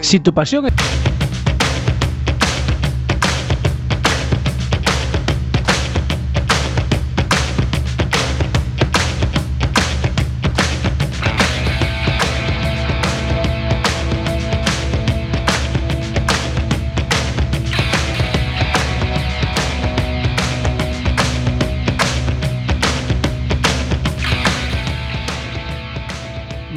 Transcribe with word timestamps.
Si 0.00 0.20
tu 0.20 0.32
pasión 0.32 0.66
es... 0.66 0.72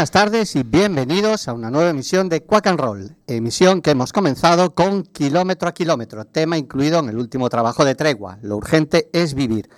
Buenas 0.00 0.12
tardes 0.12 0.56
y 0.56 0.62
bienvenidos 0.62 1.46
a 1.46 1.52
una 1.52 1.70
nueva 1.70 1.90
emisión 1.90 2.30
de 2.30 2.42
Quack 2.42 2.68
and 2.68 2.80
Roll, 2.80 3.16
emisión 3.26 3.82
que 3.82 3.90
hemos 3.90 4.14
comenzado 4.14 4.74
con 4.74 5.02
Kilómetro 5.02 5.68
a 5.68 5.74
Kilómetro, 5.74 6.24
tema 6.24 6.56
incluido 6.56 7.00
en 7.00 7.10
el 7.10 7.18
último 7.18 7.50
trabajo 7.50 7.84
de 7.84 7.94
Tregua, 7.94 8.38
Lo 8.40 8.56
urgente 8.56 9.10
es 9.12 9.34
vivir. 9.34 9.68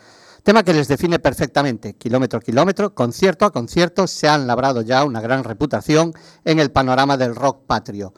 Tema 0.45 0.63
que 0.63 0.75
les 0.75 0.87
define 0.87 1.19
perfectamente, 1.19 1.95
kilómetro 1.95 2.39
a 2.39 2.41
kilómetro, 2.41 2.95
concierto 2.95 3.47
a 3.47 3.51
concierto, 3.51 4.07
se 4.07 4.29
han 4.29 4.47
labrado 4.47 4.83
ya 4.83 5.05
una 5.05 5.21
gran 5.21 5.43
reputación 5.43 6.13
en 6.45 6.61
el 6.61 6.71
panorama 6.71 7.17
del 7.17 7.35
rock 7.35 7.67
patrio. 7.67 8.15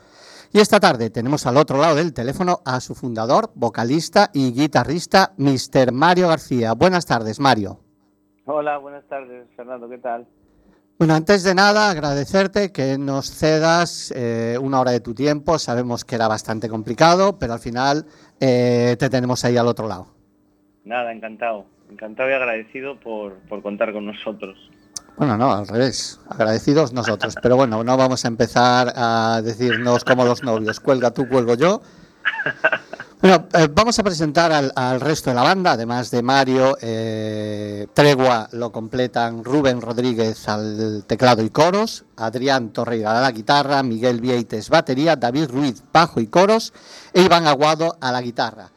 Y 0.53 0.61
esta 0.61 0.81
tarde 0.81 1.09
tenemos 1.09 1.47
al 1.47 1.56
otro 1.56 1.79
lado 1.79 1.95
del 1.95 2.12
teléfono 2.12 2.61
a 2.67 2.81
su 2.81 2.95
fundador, 2.95 3.51
vocalista 3.55 4.29
y 4.35 4.53
guitarrista, 4.53 5.33
Mr. 5.39 5.91
Mario 5.91 6.29
García. 6.29 6.75
Buenas 6.75 7.06
tardes, 7.06 7.41
Mario. 7.41 7.81
Hola, 8.45 8.77
buenas 8.77 9.09
tardes, 9.09 9.49
Fernando, 9.56 9.89
¿qué 9.89 9.97
tal? 9.97 10.27
Bueno, 10.96 11.14
antes 11.14 11.43
de 11.43 11.56
nada, 11.56 11.91
agradecerte 11.91 12.70
que 12.70 12.99
nos 12.99 13.29
cedas 13.29 14.12
eh, 14.14 14.56
una 14.61 14.81
hora 14.81 14.93
de 14.93 15.00
tu 15.00 15.12
tiempo. 15.12 15.58
Sabemos 15.58 16.05
que 16.05 16.14
era 16.14 16.29
bastante 16.29 16.69
complicado, 16.69 17.37
pero 17.37 17.55
al 17.55 17.58
final 17.58 18.06
eh, 18.38 18.94
te 18.99 19.11
tenemos 19.11 19.44
ahí 19.44 19.56
al 19.56 19.67
otro 19.67 19.88
lado. 19.88 20.06
Nada, 20.85 21.12
encantado. 21.12 21.67
Encantado 21.91 22.31
y 22.31 22.32
agradecido 22.35 22.99
por, 23.00 23.35
por 23.49 23.61
contar 23.61 23.93
con 23.93 24.06
nosotros. 24.06 24.56
Bueno, 25.17 25.37
no, 25.37 25.52
al 25.52 25.67
revés. 25.67 26.20
Agradecidos 26.29 26.93
nosotros. 26.93 27.35
Pero 27.43 27.56
bueno, 27.56 27.82
no 27.82 27.96
vamos 27.96 28.25
a 28.25 28.29
empezar 28.29 28.93
a 28.94 29.43
decirnos 29.43 30.05
como 30.05 30.25
los 30.25 30.44
novios. 30.44 30.79
Cuelga 30.79 31.11
tú, 31.11 31.29
cuelgo 31.29 31.55
yo. 31.55 31.82
Bueno, 33.25 33.49
eh, 33.55 33.69
vamos 33.73 33.99
a 33.99 34.03
presentar 34.03 34.53
al, 34.53 34.71
al, 34.76 35.00
resto 35.00 35.31
de 35.31 35.37
la 35.37 35.43
banda, 35.43 35.73
además 35.73 36.11
de 36.11 36.23
Mario, 36.23 36.76
eh, 36.79 37.87
Tregua 37.94 38.50
lo 38.53 38.71
completan 38.71 39.43
Rubén 39.43 39.81
Rodríguez 39.81 40.47
al 40.47 41.05
teclado 41.06 41.43
y 41.43 41.49
coros, 41.49 42.05
Adrián 42.17 42.69
Torreira 42.69 43.19
a 43.19 43.23
la 43.23 43.32
guitarra, 43.32 43.82
Miguel 43.82 44.21
Vieites 44.21 44.69
batería, 44.69 45.17
David 45.17 45.47
Ruiz 45.49 45.82
bajo 45.91 46.21
y 46.21 46.26
coros 46.26 46.75
e 47.15 47.23
Iván 47.23 47.47
Aguado 47.47 47.97
a 47.99 48.12
la 48.12 48.21
guitarra. 48.21 48.71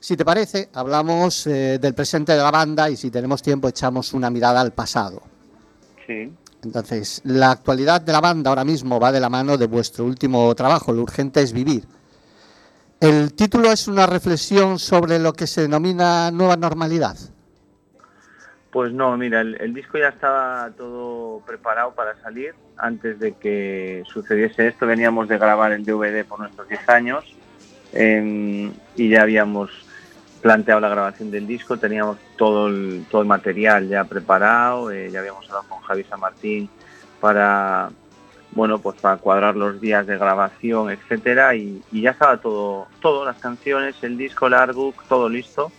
Si 0.00 0.16
te 0.16 0.24
parece, 0.24 0.70
hablamos 0.72 1.46
eh, 1.46 1.78
del 1.78 1.92
presente 1.92 2.32
de 2.32 2.38
la 2.38 2.50
banda 2.50 2.88
y 2.88 2.96
si 2.96 3.10
tenemos 3.10 3.42
tiempo 3.42 3.68
echamos 3.68 4.14
una 4.14 4.30
mirada 4.30 4.62
al 4.62 4.72
pasado. 4.72 5.20
Sí. 6.06 6.32
Entonces, 6.64 7.20
la 7.24 7.50
actualidad 7.50 8.00
de 8.00 8.12
la 8.12 8.22
banda 8.22 8.48
ahora 8.48 8.64
mismo 8.64 8.98
va 8.98 9.12
de 9.12 9.20
la 9.20 9.28
mano 9.28 9.58
de 9.58 9.66
vuestro 9.66 10.06
último 10.06 10.54
trabajo, 10.54 10.90
Lo 10.90 11.02
urgente 11.02 11.42
es 11.42 11.52
vivir. 11.52 11.99
¿El 13.00 13.32
título 13.32 13.72
es 13.72 13.88
una 13.88 14.06
reflexión 14.06 14.78
sobre 14.78 15.18
lo 15.18 15.32
que 15.32 15.46
se 15.46 15.62
denomina 15.62 16.30
nueva 16.30 16.56
normalidad? 16.56 17.16
Pues 18.70 18.92
no, 18.92 19.16
mira, 19.16 19.40
el, 19.40 19.72
disco 19.72 19.96
ya 19.96 20.08
estaba 20.08 20.70
todo 20.76 21.40
preparado 21.46 21.92
para 21.94 22.20
salir 22.20 22.54
antes 22.76 23.18
de 23.18 23.32
que 23.32 24.02
sucediese 24.06 24.68
esto. 24.68 24.86
Veníamos 24.86 25.28
de 25.28 25.38
grabar 25.38 25.72
el 25.72 25.84
DVD 25.84 26.24
por 26.26 26.40
nuestros 26.40 26.68
10 26.68 26.88
años 26.90 27.24
eh, 27.94 28.70
y 28.96 29.08
ya 29.08 29.22
habíamos 29.22 29.70
planteado 30.42 30.80
la 30.80 30.88
grabación 30.88 31.30
del 31.30 31.46
disco, 31.46 31.78
teníamos 31.78 32.18
todo 32.36 32.68
el, 32.68 33.06
todo 33.10 33.22
el 33.22 33.28
material 33.28 33.88
ya 33.88 34.04
preparado, 34.04 34.90
eh, 34.90 35.10
ya 35.10 35.20
habíamos 35.20 35.46
hablado 35.46 35.64
con 35.68 35.80
Javi 35.80 36.04
San 36.04 36.20
Martín 36.20 36.68
para 37.20 37.90
bueno, 38.52 38.78
pues 38.78 39.00
para 39.00 39.16
cuadrar 39.16 39.56
los 39.56 39.80
días 39.80 40.06
de 40.06 40.18
grabación, 40.18 40.90
etcétera, 40.90 41.54
y, 41.54 41.82
y 41.92 42.02
ya 42.02 42.10
estaba 42.10 42.38
todo, 42.38 42.86
todas 43.00 43.26
las 43.26 43.40
canciones, 43.42 43.96
el 44.02 44.16
disco, 44.16 44.46
el 44.46 44.54
artbook, 44.54 45.04
todo 45.08 45.28
listo. 45.28 45.70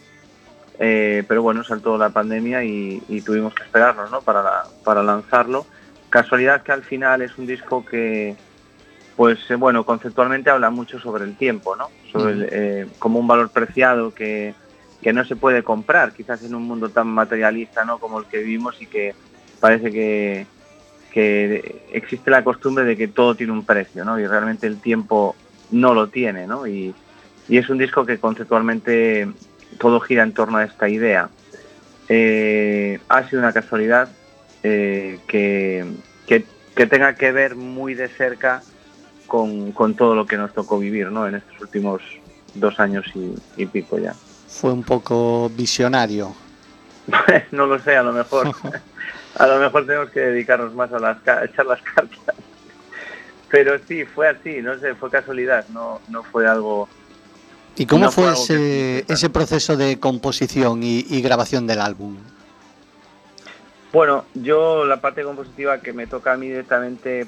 Eh, 0.83 1.23
pero 1.27 1.43
bueno, 1.43 1.63
saltó 1.63 1.95
la 1.97 2.09
pandemia 2.09 2.63
y, 2.63 3.03
y 3.07 3.21
tuvimos 3.21 3.53
que 3.53 3.61
esperarnos, 3.63 4.09
¿no? 4.09 4.21
Para, 4.21 4.41
la, 4.41 4.63
para 4.83 5.03
lanzarlo. 5.03 5.67
Casualidad 6.09 6.63
que 6.63 6.71
al 6.71 6.81
final 6.81 7.21
es 7.21 7.37
un 7.37 7.45
disco 7.45 7.85
que, 7.85 8.35
pues 9.15 9.39
eh, 9.51 9.55
bueno, 9.55 9.85
conceptualmente 9.85 10.49
habla 10.49 10.71
mucho 10.71 10.99
sobre 10.99 11.25
el 11.25 11.35
tiempo, 11.35 11.75
¿no? 11.75 11.89
Sobre 12.11 12.33
el, 12.33 12.49
eh, 12.51 12.87
como 12.97 13.19
un 13.19 13.27
valor 13.27 13.49
preciado 13.49 14.11
que, 14.13 14.55
que 15.03 15.13
no 15.13 15.23
se 15.23 15.35
puede 15.35 15.61
comprar, 15.61 16.13
quizás 16.13 16.43
en 16.43 16.55
un 16.55 16.63
mundo 16.63 16.89
tan 16.89 17.07
materialista, 17.07 17.85
¿no? 17.85 17.99
Como 17.99 18.19
el 18.19 18.25
que 18.25 18.39
vivimos 18.39 18.81
y 18.81 18.87
que 18.87 19.13
parece 19.59 19.91
que, 19.91 20.47
que 21.11 21.83
existe 21.91 22.31
la 22.31 22.43
costumbre 22.43 22.85
de 22.85 22.95
que 22.95 23.07
todo 23.07 23.35
tiene 23.35 23.53
un 23.53 23.65
precio, 23.65 24.05
¿no? 24.05 24.19
Y 24.19 24.25
realmente 24.25 24.65
el 24.67 24.79
tiempo 24.79 25.35
no 25.71 25.93
lo 25.93 26.07
tiene, 26.07 26.47
¿no? 26.47 26.65
Y, 26.65 26.93
y 27.47 27.57
es 27.57 27.69
un 27.69 27.77
disco 27.77 28.05
que 28.05 28.17
conceptualmente 28.17 29.27
todo 29.77 29.99
gira 29.99 30.23
en 30.23 30.33
torno 30.33 30.57
a 30.57 30.63
esta 30.63 30.87
idea. 30.89 31.29
Eh, 32.07 32.99
ha 33.09 33.27
sido 33.27 33.41
una 33.41 33.53
casualidad 33.53 34.09
eh, 34.63 35.19
que, 35.27 35.85
que, 36.27 36.45
que, 36.75 36.87
tenga 36.87 37.15
que 37.15 37.31
ver 37.31 37.55
muy 37.55 37.93
de 37.93 38.07
cerca 38.07 38.61
con, 39.27 39.71
con, 39.71 39.95
todo 39.95 40.15
lo 40.15 40.25
que 40.25 40.37
nos 40.37 40.53
tocó 40.53 40.79
vivir, 40.79 41.11
¿no? 41.11 41.27
En 41.27 41.35
estos 41.35 41.59
últimos 41.61 42.01
dos 42.53 42.79
años 42.79 43.05
y, 43.15 43.33
y 43.61 43.65
pico 43.65 43.97
ya. 43.97 44.13
Fue 44.47 44.71
un 44.71 44.83
poco 44.83 45.49
visionario. 45.49 46.33
no 47.51 47.65
lo 47.65 47.79
sé, 47.79 47.95
a 47.95 48.03
lo 48.03 48.13
mejor. 48.13 48.53
a 49.35 49.47
lo 49.47 49.59
mejor 49.59 49.85
tenemos 49.85 50.09
que 50.09 50.19
dedicarnos 50.19 50.73
más 50.73 50.91
a, 50.91 50.99
las, 50.99 51.27
a 51.27 51.45
echar 51.45 51.65
las 51.65 51.81
cartas. 51.95 52.35
Pero 53.49 53.77
sí, 53.87 54.05
fue 54.05 54.29
así, 54.29 54.61
no 54.61 54.79
sé, 54.79 54.95
fue 54.95 55.09
casualidad, 55.09 55.65
no, 55.69 56.01
no 56.07 56.23
fue 56.23 56.47
algo... 56.47 56.87
¿Y 57.75 57.85
cómo 57.85 58.05
no 58.05 58.11
fue, 58.11 58.23
fue 58.23 58.33
ese, 58.33 59.05
ese 59.07 59.29
proceso 59.29 59.77
de 59.77 59.99
composición 59.99 60.83
y, 60.83 61.05
y, 61.09 61.21
grabación 61.21 61.67
del 61.67 61.79
álbum? 61.79 62.17
Bueno, 63.91 64.25
yo 64.33 64.85
la 64.85 65.01
parte 65.01 65.23
compositiva 65.23 65.79
que 65.79 65.91
me 65.91 66.07
toca 66.07 66.33
a 66.33 66.37
mí 66.37 66.47
directamente, 66.47 67.27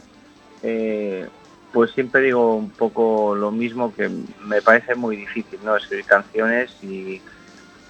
eh, 0.62 1.28
pues 1.72 1.92
siempre 1.92 2.22
digo 2.22 2.56
un 2.56 2.70
poco 2.70 3.36
lo 3.36 3.52
mismo, 3.52 3.94
que 3.94 4.10
me 4.42 4.62
parece 4.62 4.96
muy 4.96 5.16
difícil, 5.16 5.60
¿no? 5.64 5.76
Escribir 5.76 6.06
canciones 6.06 6.72
y, 6.82 7.22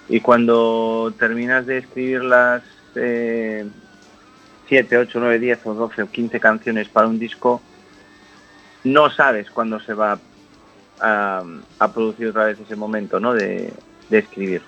y 0.08 0.20
cuando 0.20 1.12
terminas 1.18 1.66
de 1.66 1.78
escribirlas... 1.78 2.62
Eh, 2.96 3.66
7, 4.74 4.98
8, 4.98 5.20
9, 5.20 5.38
10 5.38 5.66
o 5.66 5.74
12 5.74 6.02
o 6.02 6.10
15 6.10 6.40
canciones 6.40 6.88
para 6.88 7.06
un 7.06 7.20
disco, 7.20 7.62
no 8.82 9.08
sabes 9.08 9.48
cuándo 9.48 9.78
se 9.78 9.94
va 9.94 10.18
a, 11.00 11.44
a 11.78 11.92
producir 11.92 12.26
otra 12.26 12.46
vez 12.46 12.58
ese 12.58 12.74
momento 12.74 13.20
¿no? 13.20 13.34
de, 13.34 13.72
de 14.10 14.18
escribir. 14.18 14.62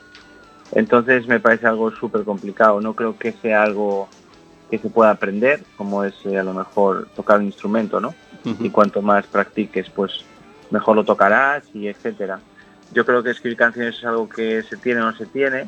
Entonces 0.71 1.27
me 1.27 1.41
parece 1.41 1.67
algo 1.67 1.91
súper 1.91 2.23
complicado, 2.23 2.81
no 2.81 2.95
creo 2.95 3.19
que 3.19 3.33
sea 3.33 3.65
algo 3.65 4.09
que 4.71 4.79
se 4.79 4.91
pueda 4.91 5.11
aprender, 5.11 5.65
como 5.77 6.05
es 6.05 6.15
eh, 6.25 6.39
a 6.39 6.45
lo 6.45 6.55
mejor 6.55 7.09
tocar 7.17 7.41
un 7.41 7.47
instrumento, 7.47 8.01
¿no? 8.01 8.15
Uh 8.45 8.51
-huh. 8.51 8.67
Y 8.67 8.71
cuanto 8.71 9.03
más 9.03 9.27
practiques, 9.27 9.91
pues 9.91 10.25
mejor 10.71 10.95
lo 10.95 11.05
tocarás 11.05 11.65
y 11.75 11.89
etcétera. 11.89 12.39
Yo 12.93 13.05
creo 13.05 13.25
que 13.25 13.31
escribir 13.31 13.59
canciones 13.59 13.99
es 13.99 14.05
algo 14.05 14.29
que 14.29 14.63
se 14.63 14.77
tiene 14.77 15.01
o 15.01 15.07
no 15.07 15.17
se 15.17 15.27
tiene, 15.27 15.67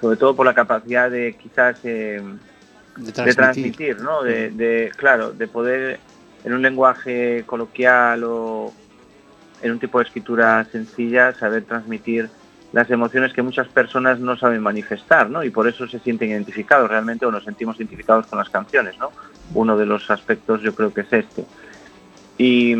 sobre 0.00 0.16
todo 0.16 0.34
por 0.34 0.46
la 0.46 0.54
capacidad 0.54 1.10
de 1.10 1.36
quizás 1.36 1.78
eh, 1.84 2.22
de 2.98 3.12
transmitir, 3.12 3.26
de 3.26 3.34
transmitir 3.34 4.00
¿no? 4.00 4.22
De, 4.22 4.50
de, 4.50 4.92
claro, 4.96 5.32
de 5.32 5.48
poder 5.48 6.00
en 6.44 6.52
un 6.52 6.62
lenguaje 6.62 7.44
coloquial 7.46 8.24
o 8.24 8.72
en 9.62 9.72
un 9.72 9.78
tipo 9.78 9.98
de 9.98 10.04
escritura 10.04 10.64
sencilla 10.70 11.34
saber 11.34 11.64
transmitir 11.64 12.28
las 12.72 12.90
emociones 12.90 13.32
que 13.32 13.42
muchas 13.42 13.66
personas 13.68 14.20
no 14.20 14.36
saben 14.36 14.62
manifestar, 14.62 15.30
¿no? 15.30 15.42
Y 15.42 15.50
por 15.50 15.66
eso 15.66 15.88
se 15.88 15.98
sienten 16.00 16.30
identificados 16.30 16.88
realmente 16.90 17.24
o 17.24 17.30
nos 17.30 17.44
sentimos 17.44 17.76
identificados 17.76 18.26
con 18.26 18.38
las 18.38 18.50
canciones, 18.50 18.98
¿no? 18.98 19.10
Uno 19.54 19.76
de 19.76 19.86
los 19.86 20.10
aspectos 20.10 20.60
yo 20.60 20.74
creo 20.74 20.92
que 20.92 21.00
es 21.00 21.12
este. 21.12 21.44
Y, 22.36 22.74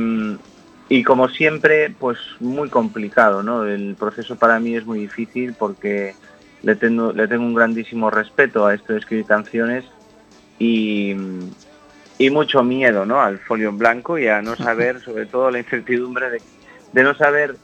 y 0.90 1.02
como 1.04 1.28
siempre, 1.28 1.94
pues 1.98 2.18
muy 2.38 2.68
complicado, 2.68 3.42
¿no? 3.42 3.64
El 3.64 3.96
proceso 3.98 4.36
para 4.36 4.60
mí 4.60 4.76
es 4.76 4.84
muy 4.84 5.00
difícil 5.00 5.54
porque 5.58 6.14
le 6.62 6.76
tengo, 6.76 7.12
le 7.12 7.26
tengo 7.26 7.44
un 7.44 7.54
grandísimo 7.54 8.10
respeto 8.10 8.66
a 8.66 8.74
esto 8.74 8.92
de 8.92 8.98
escribir 8.98 9.24
canciones 9.24 9.84
y, 10.58 11.14
y, 12.18 12.30
mucho 12.30 12.62
miedo 12.62 13.04
¿no? 13.04 13.20
al 13.20 13.38
folio 13.38 13.68
en 13.68 13.78
blanco 13.78 14.18
y 14.18 14.28
a 14.28 14.42
no 14.42 14.56
saber, 14.56 15.00
sobre 15.00 15.26
todo 15.26 15.50
la 15.50 15.58
incertidumbre 15.58 16.30
de, 16.30 16.42
de, 16.92 17.02
no 17.02 17.14
saber 17.14 17.56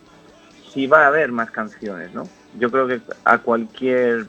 si 0.72 0.86
va 0.86 1.04
a 1.04 1.08
haber 1.08 1.32
más 1.32 1.50
canciones. 1.50 2.12
¿no? 2.14 2.28
Yo 2.58 2.70
creo 2.70 2.86
que 2.86 3.00
a 3.24 3.38
cualquier 3.38 4.26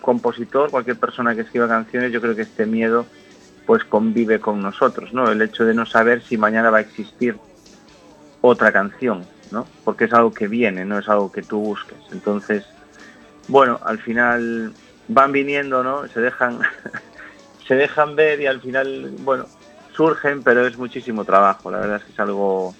compositor, 0.00 0.70
cualquier 0.70 0.98
persona 0.98 1.34
que 1.34 1.42
escriba 1.42 1.68
canciones, 1.68 2.12
yo 2.12 2.20
creo 2.20 2.36
que 2.36 2.42
este 2.42 2.66
miedo 2.66 3.06
pues 3.66 3.84
convive 3.84 4.40
con 4.40 4.60
nosotros, 4.60 5.12
¿no? 5.12 5.30
El 5.30 5.40
hecho 5.40 5.64
de 5.64 5.72
no 5.72 5.86
saber 5.86 6.22
si 6.22 6.36
mañana 6.36 6.70
va 6.70 6.78
a 6.78 6.82
existir 6.82 7.36
otra 8.40 8.72
canción, 8.72 9.24
¿no? 9.50 9.66
Porque 9.84 10.04
es 10.04 10.12
algo 10.12 10.32
que 10.32 10.48
viene, 10.48 10.84
no 10.84 10.98
es 10.98 11.08
algo 11.08 11.30
que 11.30 11.42
tú 11.42 11.60
busques. 11.60 11.98
Entonces, 12.10 12.64
bueno, 13.48 13.78
al 13.84 13.98
final 13.98 14.72
van 15.08 15.32
viniendo, 15.32 15.82
¿no? 15.82 16.06
Se 16.08 16.20
dejan 16.20 16.58
se 17.66 17.74
dejan 17.74 18.16
ver 18.16 18.40
y 18.40 18.46
al 18.46 18.60
final, 18.60 19.14
bueno, 19.20 19.46
surgen, 19.94 20.42
pero 20.42 20.66
es 20.66 20.76
muchísimo 20.76 21.24
trabajo. 21.24 21.70
La 21.70 21.78
verdad 21.78 21.96
es 21.96 22.04
que 22.04 22.12
es 22.12 22.20
algo 22.20 22.74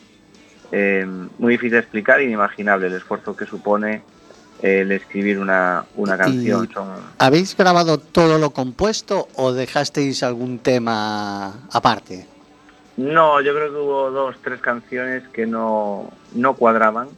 eh, 0.71 1.07
muy 1.39 1.53
difícil 1.53 1.73
de 1.73 1.79
explicar 1.79 2.21
e 2.21 2.25
inimaginable 2.25 2.87
el 2.87 2.95
esfuerzo 2.95 3.37
que 3.37 3.47
supone 3.47 4.03
el 4.61 4.93
escribir 4.93 5.39
una, 5.39 5.85
una 5.97 6.17
canción. 6.17 6.69
¿Y 6.71 6.73
Son, 6.73 6.89
¿Habéis 7.19 7.57
grabado 7.57 7.99
todo 7.99 8.39
lo 8.39 8.51
compuesto 8.51 9.29
o 9.35 9.53
dejasteis 9.53 10.23
algún 10.23 10.61
tema 10.61 11.67
aparte? 11.73 12.27
No, 12.97 13.41
yo 13.41 13.55
creo 13.55 13.73
que 13.73 13.79
hubo 13.79 14.11
dos, 14.11 14.37
tres 14.43 14.61
canciones 14.61 15.25
que 15.33 15.47
no, 15.47 16.11
no 16.35 16.55
cuadraban 16.55 17.09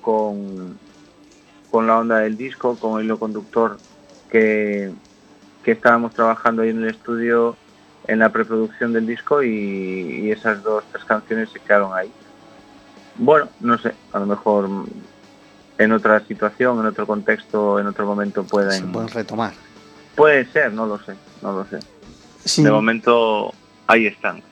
con, 0.00 0.78
con 1.70 1.86
la 1.86 1.98
onda 1.98 2.18
del 2.18 2.36
disco, 2.36 2.76
con 2.76 3.00
el 3.00 3.06
hilo 3.06 3.18
conductor 3.18 3.78
que, 4.30 4.92
que 5.62 5.72
estábamos 5.72 6.14
trabajando 6.14 6.62
ahí 6.62 6.70
en 6.70 6.82
el 6.82 6.90
estudio 6.90 7.56
en 8.06 8.18
la 8.18 8.30
preproducción 8.30 8.92
del 8.92 9.06
disco 9.06 9.42
y, 9.42 9.48
y 10.24 10.30
esas 10.32 10.62
dos, 10.62 10.84
tres 10.90 11.04
canciones 11.04 11.50
se 11.50 11.60
quedaron 11.60 11.94
ahí. 11.94 12.10
Bueno, 13.16 13.48
no 13.60 13.78
sé, 13.78 13.94
a 14.12 14.18
lo 14.18 14.26
mejor 14.26 14.68
en 15.78 15.92
otra 15.92 16.20
situación, 16.26 16.80
en 16.80 16.86
otro 16.86 17.06
contexto, 17.06 17.78
en 17.78 17.86
otro 17.86 18.06
momento 18.06 18.42
Se 18.42 18.48
pueden... 18.48 18.92
pueden 18.92 19.08
retomar. 19.08 19.52
Puede 20.16 20.44
ser, 20.46 20.72
no 20.72 20.86
lo 20.86 20.98
sé, 20.98 21.14
no 21.42 21.52
lo 21.52 21.64
sé. 21.66 21.78
Sin, 22.44 22.64
De 22.64 22.70
momento 22.70 23.52
ahí 23.86 24.06
están. 24.06 24.42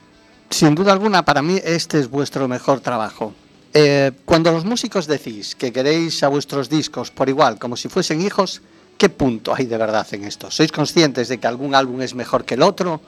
sin 0.49 0.75
duda 0.75 0.93
alguna, 0.93 1.25
para 1.25 1.43
mí 1.43 1.61
este 1.63 1.99
es 1.99 2.09
vuestro 2.09 2.47
mejor 2.49 2.81
trabajo. 2.81 3.35
Eh, 3.75 4.13
cuando 4.25 4.51
los 4.53 4.65
músicos 4.65 5.07
decís 5.07 5.55
que 5.55 5.73
queréis 5.73 6.23
a 6.23 6.29
vuestros 6.29 6.69
discos 6.69 7.11
por 7.11 7.29
igual, 7.29 7.59
como 7.59 7.77
si 7.77 7.89
fuesen 7.89 8.21
hijos, 8.21 8.63
¿qué 9.01 9.09
punto 9.09 9.55
hay 9.57 9.65
de 9.65 9.79
verdad 9.79 10.07
en 10.13 10.25
esto? 10.25 10.51
¿Sois 10.51 10.71
conscientes 10.71 11.29
de 11.29 11.39
que 11.39 11.47
algún 11.47 11.75
álbum 11.75 12.03
es 12.03 12.15
mejor 12.15 12.45
que 12.45 12.53
el 12.53 12.61
otro? 12.61 13.01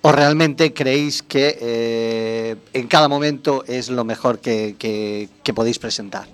¿O 0.00 0.12
realmente 0.12 0.72
creéis 0.72 1.24
que 1.24 1.58
eh, 1.60 2.56
en 2.72 2.86
cada 2.86 3.08
momento 3.08 3.64
es 3.66 3.90
lo 3.90 4.04
mejor 4.04 4.38
que, 4.38 5.28
podéis 5.52 5.80
presentar? 5.80 6.28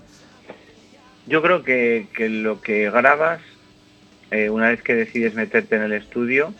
Yo 1.25 1.41
creo 1.41 1.63
que, 1.63 2.05
lo 2.29 2.61
que 2.61 2.91
grabas, 2.91 3.41
eh, 4.29 4.51
una 4.51 4.69
vez 4.69 4.83
que 4.83 4.93
decides 4.93 5.33
meterte 5.33 5.77
en 5.77 5.81
el 5.81 5.93
estudio, 5.93 6.53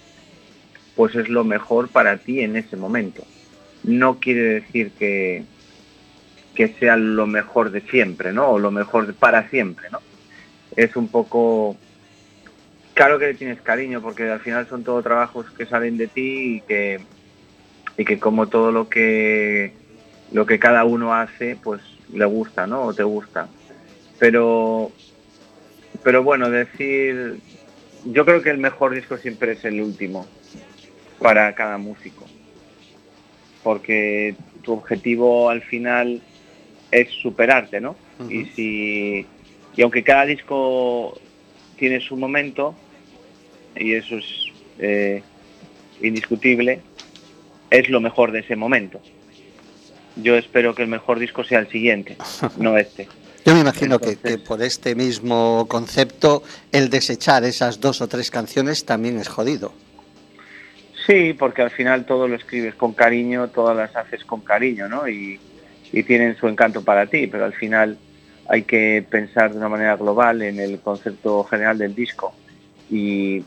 pues 0.95 1.13
es 1.13 1.29
lo 1.29 1.43
mejor 1.43 1.89
para 1.89 2.17
ti 2.17 2.39
en 2.41 2.55
ese 2.55 2.75
momento. 2.75 3.23
No 3.83 4.19
quiere 4.19 4.41
decir 4.61 4.89
que, 4.97 5.43
que 6.55 6.69
sea 6.79 6.97
lo 6.97 7.27
mejor 7.27 7.69
de 7.69 7.81
siempre, 7.81 8.33
¿no? 8.33 8.47
O 8.49 8.57
lo 8.57 8.71
mejor 8.71 9.13
para 9.13 9.47
siempre, 9.47 9.91
¿no? 9.91 9.99
Es 10.75 10.95
un 10.95 11.07
poco... 11.09 11.77
Claro 12.97 13.19
que 13.19 13.27
le 13.27 13.35
tienes 13.35 13.61
cariño, 13.61 14.01
porque 14.01 14.23
al 14.27 14.39
final 14.39 14.67
son 14.67 14.83
todo 14.83 15.03
trabajos 15.03 15.45
que 15.51 15.67
salen 15.67 15.97
de 15.97 16.07
ti 16.07 16.55
y 16.55 16.61
que, 16.61 16.99
y 17.95 18.03
que 18.03 18.17
como 18.17 18.47
todo 18.47 18.71
lo 18.71 18.89
que, 18.89 19.71
lo 20.31 20.47
que 20.47 20.57
cada 20.57 20.83
uno 20.83 21.13
hace, 21.13 21.55
pues 21.61 21.79
le 22.11 22.25
gusta, 22.25 22.65
¿no? 22.65 22.81
O 22.81 22.93
te 22.95 23.03
gusta. 23.03 23.49
Pero 24.17 24.91
pero 26.03 26.23
bueno 26.23 26.49
decir 26.49 27.37
yo 28.05 28.25
creo 28.25 28.41
que 28.41 28.49
el 28.49 28.57
mejor 28.57 28.95
disco 28.95 29.17
siempre 29.17 29.51
es 29.51 29.63
el 29.63 29.79
último 29.79 30.25
para 31.19 31.53
cada 31.53 31.77
músico. 31.77 32.25
Porque 33.61 34.33
tu 34.63 34.73
objetivo 34.73 35.51
al 35.51 35.61
final 35.61 36.19
es 36.89 37.11
superarte 37.11 37.79
no 37.79 37.95
y 38.27 38.45
si 38.45 39.27
y 39.75 39.81
aunque 39.83 40.03
cada 40.03 40.25
disco 40.25 41.19
tiene 41.77 42.01
su 42.01 42.17
momento 42.17 42.73
y 43.79 43.93
eso 43.93 44.17
es 44.17 44.25
eh, 44.79 45.23
indiscutible 46.01 46.81
es 47.69 47.89
lo 47.89 47.99
mejor 47.99 48.31
de 48.31 48.39
ese 48.39 48.55
momento 48.55 49.01
yo 50.15 50.35
espero 50.35 50.73
que 50.73 50.83
el 50.83 50.87
mejor 50.87 51.19
disco 51.19 51.43
sea 51.43 51.59
el 51.59 51.69
siguiente 51.69 52.17
no 52.57 52.77
este 52.77 53.07
Yo 53.45 53.53
me 53.53 53.61
imagino 53.61 53.99
que, 53.99 54.15
por 54.37 54.61
este 54.61 54.95
mismo 54.95 55.65
concepto 55.67 56.43
el 56.71 56.89
desechar 56.89 57.43
esas 57.43 57.79
dos 57.79 58.01
o 58.01 58.07
tres 58.07 58.29
canciones 58.29 58.83
también 58.85 59.17
es 59.19 59.29
jodido. 59.29 59.71
Sí, 61.05 61.33
porque 61.33 61.61
al 61.61 61.71
final 61.71 62.05
todo 62.05 62.27
lo 62.27 62.35
escribes 62.35 62.75
con 62.75 62.91
cariño, 62.91 63.47
todas 63.47 63.77
las 63.77 63.95
haces 63.95 64.25
con 64.25 64.41
cariño, 64.41 64.89
¿no? 64.89 65.07
Y, 65.07 65.39
y 65.93 66.03
tienen 66.03 66.35
su 66.35 66.49
encanto 66.49 66.83
para 66.83 67.05
ti, 67.05 67.27
pero 67.27 67.45
al 67.45 67.53
final 67.53 67.97
hay 68.49 68.63
que 68.63 69.05
pensar 69.09 69.51
de 69.51 69.57
una 69.57 69.69
manera 69.69 69.95
global 69.95 70.41
en 70.41 70.59
el 70.59 70.79
concepto 70.79 71.43
general 71.43 71.77
del 71.77 71.95
disco 71.95 72.33
y, 72.89 73.43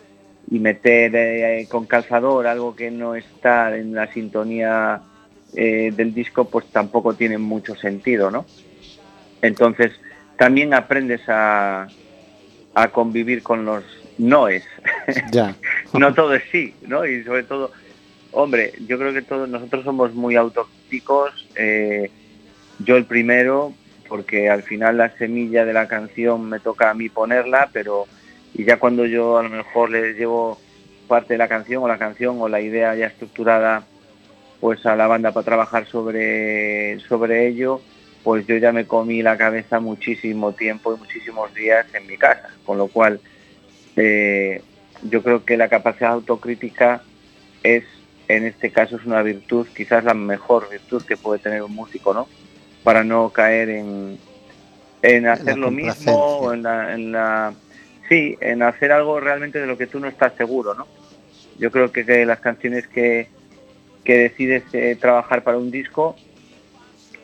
y 0.51 0.59
meter 0.59 1.15
eh, 1.15 1.67
con 1.71 1.87
calzador 1.87 2.47
algo 2.47 2.75
que 2.75 2.91
no 2.91 3.15
está 3.15 3.77
en 3.77 3.95
la 3.95 4.13
sintonía 4.13 5.01
eh, 5.55 5.93
del 5.95 6.13
disco, 6.13 6.45
pues 6.45 6.67
tampoco 6.67 7.15
tiene 7.15 7.39
mucho 7.39 7.77
sentido, 7.77 8.31
¿no? 8.31 8.45
Entonces 9.43 9.93
también 10.37 10.75
aprendes 10.75 11.21
a, 11.29 11.87
a 12.75 12.89
convivir 12.89 13.43
con 13.43 13.65
los 13.65 13.85
noes. 14.19 14.65
Ya. 15.33 15.57
no 15.93 16.15
todo 16.15 16.35
es 16.35 16.43
sí, 16.53 16.75
¿no? 16.87 17.05
Y 17.05 17.25
sobre 17.25 17.43
todo, 17.43 17.73
hombre, 18.33 18.73
yo 18.87 18.99
creo 18.99 19.13
que 19.13 19.23
todos 19.23 19.49
nosotros 19.49 19.85
somos 19.85 20.15
muy 20.15 20.37
autocríticos, 20.37 21.49
eh, 21.57 22.11
yo 22.79 22.97
el 22.97 23.07
primero, 23.07 23.73
porque 24.09 24.49
al 24.49 24.63
final 24.63 24.99
la 24.99 25.11
semilla 25.17 25.65
de 25.65 25.73
la 25.73 25.89
canción 25.89 26.49
me 26.49 26.61
toca 26.61 26.91
a 26.91 26.95
mí 26.95 27.09
ponerla, 27.09 27.71
pero 27.73 28.07
y 28.55 28.65
ya 28.65 28.79
cuando 28.79 29.07
yo 29.07 29.39
a 29.39 29.43
lo 29.43 29.51
mejor 29.51 29.91
le 29.91 30.15
llevo 30.15 30.59
parte 31.09 31.35
de 31.35 31.39
la 31.39 31.49
canción 31.49 31.83
o 31.83 31.89
la 31.89 31.99
canción 31.99 32.37
o 32.41 32.49
la 32.49 32.61
idea 32.61 32.95
ya 32.95 33.07
estructurada 33.07 33.85
pues 34.61 34.85
a 34.85 34.95
la 34.95 35.07
banda 35.07 35.33
para 35.33 35.45
trabajar 35.45 35.87
sobre, 35.87 37.01
sobre 37.01 37.49
ello, 37.49 37.81
pues 38.23 38.47
yo 38.47 38.57
ya 38.59 38.73
me 38.73 38.87
comí 38.87 39.23
la 39.23 39.39
cabeza 39.39 39.81
muchísimo 39.81 40.53
tiempo 40.53 40.95
y 40.95 40.99
muchísimos 40.99 41.53
días 41.55 41.87
en 41.95 42.07
mi 42.07 42.17
casa, 42.17 42.51
con 42.67 42.77
lo 42.77 42.89
cual 42.89 43.21
eh, 43.97 44.63
yo 45.03 45.23
creo 45.23 45.45
que 45.45 45.57
la 45.57 45.69
capacidad 45.69 46.13
autocrítica 46.13 47.03
es, 47.63 47.85
en 48.29 48.45
este 48.45 48.71
caso, 48.71 48.97
es 48.97 49.05
una 49.05 49.23
virtud, 49.23 49.67
quizás 49.75 50.05
la 50.05 50.15
mejor 50.15 50.69
virtud 50.71 51.03
que 51.03 51.17
puede 51.17 51.41
tener 51.41 51.63
un 51.63 51.75
músico, 51.75 52.13
¿no? 52.13 52.29
Para 52.85 53.03
no 53.03 53.31
caer 53.31 53.71
en, 53.71 54.19
en 55.03 55.27
hacer 55.27 55.57
lo 55.57 55.71
mismo 55.71 56.15
o 56.15 56.53
en 56.53 56.63
la, 56.63 56.95
en 56.95 57.13
la... 57.13 57.55
Sí, 58.11 58.37
en 58.41 58.63
hacer 58.65 58.91
algo 58.91 59.21
realmente 59.21 59.61
de 59.61 59.69
lo 59.69 59.79
que 59.79 59.87
tú 59.87 60.01
no 60.01 60.09
estás 60.09 60.33
seguro, 60.37 60.75
¿no? 60.75 60.89
Yo 61.61 61.71
creo 61.71 61.93
que, 61.93 62.05
que 62.05 62.27
las 62.27 62.41
canciones 62.41 62.89
que, 62.89 63.29
que 64.05 64.19
decides 64.19 64.65
eh, 64.73 64.97
trabajar 65.01 65.45
para 65.45 65.59
un 65.59 65.71
disco, 65.71 66.17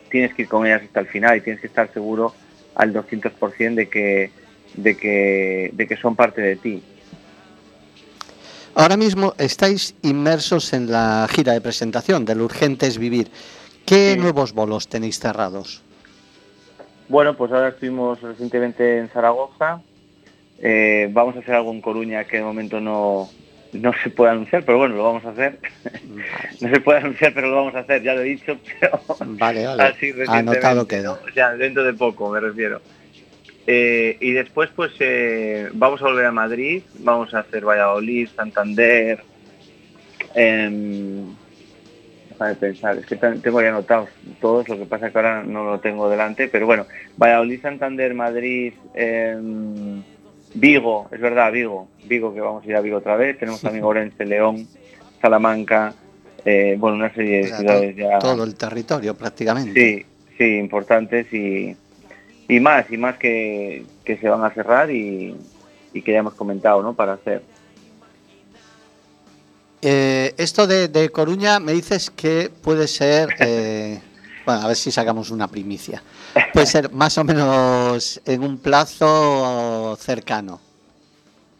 tienes 0.09 0.33
que 0.33 0.43
ir 0.43 0.47
con 0.47 0.65
ellas 0.65 0.81
hasta 0.83 1.01
el 1.01 1.07
final 1.07 1.35
y 1.37 1.41
tienes 1.41 1.59
que 1.59 1.67
estar 1.67 1.91
seguro 1.93 2.33
al 2.75 2.93
200% 2.93 3.75
de 3.75 3.89
que, 3.89 4.31
de, 4.75 4.95
que, 4.95 5.71
de 5.73 5.87
que 5.87 5.97
son 5.97 6.15
parte 6.15 6.41
de 6.41 6.55
ti. 6.55 6.81
Ahora 8.73 8.95
mismo 8.95 9.33
estáis 9.37 9.93
inmersos 10.03 10.71
en 10.71 10.89
la 10.89 11.27
gira 11.29 11.51
de 11.51 11.59
presentación 11.59 12.23
del 12.23 12.39
Urgente 12.39 12.87
es 12.87 12.97
Vivir. 12.97 13.29
¿Qué 13.85 14.13
Sí. 14.13 14.19
nuevos 14.21 14.53
bolos 14.53 14.87
tenéis 14.87 15.19
cerrados? 15.19 15.81
Bueno, 17.09 17.35
pues 17.35 17.51
ahora 17.51 17.69
estuvimos 17.69 18.21
recientemente 18.21 18.99
en 18.99 19.09
Zaragoza. 19.09 19.81
Eh, 20.59 21.09
vamos 21.11 21.35
a 21.35 21.39
hacer 21.39 21.55
algo 21.55 21.71
en 21.71 21.81
Coruña 21.81 22.23
que 22.25 22.37
de 22.37 22.43
momento 22.43 22.79
no, 22.79 23.29
no 23.73 23.91
se 24.03 24.09
puede 24.09 24.31
anunciar, 24.31 24.63
pero 24.65 24.77
bueno, 24.79 24.95
lo 24.95 25.03
vamos 25.03 25.25
a 25.25 25.29
hacer. 25.29 25.59
No 26.61 26.69
se 26.69 26.79
puede 26.79 26.99
anunciar, 26.99 27.33
pero 27.33 27.49
lo 27.49 27.55
vamos 27.57 27.75
a 27.75 27.79
hacer, 27.79 28.01
ya 28.01 28.15
lo 28.15 28.21
he 28.21 28.25
dicho, 28.25 28.57
pero 28.79 28.99
Vale, 29.19 29.65
vale. 29.67 29.83
así. 29.83 30.11
Anotado 30.27 30.87
queda. 30.87 31.03
¿no? 31.03 31.11
O 31.29 31.31
sea, 31.33 31.53
dentro 31.55 31.83
de 31.83 31.93
poco, 31.93 32.29
me 32.31 32.39
refiero. 32.39 32.81
Eh, 33.67 34.17
y 34.21 34.31
después, 34.31 34.69
pues, 34.75 34.93
eh, 34.99 35.69
vamos 35.73 36.01
a 36.01 36.05
volver 36.05 36.25
a 36.25 36.31
Madrid, 36.31 36.81
vamos 36.99 37.33
a 37.33 37.39
hacer 37.39 37.65
Valladolid, 37.65 38.29
Santander. 38.35 39.19
em, 40.33 41.35
déjame 42.29 42.55
pensar, 42.55 42.97
es 42.97 43.05
que 43.05 43.15
tengo 43.15 43.61
ya 43.61 43.69
anotados 43.69 44.09
todos, 44.39 44.67
lo 44.69 44.77
que 44.77 44.85
pasa 44.85 45.11
que 45.11 45.17
ahora 45.17 45.43
no 45.43 45.63
lo 45.63 45.79
tengo 45.79 46.09
delante, 46.09 46.47
pero 46.47 46.65
bueno, 46.65 46.85
Valladolid, 47.17 47.61
Santander, 47.61 48.13
Madrid, 48.13 48.73
em, 48.93 50.01
Vigo, 50.53 51.07
es 51.11 51.19
verdad, 51.19 51.51
Vigo, 51.51 51.87
Vigo, 52.05 52.33
que 52.33 52.41
vamos 52.41 52.63
a 52.63 52.67
ir 52.67 52.75
a 52.75 52.81
Vigo 52.81 52.97
otra 52.97 53.15
vez, 53.15 53.37
tenemos 53.37 53.61
también 53.63 53.83
Orense, 53.83 54.25
León, 54.25 54.67
Salamanca, 55.21 55.93
eh, 56.45 56.75
bueno, 56.79 56.97
una 56.97 57.13
serie 57.13 57.41
O 57.41 57.43
de 57.43 57.47
sea, 57.49 57.57
ciudades 57.59 57.95
ya. 57.95 58.19
Todo 58.19 58.43
el 58.43 58.55
territorio 58.55 59.15
prácticamente. 59.15 59.73
Sí, 59.73 60.05
sí, 60.37 60.57
importantes 60.57 61.31
y, 61.33 61.75
y 62.47 62.59
más, 62.59 62.89
y 62.89 62.97
más 62.97 63.17
que, 63.17 63.83
que 64.03 64.17
se 64.17 64.29
van 64.29 64.43
a 64.43 64.51
cerrar 64.51 64.89
y, 64.89 65.35
y 65.93 66.01
que 66.01 66.13
ya 66.13 66.19
hemos 66.19 66.35
comentado, 66.35 66.81
¿no? 66.81 66.93
Para 66.93 67.13
hacer. 67.13 67.41
Eh, 69.81 70.33
esto 70.37 70.65
de, 70.65 70.87
de 70.87 71.09
Coruña 71.09 71.59
me 71.59 71.73
dices 71.73 72.09
que 72.09 72.49
puede 72.61 72.87
ser, 72.87 73.29
eh, 73.39 73.99
bueno, 74.47 74.61
a 74.61 74.67
ver 74.67 74.77
si 74.77 74.91
sacamos 74.93 75.29
una 75.29 75.49
primicia. 75.49 76.01
Puede 76.53 76.65
ser 76.65 76.89
más 76.93 77.17
o 77.17 77.23
menos 77.25 78.21
en 78.25 78.41
un 78.43 78.57
plazo 78.59 79.97
cercano, 79.99 80.61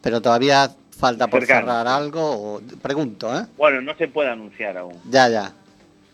pero 0.00 0.22
todavía 0.22 0.70
falta 0.98 1.26
por 1.28 1.40
Cercano. 1.40 1.66
cerrar 1.66 1.86
algo. 1.86 2.54
o- 2.54 2.60
pregunto, 2.80 3.38
¿eh? 3.38 3.44
Bueno, 3.58 3.82
no 3.82 3.94
se 3.96 4.08
puede 4.08 4.30
anunciar 4.30 4.78
aún. 4.78 4.94
Ya, 5.10 5.28
ya. 5.28 5.42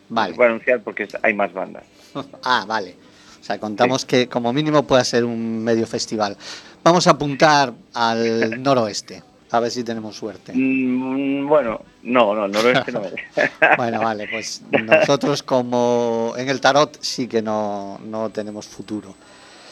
No 0.08 0.16
Vale. 0.16 0.32
se 0.32 0.36
puede 0.36 0.50
anunciar 0.50 0.80
porque 0.82 1.08
hay 1.22 1.32
más 1.32 1.52
bandas. 1.52 1.84
Ah, 2.42 2.64
vale. 2.66 2.96
O 3.40 3.44
sea, 3.44 3.60
contamos 3.60 4.04
que 4.04 4.28
como 4.28 4.52
mínimo 4.52 4.82
pueda 4.84 5.04
ser 5.04 5.24
un 5.24 5.62
medio 5.62 5.86
festival. 5.86 6.36
vamos 6.82 7.06
a 7.06 7.10
apuntar 7.12 7.72
al 7.92 8.60
noroeste. 8.62 9.22
A 9.54 9.60
ver 9.60 9.70
si 9.70 9.84
tenemos 9.84 10.16
suerte. 10.16 10.52
Mm, 10.52 11.46
bueno, 11.46 11.80
no, 12.02 12.34
no, 12.34 12.48
noroeste 12.48 12.90
no 12.90 13.04
es. 13.04 13.14
bueno, 13.76 14.00
vale, 14.00 14.26
pues 14.26 14.62
nosotros 14.82 15.44
como 15.44 16.34
en 16.36 16.48
el 16.48 16.60
tarot 16.60 16.98
sí 17.00 17.28
que 17.28 17.40
no, 17.40 18.00
no 18.04 18.30
tenemos 18.30 18.66
futuro. 18.66 19.14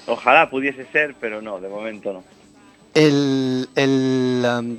Ojalá 0.06 0.48
pudiese 0.48 0.86
ser, 0.92 1.16
pero 1.20 1.42
no, 1.42 1.58
de 1.58 1.68
momento 1.68 2.12
no. 2.12 2.22
El, 2.94 3.68
el, 3.74 4.46
um, 4.46 4.76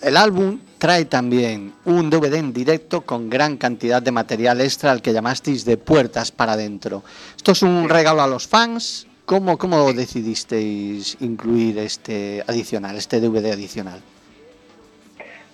el 0.00 0.16
álbum 0.16 0.58
trae 0.78 1.04
también 1.04 1.74
un 1.84 2.08
DVD 2.08 2.36
en 2.36 2.54
directo 2.54 3.02
con 3.02 3.28
gran 3.28 3.58
cantidad 3.58 4.00
de 4.00 4.10
material 4.10 4.62
extra 4.62 4.90
al 4.90 5.02
que 5.02 5.12
llamasteis 5.12 5.66
de 5.66 5.76
puertas 5.76 6.32
para 6.32 6.52
adentro. 6.52 7.04
Esto 7.36 7.52
es 7.52 7.60
un 7.60 7.90
regalo 7.90 8.22
a 8.22 8.26
los 8.26 8.46
fans. 8.46 9.06
¿Cómo, 9.26 9.58
¿Cómo 9.58 9.92
decidisteis 9.92 11.18
incluir 11.20 11.76
este 11.76 12.42
adicional, 12.46 12.96
este 12.96 13.20
DVD 13.20 13.52
adicional? 13.52 14.00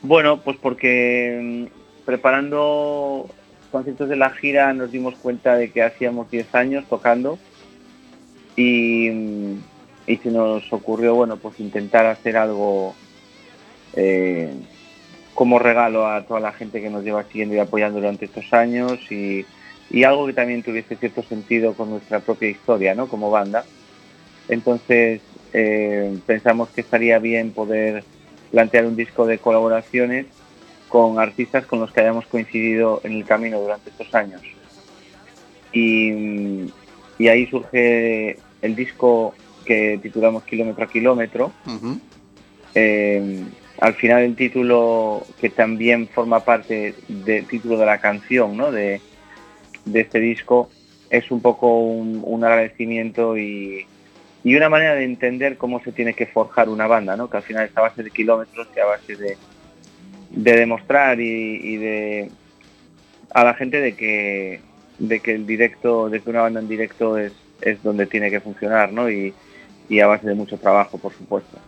Bueno, 0.02 0.40
pues 0.40 0.56
porque 0.60 1.68
mm, 1.70 2.04
preparando 2.04 3.28
conciertos 3.70 4.08
de 4.08 4.16
la 4.16 4.30
gira 4.30 4.72
nos 4.74 4.90
dimos 4.90 5.14
cuenta 5.14 5.56
de 5.56 5.70
que 5.70 5.82
hacíamos 5.82 6.30
10 6.30 6.54
años 6.54 6.84
tocando 6.88 7.38
y, 8.56 9.10
mm, 9.10 9.62
y 10.08 10.16
se 10.16 10.30
nos 10.30 10.70
ocurrió, 10.72 11.14
bueno, 11.14 11.36
pues 11.36 11.60
intentar 11.60 12.06
hacer 12.06 12.36
algo 12.36 12.94
eh, 13.94 14.52
como 15.34 15.58
regalo 15.58 16.06
a 16.06 16.24
toda 16.26 16.40
la 16.40 16.52
gente 16.52 16.82
que 16.82 16.90
nos 16.90 17.04
lleva 17.04 17.24
siguiendo 17.24 17.54
y 17.54 17.58
apoyando 17.58 18.00
durante 18.00 18.24
estos 18.24 18.52
años 18.52 18.98
y, 19.10 19.46
y 19.90 20.04
algo 20.04 20.26
que 20.26 20.32
también 20.32 20.62
tuviese 20.62 20.96
cierto 20.96 21.22
sentido 21.22 21.74
con 21.74 21.90
nuestra 21.90 22.20
propia 22.20 22.48
historia, 22.50 22.94
¿no? 22.94 23.08
Como 23.08 23.30
banda. 23.30 23.64
Entonces 24.48 25.20
eh, 25.52 26.18
pensamos 26.26 26.70
que 26.70 26.80
estaría 26.80 27.18
bien 27.18 27.52
poder 27.52 28.04
plantear 28.52 28.86
un 28.86 28.94
disco 28.94 29.26
de 29.26 29.38
colaboraciones 29.38 30.26
con 30.88 31.18
artistas 31.18 31.66
con 31.66 31.80
los 31.80 31.90
que 31.90 32.02
hayamos 32.02 32.26
coincidido 32.26 33.00
en 33.02 33.12
el 33.12 33.24
camino 33.24 33.58
durante 33.58 33.90
estos 33.90 34.14
años. 34.14 34.42
Y, 35.72 36.70
y 37.18 37.28
ahí 37.28 37.46
surge 37.46 38.38
el 38.60 38.76
disco 38.76 39.34
que 39.64 39.98
titulamos 40.02 40.44
Kilómetro 40.44 40.84
a 40.84 40.88
Kilómetro. 40.88 41.52
Eh, 42.74 43.42
al 43.80 43.94
final 43.94 44.22
el 44.22 44.36
título 44.36 45.24
que 45.40 45.48
también 45.48 46.08
forma 46.08 46.40
parte 46.40 46.94
del 47.08 47.46
título 47.46 47.78
de 47.78 47.86
la 47.86 47.98
canción, 47.98 48.56
¿no? 48.56 48.70
De, 48.70 49.00
de 49.86 50.00
este 50.00 50.20
disco 50.20 50.68
es 51.08 51.30
un 51.30 51.40
poco 51.40 51.80
un, 51.80 52.22
un 52.24 52.44
agradecimiento 52.44 53.36
y, 53.36 53.86
y 54.44 54.56
una 54.56 54.68
manera 54.68 54.94
de 54.94 55.04
entender 55.04 55.56
cómo 55.56 55.80
se 55.82 55.92
tiene 55.92 56.14
que 56.14 56.26
forjar 56.26 56.68
una 56.68 56.86
banda, 56.86 57.16
¿no? 57.16 57.30
Que 57.30 57.36
al 57.36 57.42
final 57.42 57.64
está 57.64 57.80
a 57.80 57.88
base 57.88 58.02
de 58.02 58.10
kilómetros, 58.10 58.66
que 58.68 58.80
a 58.80 58.86
base 58.86 59.16
de, 59.16 59.36
de 60.30 60.52
demostrar 60.56 61.20
y, 61.20 61.60
y 61.62 61.76
de 61.76 62.30
a 63.34 63.44
la 63.44 63.54
gente 63.54 63.80
de 63.80 63.94
que 63.94 64.60
de 64.98 65.20
que 65.20 65.34
el 65.34 65.46
directo, 65.46 66.08
de 66.08 66.20
que 66.20 66.30
una 66.30 66.42
banda 66.42 66.60
en 66.60 66.68
directo 66.68 67.16
es, 67.16 67.32
es 67.60 67.82
donde 67.82 68.06
tiene 68.06 68.30
que 68.30 68.40
funcionar, 68.40 68.92
¿no? 68.92 69.10
Y, 69.10 69.34
y 69.88 70.00
a 70.00 70.06
base 70.06 70.28
de 70.28 70.34
mucho 70.34 70.58
trabajo, 70.58 70.98
por 70.98 71.12
supuesto. 71.12 71.58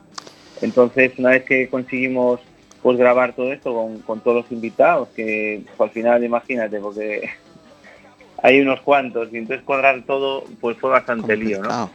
Entonces, 0.63 1.13
una 1.19 1.31
vez 1.31 1.45
que 1.45 1.69
conseguimos 1.69 2.41
pues 2.83 2.99
grabar 2.99 3.33
todo 3.33 3.53
esto 3.53 3.75
con, 3.75 4.01
con 4.01 4.21
todos 4.21 4.43
los 4.43 4.53
invitados, 4.53 5.09
que 5.17 5.63
pues, 5.65 5.89
al 5.89 5.95
final 5.95 6.23
imagínate, 6.23 6.79
porque 6.81 7.31
hay 8.43 8.61
unos 8.61 8.81
cuantos, 8.83 9.33
y 9.33 9.39
entonces 9.39 9.65
cuadrar 9.65 10.03
todo 10.03 10.45
pues 10.61 10.77
fue 10.77 10.91
bastante 10.91 11.37
lío, 11.37 11.63
¿no? 11.63 11.91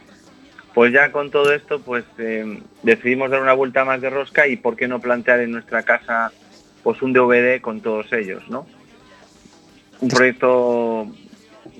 Pues 0.74 0.92
ya 0.92 1.10
con 1.10 1.30
todo 1.30 1.52
esto, 1.52 1.80
pues 1.80 2.04
eh, 2.18 2.62
decidimos 2.82 3.30
dar 3.30 3.42
una 3.42 3.54
vuelta 3.54 3.84
más 3.84 4.00
de 4.00 4.10
rosca 4.10 4.46
y 4.46 4.56
por 4.56 4.76
qué 4.76 4.86
no 4.86 5.00
plantear 5.00 5.40
en 5.40 5.50
nuestra 5.50 5.82
casa 5.82 6.32
pues 6.82 7.02
un 7.02 7.12
DVD 7.12 7.60
con 7.60 7.80
todos 7.80 8.12
ellos, 8.12 8.42
¿no? 8.48 8.66
Un 10.00 10.08
proyecto, 10.08 11.08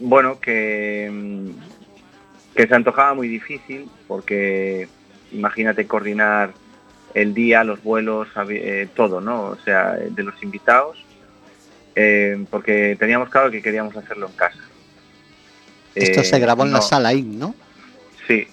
bueno, 0.00 0.40
que, 0.40 1.52
que 2.54 2.66
se 2.66 2.74
antojaba 2.74 3.14
muy 3.14 3.28
difícil 3.28 3.88
porque 4.08 4.88
imagínate 5.32 5.86
coordinar 5.86 6.52
el 7.14 7.34
día, 7.34 7.64
los 7.64 7.82
vuelos, 7.82 8.28
eh, 8.48 8.88
todo, 8.94 9.20
¿no? 9.20 9.44
O 9.44 9.56
sea, 9.56 9.92
de 9.92 10.22
los 10.22 10.42
invitados, 10.42 10.98
eh, 11.94 12.44
porque 12.50 12.96
teníamos 12.98 13.30
claro 13.30 13.50
que 13.50 13.62
queríamos 13.62 13.96
hacerlo 13.96 14.26
en 14.26 14.32
casa. 14.32 14.58
Esto 15.94 16.22
se 16.22 16.38
grabó 16.38 16.64
en 16.64 16.72
la 16.72 16.82
sala 16.82 17.12
IN, 17.12 17.38
¿no? 17.38 17.54
Sí, 18.28 18.46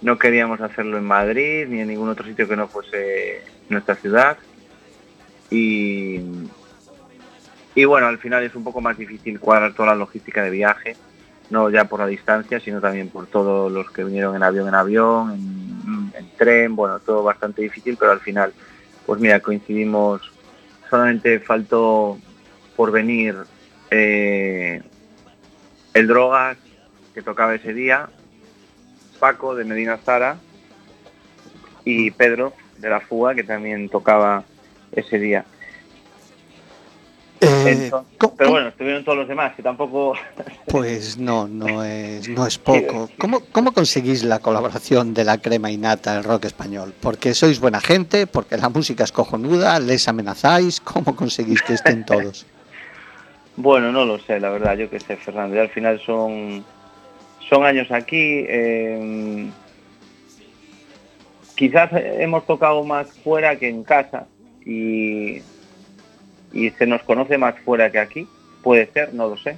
No 0.00 0.18
queríamos 0.18 0.60
hacerlo 0.60 0.96
en 0.96 1.04
Madrid 1.04 1.66
ni 1.68 1.80
en 1.80 1.88
ningún 1.88 2.08
otro 2.08 2.24
sitio 2.24 2.48
que 2.48 2.56
no 2.56 2.68
fuese 2.68 3.42
nuestra 3.68 3.96
ciudad. 3.96 4.38
Y, 5.50 6.20
y 7.74 7.84
bueno, 7.84 8.06
al 8.06 8.18
final 8.18 8.44
es 8.44 8.54
un 8.54 8.64
poco 8.64 8.80
más 8.80 8.96
difícil 8.96 9.40
cuadrar 9.40 9.74
toda 9.74 9.88
la 9.88 9.94
logística 9.94 10.42
de 10.42 10.50
viaje, 10.50 10.96
no 11.50 11.70
ya 11.70 11.86
por 11.86 12.00
la 12.00 12.06
distancia, 12.06 12.60
sino 12.60 12.80
también 12.80 13.08
por 13.08 13.26
todos 13.26 13.72
los 13.72 13.90
que 13.90 14.04
vinieron 14.04 14.36
en 14.36 14.42
avión 14.42 14.68
en 14.68 14.74
avión, 14.74 15.32
en, 15.32 16.12
en 16.16 16.30
tren, 16.36 16.76
bueno, 16.76 17.00
todo 17.00 17.22
bastante 17.22 17.62
difícil, 17.62 17.96
pero 17.98 18.12
al 18.12 18.20
final, 18.20 18.52
pues 19.06 19.20
mira, 19.20 19.40
coincidimos, 19.40 20.20
solamente 20.90 21.40
faltó 21.40 22.18
por 22.76 22.92
venir 22.92 23.34
eh, 23.90 24.82
el 25.94 26.06
Drogas, 26.06 26.58
que 27.14 27.22
tocaba 27.22 27.54
ese 27.54 27.72
día, 27.72 28.08
Paco 29.18 29.54
de 29.54 29.64
Medina 29.64 29.96
Zara 29.98 30.36
y 31.84 32.10
Pedro 32.10 32.52
de 32.78 32.88
la 32.90 33.00
Fuga 33.00 33.34
que 33.34 33.44
también 33.44 33.88
tocaba 33.88 34.44
ese 34.92 35.18
día. 35.18 35.44
Eh, 37.40 37.46
Entonces, 37.66 37.94
¿cómo- 38.18 38.34
pero 38.36 38.50
bueno, 38.50 38.68
estuvieron 38.68 39.04
todos 39.04 39.18
los 39.18 39.28
demás, 39.28 39.54
que 39.54 39.62
tampoco... 39.62 40.14
Pues 40.66 41.16
no, 41.18 41.46
no 41.46 41.84
es, 41.84 42.28
no 42.28 42.46
es 42.46 42.58
poco. 42.58 43.08
¿Cómo, 43.18 43.40
¿Cómo 43.52 43.72
conseguís 43.72 44.24
la 44.24 44.40
colaboración 44.40 45.14
de 45.14 45.24
la 45.24 45.38
crema 45.38 45.70
innata 45.70 46.14
del 46.14 46.24
rock 46.24 46.46
español? 46.46 46.92
¿Porque 47.00 47.34
sois 47.34 47.60
buena 47.60 47.80
gente? 47.80 48.26
¿Porque 48.26 48.56
la 48.56 48.68
música 48.68 49.04
es 49.04 49.12
cojonuda? 49.12 49.78
¿Les 49.78 50.08
amenazáis? 50.08 50.80
¿Cómo 50.80 51.14
conseguís 51.14 51.62
que 51.62 51.74
estén 51.74 52.04
todos? 52.04 52.46
Bueno, 53.60 53.90
no 53.90 54.04
lo 54.04 54.20
sé, 54.20 54.38
la 54.38 54.50
verdad, 54.50 54.76
yo 54.76 54.88
qué 54.88 55.00
sé, 55.00 55.16
Fernando. 55.16 55.56
Y 55.56 55.58
al 55.58 55.68
final 55.70 56.00
son, 56.06 56.64
son 57.48 57.64
años 57.64 57.90
aquí. 57.90 58.44
eh, 58.48 59.50
quizás 61.54 61.90
hemos 61.92 62.46
tocado 62.46 62.84
más 62.84 63.08
fuera 63.24 63.56
que 63.56 63.68
en 63.68 63.82
casa 63.82 64.26
y, 64.64 65.42
y 66.52 66.70
se 66.70 66.86
nos 66.86 67.02
conoce 67.02 67.36
más 67.36 67.58
fuera 67.64 67.90
que 67.90 67.98
aquí. 67.98 68.28
Puede 68.62 68.86
ser, 68.92 69.12
no 69.12 69.28
lo 69.28 69.36
sé. 69.36 69.56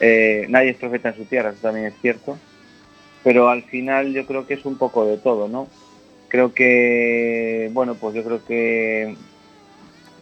Eh, 0.00 0.46
nadie 0.48 0.70
es 0.70 0.76
profeta 0.76 1.10
en 1.10 1.16
su 1.16 1.24
tierra, 1.24 1.50
eso 1.50 1.58
también 1.60 1.86
es 1.86 1.94
cierto. 2.00 2.38
Pero 3.22 3.48
al 3.50 3.62
final 3.64 4.12
yo 4.12 4.26
creo 4.26 4.46
que 4.46 4.54
es 4.54 4.64
un 4.64 4.76
poco 4.78 5.06
de 5.06 5.18
todo, 5.18 5.46
¿no? 5.46 5.68
Creo 6.28 6.54
que, 6.54 7.68
bueno, 7.72 7.94
pues 7.94 8.14
yo 8.14 8.24
creo 8.24 8.44
que 8.44 9.14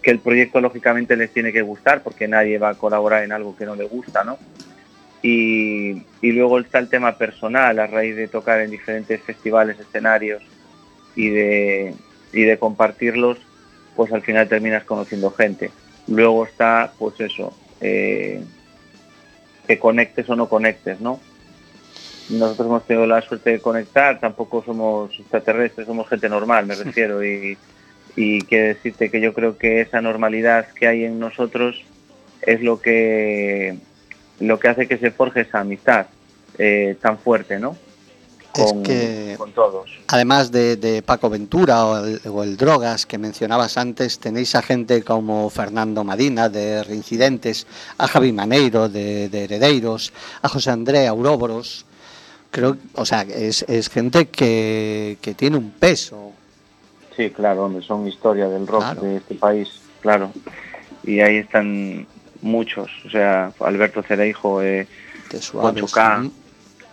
que 0.03 0.11
el 0.11 0.19
proyecto 0.21 0.61
lógicamente 0.61 1.17
les 1.17 1.31
tiene 1.33 1.53
que 1.53 1.63
gustar 1.63 2.03
porque 2.03 2.27
nadie 2.27 2.59
va 2.59 2.71
a 2.71 2.75
colaborar 2.75 3.23
en 3.23 3.33
algo 3.33 3.55
que 3.55 3.67
no 3.67 3.77
le 3.77 3.85
gusta, 3.85 4.25
¿no? 4.25 4.39
Y, 5.23 6.03
y 6.23 6.33
luego 6.33 6.59
está 6.59 6.79
el 6.79 6.89
tema 6.89 7.19
personal 7.19 7.79
a 7.79 7.87
raíz 7.87 8.17
de 8.17 8.27
tocar 8.27 8.61
en 8.61 8.71
diferentes 8.71 9.21
festivales, 9.21 9.79
escenarios 9.79 10.43
y 11.15 11.29
de, 11.29 11.95
y 12.33 12.43
de 12.43 12.59
compartirlos, 12.59 13.39
pues 13.97 14.13
al 14.13 14.23
final 14.23 14.49
terminas 14.49 14.85
conociendo 14.85 15.31
gente. 15.31 15.71
Luego 16.09 16.47
está, 16.47 16.93
pues 16.99 17.21
eso, 17.21 17.55
eh, 17.83 18.43
que 19.67 19.79
conectes 19.79 20.29
o 20.31 20.37
no 20.37 20.49
conectes, 20.49 21.01
¿no? 21.01 21.21
Nosotros 22.31 22.69
hemos 22.69 22.87
tenido 22.87 23.07
la 23.07 23.21
suerte 23.21 23.51
de 23.51 23.61
conectar, 23.61 24.21
tampoco 24.21 24.63
somos 24.65 25.19
extraterrestres, 25.19 25.87
somos 25.87 26.09
gente 26.09 26.29
normal, 26.29 26.65
me 26.65 26.77
refiero, 26.77 27.25
y, 27.25 27.59
y 28.17 28.41
quiero 28.43 28.69
decirte 28.69 29.11
que 29.11 29.21
yo 29.21 29.35
creo 29.35 29.59
que 29.59 29.81
esa 29.81 30.01
normalidad 30.01 30.69
que 30.69 30.87
hay 30.87 31.05
en 31.05 31.19
nosotros 31.19 31.85
es 32.43 32.63
lo 32.63 32.81
que 32.81 33.77
lo 34.41 34.59
que 34.59 34.69
hace 34.69 34.89
que 34.89 34.99
se 34.99 35.11
forje 35.11 35.43
esa 35.43 35.61
amistad 35.61 36.07
eh, 36.59 36.97
tan 37.01 37.19
fuerte, 37.19 37.59
¿no? 37.59 37.77
Es 38.55 38.65
Con, 38.65 38.83
que- 38.83 39.35
con 39.39 39.53
todos. 39.53 39.89
Además 40.09 40.51
de, 40.51 40.75
de 40.77 41.03
Paco 41.03 41.31
Ventura 41.31 41.87
o 41.87 42.05
el, 42.05 42.21
o 42.29 42.43
el 42.43 42.57
Drogas 42.57 43.07
que 43.07 43.17
mencionabas 43.17 43.77
antes, 43.79 44.19
tenéis 44.19 44.55
a 44.57 44.63
gente 44.63 45.05
como 45.05 45.49
Fernando 45.51 46.03
Madina 46.03 46.49
de 46.49 46.83
Reincidentes, 46.83 47.67
a 47.97 48.09
Javi 48.09 48.33
Maneiro 48.33 48.89
de, 48.89 49.29
de 49.29 49.45
Heredeiros, 49.45 50.13
a 50.43 50.49
José 50.49 50.71
André 50.71 51.07
Auróboros. 51.07 51.87
Creo, 52.51 52.77
o 52.95 53.05
sea, 53.07 53.23
es, 53.23 53.63
es 53.69 53.89
gente 53.89 54.27
que, 54.27 55.17
que 55.23 55.35
tiene 55.35 55.57
un 55.57 55.71
peso. 55.71 56.33
Sí, 57.17 57.31
claro, 57.31 57.67
hombre, 57.67 57.85
son 57.87 58.09
historia 58.09 58.49
del 58.49 58.67
rock 58.67 58.81
Claro. 58.83 59.03
de 59.03 59.17
este 59.19 59.35
país, 59.37 59.69
claro. 60.01 60.33
Y 61.05 61.21
ahí 61.21 61.37
están 61.37 62.05
muchos, 62.43 62.91
o 63.07 63.11
sea, 63.11 63.53
Alberto 63.61 64.03
Cereijo, 64.03 64.63
eh, 64.63 64.87
De 65.31 65.41
suaves. 65.41 65.83
8K. 65.85 66.21
Ujú. 66.27 66.33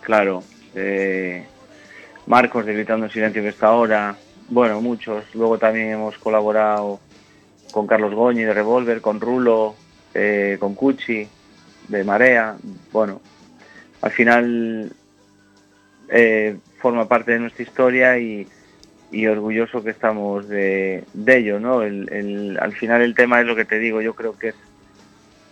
claro, 0.02 0.42
eh, 0.74 1.44
Marcos 2.26 2.66
de 2.66 2.74
Gritando 2.74 3.06
en 3.06 3.12
Silencio 3.12 3.42
que 3.42 3.48
está 3.48 3.68
ahora, 3.68 4.16
bueno, 4.48 4.80
muchos. 4.80 5.24
Luego 5.34 5.58
también 5.58 5.90
hemos 5.92 6.16
colaborado 6.18 7.00
con 7.70 7.86
Carlos 7.86 8.14
Goñi 8.14 8.42
de 8.42 8.54
Revolver, 8.54 9.00
con 9.00 9.20
Rulo, 9.20 9.74
eh, 10.14 10.56
con 10.60 10.74
Cuchi 10.74 11.26
de 11.88 12.04
Marea. 12.04 12.56
Bueno, 12.92 13.20
al 14.02 14.10
final 14.10 14.92
eh, 16.10 16.56
forma 16.80 17.06
parte 17.08 17.32
de 17.32 17.40
nuestra 17.40 17.62
historia 17.62 18.18
y, 18.18 18.46
y 19.10 19.26
orgulloso 19.26 19.82
que 19.82 19.90
estamos 19.90 20.48
de, 20.48 21.04
de 21.12 21.36
ello, 21.38 21.60
¿no? 21.60 21.82
El, 21.82 22.08
el- 22.12 22.58
al 22.60 22.72
final 22.72 23.02
el 23.02 23.14
tema 23.14 23.40
es 23.40 23.46
lo 23.46 23.56
que 23.56 23.64
te 23.64 23.78
digo, 23.78 24.00
yo 24.00 24.14
creo 24.14 24.38
que 24.38 24.48
es, 24.48 24.54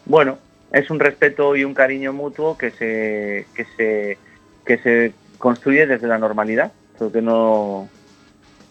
bueno, 0.06 0.38
es 0.72 0.90
un 0.90 0.98
respeto 0.98 1.54
y 1.56 1.64
un 1.64 1.74
cariño 1.74 2.12
mutuo 2.12 2.56
que 2.56 2.70
se, 2.70 3.46
que 3.54 3.66
se, 3.76 4.18
que 4.64 4.78
se 4.78 5.12
construye 5.38 5.86
desde 5.86 6.06
la 6.06 6.18
normalidad, 6.18 6.72
creo 6.96 7.12
que 7.12 7.22
no, 7.22 7.88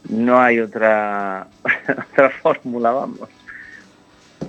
no 0.10 0.42
hay 0.42 0.60
otra, 0.60 1.48
otra 2.12 2.30
fórmula, 2.42 2.92
vamos. 2.92 3.30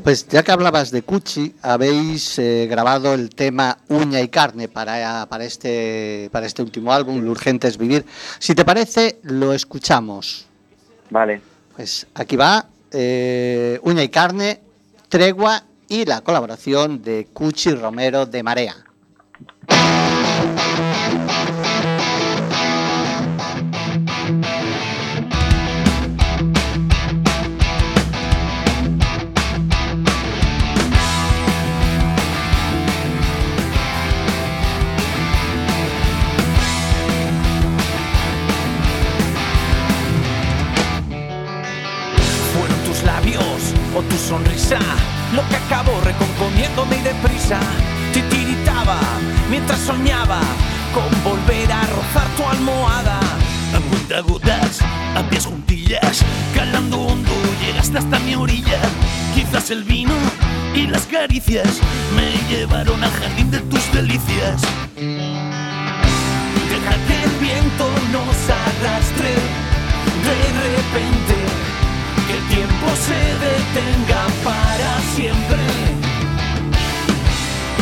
Pues 0.03 0.29
ya 0.29 0.42
que 0.42 0.53
hablabas 0.53 0.90
de 0.90 1.03
Cuchi, 1.03 1.55
habéis 1.62 2.38
eh, 2.38 2.66
grabado 2.68 3.14
el 3.14 3.31
tema 3.31 3.79
Uña 3.88 4.20
y 4.20 4.29
Carne 4.29 4.68
para, 4.68 5.27
para, 5.27 5.44
este, 5.44 6.29
para 6.33 6.46
este 6.46 6.62
último 6.62 6.92
álbum, 6.92 7.22
Lo 7.22 7.31
Urgente 7.31 7.66
es 7.66 7.79
Vivir. 7.79 8.05
Si 8.38 8.55
te 8.55 8.64
parece, 8.64 9.18
lo 9.22 9.53
escuchamos. 9.53 10.46
Vale, 11.11 11.40
Pues 11.75 12.07
aquí 12.14 12.37
va 12.37 12.66
eh, 12.92 13.79
Uña 13.83 14.03
y 14.03 14.09
Carne, 14.09 14.61
Tregua 15.09 15.62
y 15.88 16.05
la 16.05 16.20
colaboración 16.20 17.03
de 17.03 17.29
Cuchi 17.33 17.70
Romero 17.72 18.27
de 18.27 18.42
Marea. 18.42 18.77
Fueron 42.53 42.85
tus 42.85 43.03
labios 43.05 43.75
o 43.94 44.03
tu 44.03 44.16
sonrisa 44.16 44.79
lo 45.34 45.42
que 45.48 45.56
acabó 45.56 46.00
recomponiéndome 46.00 46.96
y 46.96 47.02
deprisa. 47.02 47.60
Titiritaba 48.12 49.00
mientras 49.50 49.80
soñaba 49.80 50.40
con 50.94 51.10
volver 51.24 51.72
a 51.72 51.82
rozar 51.82 52.28
tu 52.36 52.44
almohada. 52.44 53.18
A 53.74 53.80
cuenta 53.90 54.20
gotas, 54.20 54.80
a 55.16 55.28
pies 55.28 55.46
juntillas, 55.46 56.24
calando 56.54 57.00
hondo, 57.00 57.32
llegaste 57.60 57.98
hasta 57.98 58.18
mi 58.20 58.34
orilla. 58.34 58.80
Quizás 59.34 59.70
el 59.70 59.82
vino 59.84 60.14
y 60.74 60.86
las 60.86 61.06
caricias 61.06 61.80
me 62.14 62.36
llevaron 62.48 63.02
al 63.02 63.10
jardín 63.10 63.50
de 63.50 63.60
tus 63.60 63.90
delicias. 63.92 64.62
Deja 64.94 66.94
que 67.06 67.24
el 67.24 67.30
viento 67.40 67.90
nos 68.12 68.50
arrastre 68.50 69.34
de 70.26 70.36
repente, 70.76 71.36
tiempo 72.57 72.87
se 72.97 73.21
detenga 73.47 74.23
para 74.42 74.90
siempre. 75.14 75.59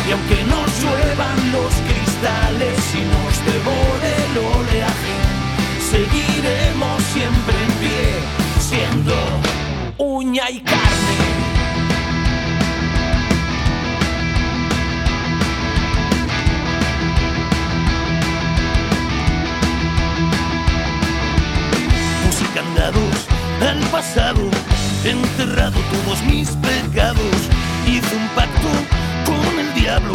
Y 0.07 0.11
aunque 0.11 0.43
nos 0.53 0.69
lluevan 0.83 1.39
los 1.53 1.73
cristales 1.89 2.79
y 3.01 3.03
nos 3.15 3.33
devore 3.51 4.11
el 4.25 4.35
oleaje, 4.59 5.17
seguiremos 5.93 7.03
siempre 7.15 7.55
en 7.67 7.73
pie, 7.83 8.05
siendo 8.59 9.15
uña 9.99 10.51
y 10.51 10.61
carne. 10.61 11.19
Puse 22.25 22.45
candados 22.55 23.34
al 23.67 23.79
pasado, 23.91 24.41
enterrado 25.05 25.79
todos 25.93 26.23
mis 26.23 26.51
pecados. 26.51 27.37
Hice 27.87 28.17
un 28.17 28.29
pacto 28.29 28.69
con 29.25 29.59
el 29.59 29.73
diablo, 29.75 30.13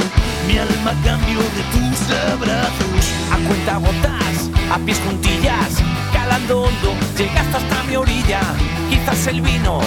mi 0.47 0.57
alma 0.57 0.93
cambió 1.03 1.39
de 1.39 1.63
tus 1.73 1.99
abrazos. 2.31 3.03
a 3.31 3.37
cuenta 3.47 3.77
gotas, 3.77 4.49
a 4.71 4.77
pies 4.85 4.99
juntillas, 5.05 5.81
calando 6.13 6.63
hondo, 6.63 6.93
llegaste 7.17 7.57
hasta 7.57 7.83
mi 7.83 7.95
orilla. 7.95 8.41
Quizás 8.89 9.27
el 9.27 9.41
vino 9.41 9.81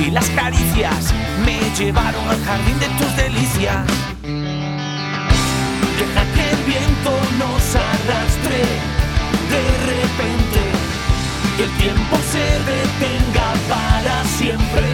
y 0.00 0.10
las 0.10 0.28
caricias 0.30 1.12
me 1.44 1.58
llevaron 1.76 2.28
al 2.28 2.42
jardín 2.44 2.78
de 2.78 2.88
tus 2.98 3.16
delicias. 3.16 3.86
Deja 5.98 6.24
que 6.34 6.50
el 6.50 6.62
viento 6.64 7.10
nos 7.38 7.74
arrastre 7.74 8.62
de 9.50 9.62
repente, 9.86 10.47
que 11.58 11.64
el 11.64 11.70
tiempo 11.72 12.16
se 12.30 12.44
detenga 12.70 13.48
para 13.68 14.24
siempre. 14.38 14.86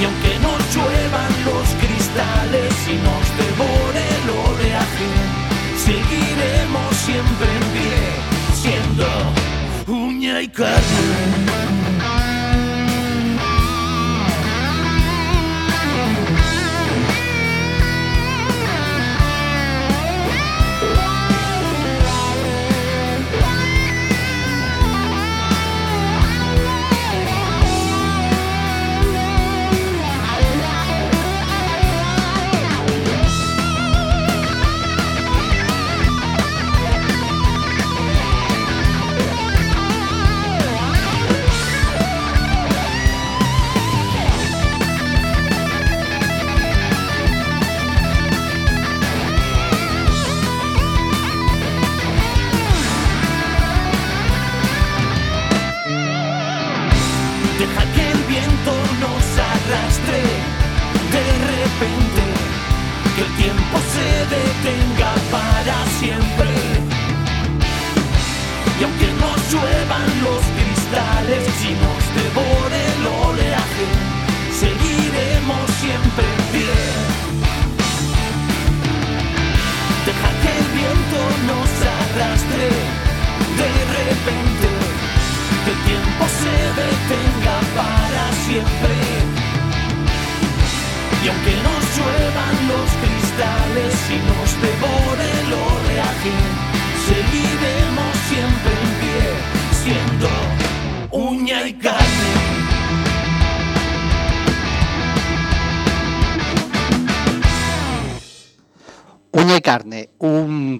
Y 0.00 0.04
aunque 0.04 0.38
nos 0.40 0.60
lluevan 0.74 1.32
los 1.44 1.66
cristales 1.82 2.74
y 2.88 2.96
nos 3.06 3.24
devore 3.38 4.02
el 4.18 4.26
oleaje, 4.50 5.10
seguiremos 5.86 6.96
siempre 6.96 7.48
en 7.58 7.66
pie, 7.76 8.00
siendo 8.62 9.06
Uña 9.86 10.42
y 10.42 10.48
carne. 10.48 11.61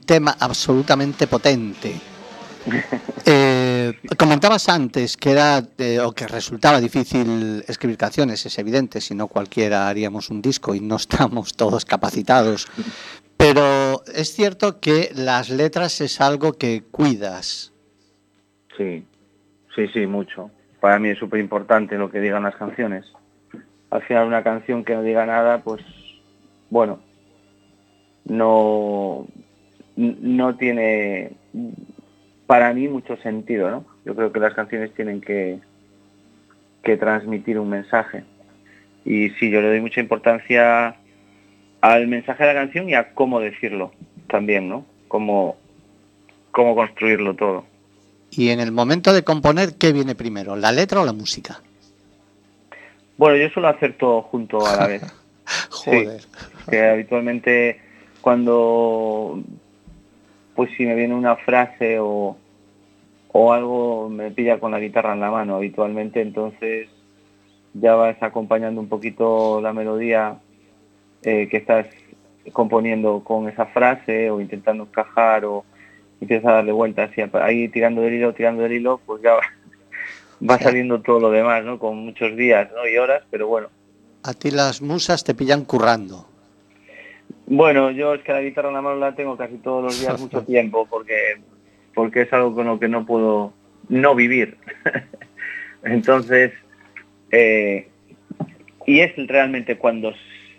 Tema 0.05 0.37
absolutamente 0.39 1.27
potente. 1.27 1.95
Eh, 3.25 3.93
comentabas 4.19 4.69
antes 4.69 5.17
que 5.17 5.31
era 5.31 5.63
eh, 5.79 6.01
o 6.01 6.13
que 6.13 6.27
resultaba 6.27 6.81
difícil 6.81 7.63
escribir 7.69 7.97
canciones, 7.97 8.45
es 8.47 8.59
evidente, 8.59 9.01
si 9.01 9.15
no 9.15 9.29
cualquiera 9.29 9.89
haríamos 9.89 10.29
un 10.29 10.43
disco 10.43 10.75
y 10.75 10.81
no 10.81 10.97
estamos 10.97 11.55
todos 11.55 11.85
capacitados. 11.85 12.67
Pero 13.37 13.53
pero 13.53 14.03
es 14.15 14.33
cierto 14.33 14.79
que 14.79 15.11
las 15.17 15.51
letras 15.51 16.01
es 16.01 16.21
algo 16.21 16.53
que 16.53 16.85
cuidas. 16.91 17.73
Sí, 18.77 19.05
sí, 19.75 19.89
sí, 19.89 20.07
mucho. 20.07 20.51
Para 20.81 21.01
mí 21.01 21.09
es 21.09 21.19
súper 21.19 21.41
importante 21.41 21.99
lo 21.99 22.09
que 22.09 22.21
digan 22.21 22.45
las 22.45 22.55
canciones. 22.55 23.05
Al 23.91 24.03
final 24.03 24.29
una 24.29 24.45
canción 24.45 24.85
que 24.85 24.95
no 24.95 25.03
diga 25.03 25.27
nada, 25.27 25.59
pues 25.63 25.83
bueno, 26.71 27.01
no, 28.25 29.27
no 29.97 30.57
tiene 30.57 31.33
para 32.47 32.73
mí 32.75 32.89
mucho 32.89 33.17
sentido, 33.19 33.71
¿no? 33.71 33.85
Yo 34.05 34.15
creo 34.15 34.33
que 34.33 34.41
las 34.41 34.55
canciones 34.55 34.93
tienen 34.95 35.21
que, 35.21 35.59
que 36.83 36.97
transmitir 36.97 37.59
un 37.59 37.71
mensaje. 37.71 38.25
Y 39.05 39.31
sí, 39.31 39.51
yo 39.51 39.61
le 39.61 39.69
doy 39.69 39.81
mucha 39.81 40.01
importancia 40.01 40.97
al 41.81 42.07
mensaje 42.09 42.45
de 42.45 42.55
la 42.55 42.61
canción 42.61 42.89
y 42.89 42.95
a 42.95 43.15
cómo 43.15 43.41
decirlo 43.41 43.93
también, 44.29 44.69
¿no? 44.69 44.87
Cómo, 45.09 45.57
cómo 46.51 46.75
construirlo 46.75 47.35
todo. 47.35 47.65
Y 48.31 48.51
en 48.51 48.61
el 48.61 48.73
momento 48.73 49.13
de 49.13 49.25
componer, 49.25 49.75
¿qué 49.79 49.93
viene 49.93 50.15
primero, 50.15 50.57
la 50.57 50.73
letra 50.73 51.01
o 51.01 51.05
la 51.05 51.13
música? 51.13 51.61
Bueno, 53.19 53.37
yo 53.37 53.49
suelo 53.51 53.69
hacer 53.69 53.97
todo 53.99 54.23
junto 54.23 54.67
a 54.67 54.77
la 54.77 54.87
vez. 54.87 55.03
Joder. 55.71 56.21
que 56.71 56.89
habitualmente 56.89 57.81
cuando 58.21 59.43
pues 60.55 60.71
si 60.77 60.85
me 60.87 60.95
viene 60.95 61.15
una 61.15 61.37
frase 61.37 61.99
o, 61.99 62.37
o 63.33 63.53
algo 63.53 64.09
me 64.09 64.31
pilla 64.31 64.61
con 64.61 64.73
la 64.73 64.81
guitarra 64.81 65.15
en 65.15 65.21
la 65.21 65.31
mano 65.31 65.57
habitualmente, 65.57 66.21
entonces 66.21 66.89
ya 67.75 67.95
vas 67.95 68.23
acompañando 68.23 68.81
un 68.81 68.89
poquito 68.89 69.61
la 69.61 69.73
melodía 69.73 70.39
eh, 71.23 71.49
que 71.49 71.57
estás 71.57 71.87
componiendo 72.53 73.23
con 73.25 73.49
esa 73.49 73.67
frase 73.67 74.31
o 74.31 74.41
intentando 74.41 74.85
encajar 74.85 75.45
o 75.45 75.65
empiezas 76.21 76.47
a 76.47 76.55
darle 76.55 76.73
vueltas 76.73 77.11
y 77.17 77.23
ahí 77.39 77.69
tirando 77.69 78.03
del 78.03 78.15
hilo, 78.15 78.35
tirando 78.35 78.63
del 78.63 78.73
hilo, 78.73 79.01
pues 79.07 79.23
ya 79.23 79.35
va, 80.49 80.59
saliendo 80.59 81.01
todo 81.01 81.21
lo 81.21 81.31
demás, 81.31 81.65
¿no? 81.65 81.79
Con 81.79 81.99
muchos 81.99 82.37
días 82.37 82.69
¿no? 82.75 82.87
y 82.87 82.97
horas, 82.97 83.23
pero 83.31 83.47
bueno. 83.49 83.69
A 84.25 84.35
ti 84.35 84.51
las 84.51 84.83
musas 84.83 85.25
te 85.25 85.35
pillan 85.35 85.65
currando. 85.65 86.32
Bueno, 87.55 87.91
yo 87.91 88.15
es 88.15 88.23
que 88.23 88.33
la 88.33 88.41
guitarra 88.41 88.69
en 88.69 88.75
la 88.77 88.81
mano 88.81 88.97
la 88.97 89.15
tengo 89.15 89.37
casi 89.37 89.59
todos 89.59 89.85
los 89.85 90.01
días 90.01 90.19
mucho 90.19 90.43
tiempo 90.47 90.87
porque 90.89 91.37
porque 91.93 92.23
es 92.23 92.33
algo 92.33 92.55
con 92.55 92.67
lo 92.67 92.81
que 92.81 92.89
no 92.89 93.05
puedo 93.05 93.53
no 93.91 94.15
vivir. 94.15 94.57
Entonces, 95.85 96.53
eh, 97.31 97.89
y 98.87 99.01
es 99.01 99.13
realmente 99.29 99.77
cuando, 99.77 100.15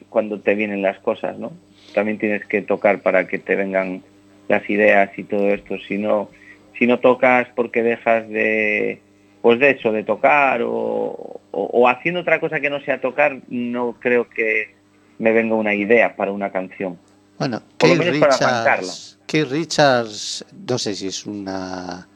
cuando 0.10 0.39
te 0.41 0.53
vienen 0.53 0.84
las 0.84 0.99
cosas, 0.99 1.39
¿no? 1.39 1.53
También 1.95 2.19
tienes 2.19 2.45
que 2.45 2.62
tocar 2.62 3.01
para 3.01 3.27
que 3.27 3.39
te 3.39 3.56
vengan 3.56 4.03
las 4.47 4.69
ideas 4.69 5.10
y 5.17 5.23
todo 5.23 5.49
esto. 5.49 5.79
Si 5.79 5.97
no, 5.97 6.29
si 6.77 6.86
no 6.86 6.99
tocas 6.99 7.47
porque 7.56 7.82
dejas 7.82 8.29
de, 8.29 9.01
pues 9.41 9.58
de 9.60 9.71
eso, 9.71 9.91
de 9.91 10.03
tocar 10.03 10.62
o, 10.62 11.41
o 11.49 11.89
haciendo 11.89 12.19
otra 12.19 12.39
cosa 12.39 12.60
que 12.60 12.69
no 12.69 12.82
sea 12.82 13.01
tocar, 13.01 13.39
no 13.49 13.95
creo 13.99 14.29
que 14.29 14.83
me 15.19 15.32
venga 15.32 15.56
una 15.56 15.73
idea 15.73 16.15
para 16.15 16.32
una 16.32 16.52
canción. 16.52 16.97
Bueno, 17.39 17.62
Keith 17.78 17.99
Richards, 17.99 19.19
Keith 19.26 19.49
Richards, 19.49 20.45
no 20.67 20.78
sé 20.78 20.95
si 20.95 21.08
es 21.08 21.26
una 21.26 22.08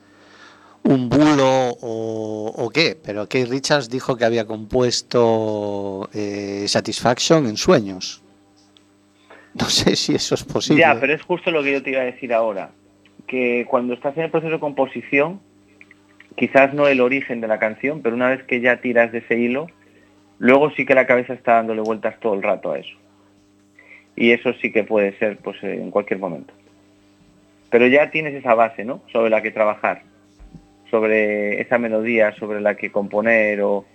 un 0.87 1.09
bulo 1.09 1.75
o, 1.81 2.69
qué, 2.73 2.97
pero 3.01 3.27
Keith 3.27 3.49
Richards 3.49 3.89
dijo 3.89 4.15
que 4.15 4.23
había 4.23 4.45
compuesto 4.45 6.09
eh, 6.13 6.65
Satisfaction 6.67 7.45
en 7.45 7.57
sueños. 7.57 8.23
No 9.53 9.65
sé 9.69 9.95
si 9.95 10.15
eso 10.15 10.35
es 10.35 10.43
posible. 10.43 10.81
Ya, 10.81 10.97
pero 10.99 11.13
es 11.13 11.21
justo 11.21 11.51
lo 11.51 11.61
que 11.63 11.73
yo 11.73 11.83
te 11.83 11.91
iba 11.91 12.01
a 12.01 12.05
decir 12.05 12.33
ahora, 12.33 12.71
que 13.25 13.65
cuando 13.69 13.93
estás 13.93 14.15
en 14.17 14.23
el 14.23 14.31
proceso 14.31 14.53
de 14.53 14.59
composición, 14.59 15.41
quizás 16.35 16.73
no 16.73 16.87
el 16.87 17.01
origen 17.01 17.41
de 17.41 17.47
la 17.47 17.59
canción, 17.59 18.01
pero 18.01 18.15
una 18.15 18.29
vez 18.29 18.43
que 18.43 18.61
ya 18.61 18.79
tiras 18.79 19.11
de 19.11 19.19
ese 19.19 19.37
hilo, 19.37 19.67
luego 20.39 20.71
sí 20.71 20.85
que 20.85 20.95
la 20.95 21.07
cabeza 21.07 21.33
está 21.33 21.55
dándole 21.55 21.81
vueltas 21.81 22.19
todo 22.19 22.33
el 22.33 22.43
rato 22.43 22.71
a 22.71 22.79
eso 22.79 22.95
y 24.15 24.31
eso 24.31 24.53
sí 24.53 24.71
que 24.71 24.83
puede 24.83 25.17
ser 25.19 25.37
pues 25.37 25.61
en 25.63 25.91
cualquier 25.91 26.19
momento. 26.19 26.53
Pero 27.69 27.87
ya 27.87 28.09
tienes 28.09 28.33
esa 28.33 28.55
base, 28.55 28.83
¿no? 28.83 29.01
Sobre 29.11 29.29
la 29.29 29.41
que 29.41 29.51
trabajar, 29.51 30.01
sobre 30.89 31.61
esa 31.61 31.77
melodía, 31.77 32.33
sobre 32.35 32.61
la 32.61 32.75
que 32.75 32.91
componer 32.91 33.61
o, 33.61 33.85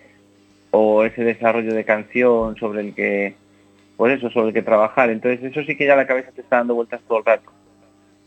o 0.71 1.05
ese 1.05 1.25
desarrollo 1.25 1.75
de 1.75 1.85
canción 1.85 2.57
sobre 2.57 2.83
el 2.83 2.95
que, 2.95 3.35
pues 3.97 4.19
eso, 4.19 4.31
sobre 4.31 4.49
el 4.49 4.55
que 4.55 4.63
trabajar. 4.63 5.11
Entonces 5.11 5.43
eso 5.43 5.65
sí 5.65 5.77
que 5.77 5.87
ya 5.87 5.97
la 5.97 6.07
cabeza 6.07 6.31
te 6.31 6.43
está 6.43 6.59
dando 6.59 6.75
vueltas 6.75 7.01
todo 7.09 7.19
el 7.19 7.25
rato 7.25 7.51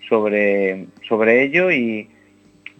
sobre, 0.07 0.87
sobre 1.07 1.43
ello 1.43 1.71
y, 1.71 2.09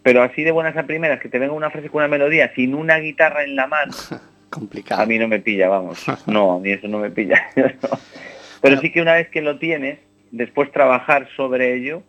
pero 0.03 0.21
así 0.21 0.43
de 0.43 0.51
buenas 0.51 0.77
a 0.77 0.83
primeras, 0.83 1.19
que 1.19 1.29
te 1.29 1.39
venga 1.39 1.53
una 1.53 1.69
frase 1.69 1.89
con 1.89 1.99
una 1.99 2.07
melodía 2.07 2.51
sin 2.53 2.75
una 2.75 2.97
guitarra 2.97 3.43
en 3.43 3.55
la 3.55 3.67
mano, 3.67 3.93
complicado. 4.55 5.01
A 5.01 5.05
mí 5.05 5.19
no 5.19 5.27
me 5.27 5.39
pilla, 5.39 5.69
vamos. 5.69 6.03
No, 6.25 6.53
a 6.53 6.59
mí 6.59 6.71
eso 6.71 6.87
no 6.87 6.99
me 6.99 7.11
pilla. 7.11 7.41
Pero 8.61 8.81
sí 8.81 8.91
que 8.91 9.01
una 9.01 9.13
vez 9.13 9.29
que 9.29 9.41
lo 9.41 9.59
tienes, 9.59 9.99
después 10.31 10.71
trabajar 10.71 11.27
sobre 11.35 11.75
ello, 11.75 12.01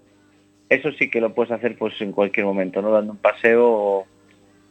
eso 0.69 0.91
sí 0.93 1.11
que 1.11 1.21
lo 1.21 1.35
puedes 1.35 1.53
hacer 1.53 1.77
pues 1.77 2.01
en 2.01 2.13
cualquier 2.13 2.47
momento, 2.47 2.81
¿no? 2.81 2.91
Dando 2.91 3.13
un 3.13 3.19
paseo 3.19 4.07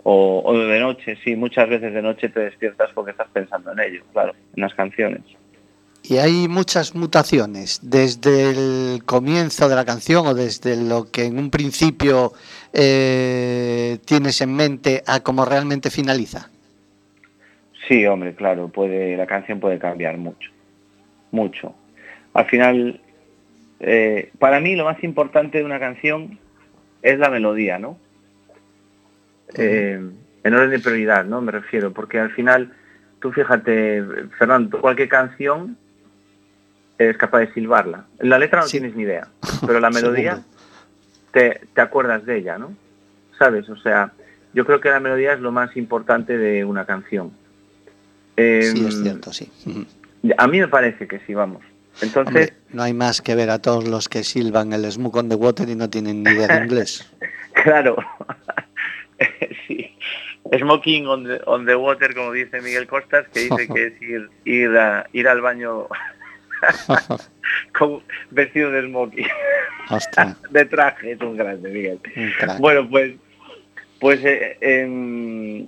o, 0.08 0.54
de 0.54 0.80
noche, 0.80 1.18
sí, 1.24 1.36
muchas 1.36 1.68
veces 1.68 1.92
de 1.94 2.02
noche 2.02 2.30
te 2.30 2.42
despiertas 2.42 2.92
porque 2.94 3.12
estás 3.12 3.28
pensando 3.34 3.72
en 3.72 3.80
ello, 3.80 4.04
claro, 4.14 4.34
en 4.56 4.62
las 4.62 4.74
canciones. 4.76 5.22
Y 6.04 6.18
hay 6.18 6.48
muchas 6.48 6.94
mutaciones, 6.94 7.80
desde 7.82 8.52
el 8.52 9.04
comienzo 9.04 9.68
de 9.68 9.76
la 9.76 9.84
canción 9.84 10.28
o 10.28 10.36
desde 10.36 10.78
lo 10.78 11.10
que 11.10 11.26
en 11.26 11.40
un 11.40 11.50
principio 11.50 12.34
eh, 12.72 13.98
tienes 14.06 14.40
en 14.42 14.54
mente 14.54 15.04
a 15.08 15.22
cómo 15.22 15.44
realmente 15.44 15.90
finaliza. 15.90 16.52
Sí, 17.88 18.06
hombre, 18.06 18.34
claro, 18.34 18.70
puede, 18.70 19.16
la 19.16 19.28
canción 19.28 19.60
puede 19.60 19.80
cambiar 19.80 20.18
mucho 20.18 20.50
mucho. 21.36 21.76
Al 22.34 22.46
final, 22.46 23.00
eh, 23.80 24.32
para 24.40 24.60
mí 24.60 24.76
lo 24.76 24.86
más 24.86 25.04
importante 25.04 25.60
de 25.60 25.64
una 25.64 25.80
canción 25.80 26.40
es 27.04 27.20
la 27.20 27.30
melodía, 27.30 27.78
¿no? 27.78 28.00
Eh, 29.56 30.02
en 30.44 30.54
orden 30.54 30.72
de 30.72 30.80
prioridad, 30.80 31.26
¿no? 31.26 31.42
Me 31.42 31.52
refiero, 31.52 31.94
porque 31.94 32.20
al 32.20 32.32
final, 32.32 32.74
tú 33.20 33.32
fíjate, 33.32 34.04
Fernando, 34.40 34.82
cualquier 34.82 35.10
canción 35.10 35.78
eres 36.98 37.18
capaz 37.18 37.40
de 37.40 37.54
silbarla. 37.54 38.06
La 38.20 38.40
letra 38.40 38.62
no 38.62 38.68
tienes 38.68 38.96
ni 38.96 39.04
idea, 39.04 39.28
pero 39.66 39.80
la 39.80 39.90
melodía 39.92 40.42
te, 41.32 41.62
te 41.74 41.82
acuerdas 41.82 42.26
de 42.26 42.38
ella, 42.38 42.58
¿no? 42.58 42.74
¿Sabes? 43.38 43.70
O 43.70 43.76
sea, 43.78 44.14
yo 44.54 44.66
creo 44.66 44.80
que 44.80 44.90
la 44.90 45.02
melodía 45.02 45.34
es 45.34 45.42
lo 45.42 45.52
más 45.52 45.76
importante 45.76 46.38
de 46.38 46.64
una 46.64 46.86
canción. 46.86 47.32
Sí, 48.38 48.86
es 48.86 48.96
em, 48.96 49.04
cierto, 49.04 49.34
sí. 49.34 49.52
A 50.38 50.48
mí 50.48 50.60
me 50.60 50.68
parece 50.68 51.08
que 51.08 51.20
sí, 51.26 51.34
vamos. 51.34 51.62
Entonces... 52.02 52.54
no 52.74 52.84
hay 52.84 52.94
más 52.94 53.22
que 53.22 53.36
ver 53.36 53.50
a 53.50 53.60
todos 53.60 53.88
los 53.88 54.10
que 54.10 54.24
silban 54.24 54.74
el 54.74 54.90
Smoke 54.92 55.18
on 55.18 55.30
the 55.30 55.36
Water 55.36 55.70
y 55.70 55.76
no 55.76 55.90
tienen 55.90 56.24
ni 56.24 56.32
idea 56.32 56.48
de 56.48 56.66
inglés. 56.66 57.10
claro. 57.64 57.96
sí. 59.68 59.92
Smoking 60.58 61.08
on 61.08 61.24
the, 61.24 61.42
on 61.48 61.66
the 61.66 61.76
water, 61.76 62.14
como 62.14 62.32
dice 62.32 62.62
Miguel 62.62 62.86
Costas, 62.86 63.28
que 63.34 63.42
dice 63.42 63.68
que 63.68 63.88
es 63.88 64.02
ir, 64.02 64.30
ir, 64.46 64.78
a, 64.78 65.08
ir 65.12 65.28
al 65.28 65.42
baño 65.42 65.88
con, 67.78 68.04
vestido 68.30 68.70
de 68.70 68.84
smoking. 68.84 69.28
de 70.52 70.66
traje, 70.66 71.14
es 71.14 71.22
un 71.22 71.36
grande, 71.36 71.70
Miguel. 71.70 72.00
bueno, 72.60 72.88
pues, 72.88 73.16
pues 74.00 74.24
eh, 74.24 74.58
em, 74.62 75.66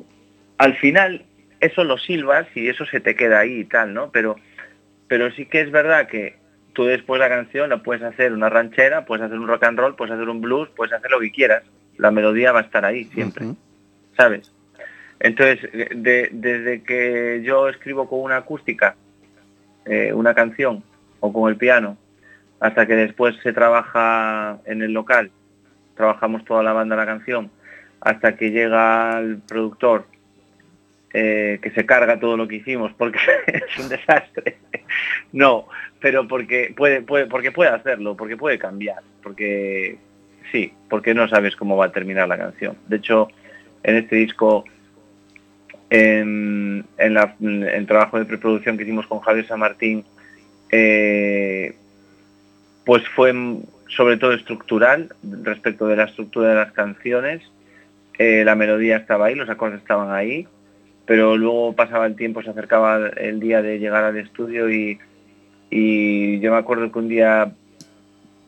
al 0.60 0.76
final 0.78 1.26
eso 1.60 1.84
lo 1.84 1.98
silbas 1.98 2.48
y 2.56 2.70
eso 2.70 2.86
se 2.86 3.00
te 3.00 3.16
queda 3.16 3.40
ahí 3.40 3.60
y 3.60 3.66
tal, 3.66 3.94
¿no? 3.94 4.12
Pero, 4.12 4.36
pero 5.08 5.32
sí 5.32 5.46
que 5.46 5.62
es 5.62 5.72
verdad 5.72 6.08
que 6.08 6.38
tú 6.74 6.86
después 6.86 7.20
la 7.20 7.30
canción 7.30 7.70
la 7.70 7.82
puedes 7.82 8.04
hacer 8.04 8.34
una 8.34 8.50
ranchera, 8.50 9.06
puedes 9.06 9.26
hacer 9.26 9.40
un 9.40 9.48
rock 9.48 9.64
and 9.64 9.80
roll, 9.80 9.96
puedes 9.96 10.14
hacer 10.14 10.30
un 10.30 10.42
blues, 10.42 10.70
puedes 10.76 10.94
hacer 10.94 11.12
lo 11.12 11.20
que 11.20 11.32
quieras. 11.32 11.64
La 11.98 12.12
melodía 12.12 12.52
va 12.52 12.60
a 12.60 12.64
estar 12.64 12.86
ahí 12.86 13.06
siempre, 13.06 13.46
¿sabes? 14.16 14.52
Entonces, 15.20 15.68
desde 15.96 16.84
que 16.84 17.42
yo 17.44 17.70
escribo 17.70 18.08
con 18.08 18.22
una 18.22 18.38
acústica 18.38 18.96
eh, 19.86 20.12
una 20.14 20.34
canción 20.34 20.84
o 21.22 21.32
con 21.32 21.50
el 21.50 21.56
piano, 21.56 21.98
hasta 22.60 22.86
que 22.86 22.96
después 22.96 23.36
se 23.42 23.54
trabaja 23.54 24.60
en 24.66 24.82
el 24.82 24.92
local, 24.92 25.32
trabajamos 25.96 26.44
toda 26.44 26.62
la 26.62 26.74
banda 26.74 26.98
la 26.98 27.06
canción, 27.06 27.50
hasta 28.02 28.36
que 28.36 28.52
llega 28.52 29.18
el 29.20 29.38
productor 29.40 30.06
eh, 31.20 31.58
que 31.64 31.72
se 31.72 31.84
carga 31.84 32.20
todo 32.20 32.38
lo 32.38 32.48
que 32.48 32.58
hicimos 32.58 32.94
porque 32.96 33.18
es 33.48 33.80
un 33.80 33.90
desastre. 33.90 34.58
no, 35.32 35.68
pero 36.00 36.28
porque 36.28 36.72
puede, 36.78 37.02
puede, 37.02 37.26
porque 37.26 37.52
puede 37.52 37.72
hacerlo, 37.72 38.16
porque 38.16 38.38
puede 38.38 38.60
cambiar, 38.60 39.02
porque 39.24 39.98
sí, 40.52 40.72
porque 40.88 41.16
no 41.16 41.28
sabes 41.28 41.56
cómo 41.56 41.76
va 41.76 41.86
a 41.86 41.92
terminar 41.92 42.28
la 42.28 42.38
canción. 42.38 42.78
De 42.88 42.98
hecho, 42.98 43.30
en 43.82 43.96
este 43.96 44.18
disco, 44.18 44.66
en, 45.90 46.86
el 47.00 47.88
trabajo 47.88 48.20
de 48.20 48.26
preproducción 48.26 48.78
que 48.78 48.84
hicimos 48.84 49.08
con 49.08 49.20
Javier 49.20 49.48
San 49.48 49.60
Martín, 49.60 50.06
eh, 50.72 51.74
pues 52.86 53.02
fue 53.10 53.34
sobre 53.88 54.18
todo 54.18 54.34
estructural, 54.34 55.10
respecto 55.42 55.88
de 55.88 55.96
la 55.96 56.04
estructura 56.04 56.50
de 56.50 56.56
las 56.58 56.74
canciones. 56.74 57.42
Eh, 58.20 58.44
la 58.46 58.54
melodía 58.54 58.98
estaba 58.98 59.26
ahí, 59.26 59.34
los 59.34 59.50
acordes 59.50 59.80
estaban 59.80 60.12
ahí, 60.12 60.48
pero 61.08 61.38
luego 61.38 61.74
pasaba 61.74 62.06
el 62.06 62.16
tiempo, 62.16 62.44
se 62.44 62.52
acercaba 62.52 63.08
el 63.16 63.40
día 63.40 63.62
de 63.62 63.80
llegar 63.80 64.04
al 64.04 64.18
estudio 64.18 64.70
y, 64.70 65.00
y 65.70 66.40
yo 66.42 66.52
me 66.52 66.58
acuerdo 66.58 66.92
que 66.92 67.00
un 67.00 67.08
día, 67.08 67.52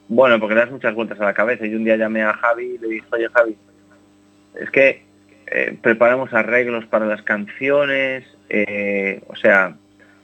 bueno, 0.09 0.39
porque 0.39 0.55
das 0.55 0.69
muchas 0.69 0.93
vueltas 0.93 1.19
a 1.21 1.25
la 1.25 1.33
cabeza, 1.33 1.65
y 1.65 1.73
un 1.73 1.85
día 1.85 1.95
llamé 1.95 2.21
a 2.21 2.33
Javi 2.33 2.75
y 2.75 2.77
le 2.77 2.87
dije, 2.89 3.07
oye 3.11 3.29
Javi, 3.33 3.55
es 4.59 4.69
que 4.71 5.03
eh, 5.47 5.77
preparamos 5.81 6.33
arreglos 6.33 6.85
para 6.85 7.05
las 7.05 7.21
canciones, 7.21 8.25
eh, 8.49 9.21
o 9.27 9.35
sea, 9.37 9.75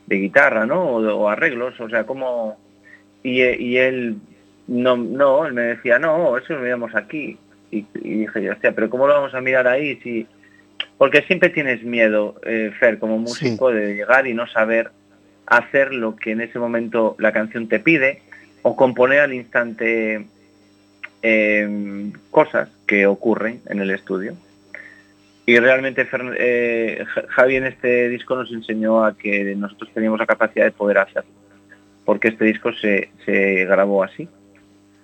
de 0.06 0.16
guitarra, 0.18 0.66
¿no? 0.66 0.84
O, 0.84 1.30
arreglos, 1.30 1.80
o 1.80 1.90
sea, 1.90 2.06
como... 2.06 2.58
Y, 3.24 3.42
y, 3.42 3.78
él, 3.78 4.18
no, 4.68 4.98
no, 4.98 5.48
él 5.48 5.54
me 5.54 5.64
decía, 5.64 5.98
no, 5.98 6.38
eso 6.38 6.54
lo 6.54 6.60
miramos 6.60 6.94
aquí. 6.94 7.40
Y, 7.72 7.88
dije 7.94 8.44
yo, 8.44 8.52
hostia, 8.52 8.74
pero 8.74 8.90
¿cómo 8.90 9.08
lo 9.08 9.16
vamos 9.16 9.34
a 9.34 9.42
mirar 9.42 9.68
ahí 9.68 9.96
si 10.04 10.28
porque 10.98 11.22
siempre 11.24 11.50
tienes 11.50 11.84
miedo, 11.84 12.36
eh, 12.46 12.72
Fer, 12.80 13.00
como 13.00 13.18
músico, 13.18 13.72
de 13.72 13.96
llegar 13.96 14.28
y 14.28 14.34
no 14.34 14.48
saber 14.48 14.92
hacer 15.46 15.94
lo 15.94 16.16
que 16.16 16.32
en 16.32 16.42
ese 16.42 16.60
momento 16.60 17.16
la 17.20 17.32
canción 17.32 17.68
te 17.68 17.80
pide 17.80 18.22
o 18.62 18.76
componer 18.76 19.20
al 19.20 19.34
instante 19.34 20.26
em, 21.22 22.14
cosas 22.32 22.70
que 22.88 23.06
ocurren 23.06 23.62
en 23.68 23.80
el 23.80 23.92
estudio. 23.92 24.36
Y 25.46 25.60
realmente 25.60 26.08
eh, 26.40 27.06
Javi 27.30 27.56
en 27.58 27.66
este 27.66 28.10
disco 28.10 28.36
nos 28.36 28.52
enseñó 28.52 29.06
a 29.06 29.16
que 29.16 29.56
nosotros 29.56 29.92
teníamos 29.94 30.20
la 30.20 30.26
capacidad 30.26 30.66
de 30.66 30.72
poder 30.72 30.98
hacerlo, 30.98 31.30
porque 32.04 32.30
este 32.30 32.46
disco 32.46 32.72
se, 32.74 33.12
grabó 33.66 34.04
así. 34.04 34.28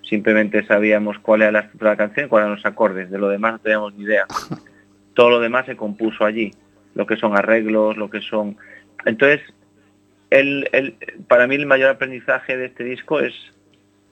Simplemente 0.09 0.65
sabíamos 0.65 1.19
cuál 1.19 1.43
era 1.43 1.51
la 1.51 1.59
estructura 1.59 1.91
de 1.91 1.97
la 1.97 2.07
canción, 2.07 2.29
cuáles 2.29 2.45
eran 2.45 2.55
los 2.55 2.65
acordes, 2.65 3.11
de 3.11 3.17
lo 3.19 3.29
demás 3.29 3.53
no 3.53 3.59
teníamos 3.59 3.93
ni 3.93 4.05
idea. 4.05 4.25
todo 5.13 5.29
lo 5.29 5.39
demás 5.39 5.65
se 5.65 5.75
compuso 5.75 6.25
allí, 6.25 6.51
lo 6.95 7.05
que 7.05 7.17
son 7.17 7.35
arreglos, 7.35 7.97
lo 7.97 8.09
que 8.09 8.21
son... 8.21 8.57
Entonces, 9.05 9.41
el, 10.29 10.95
para 11.27 11.47
mí 11.47 11.55
el 11.55 11.65
mayor 11.65 11.89
aprendizaje 11.89 12.57
de 12.57 12.65
este 12.65 12.83
disco 12.83 13.19
es, 13.19 13.33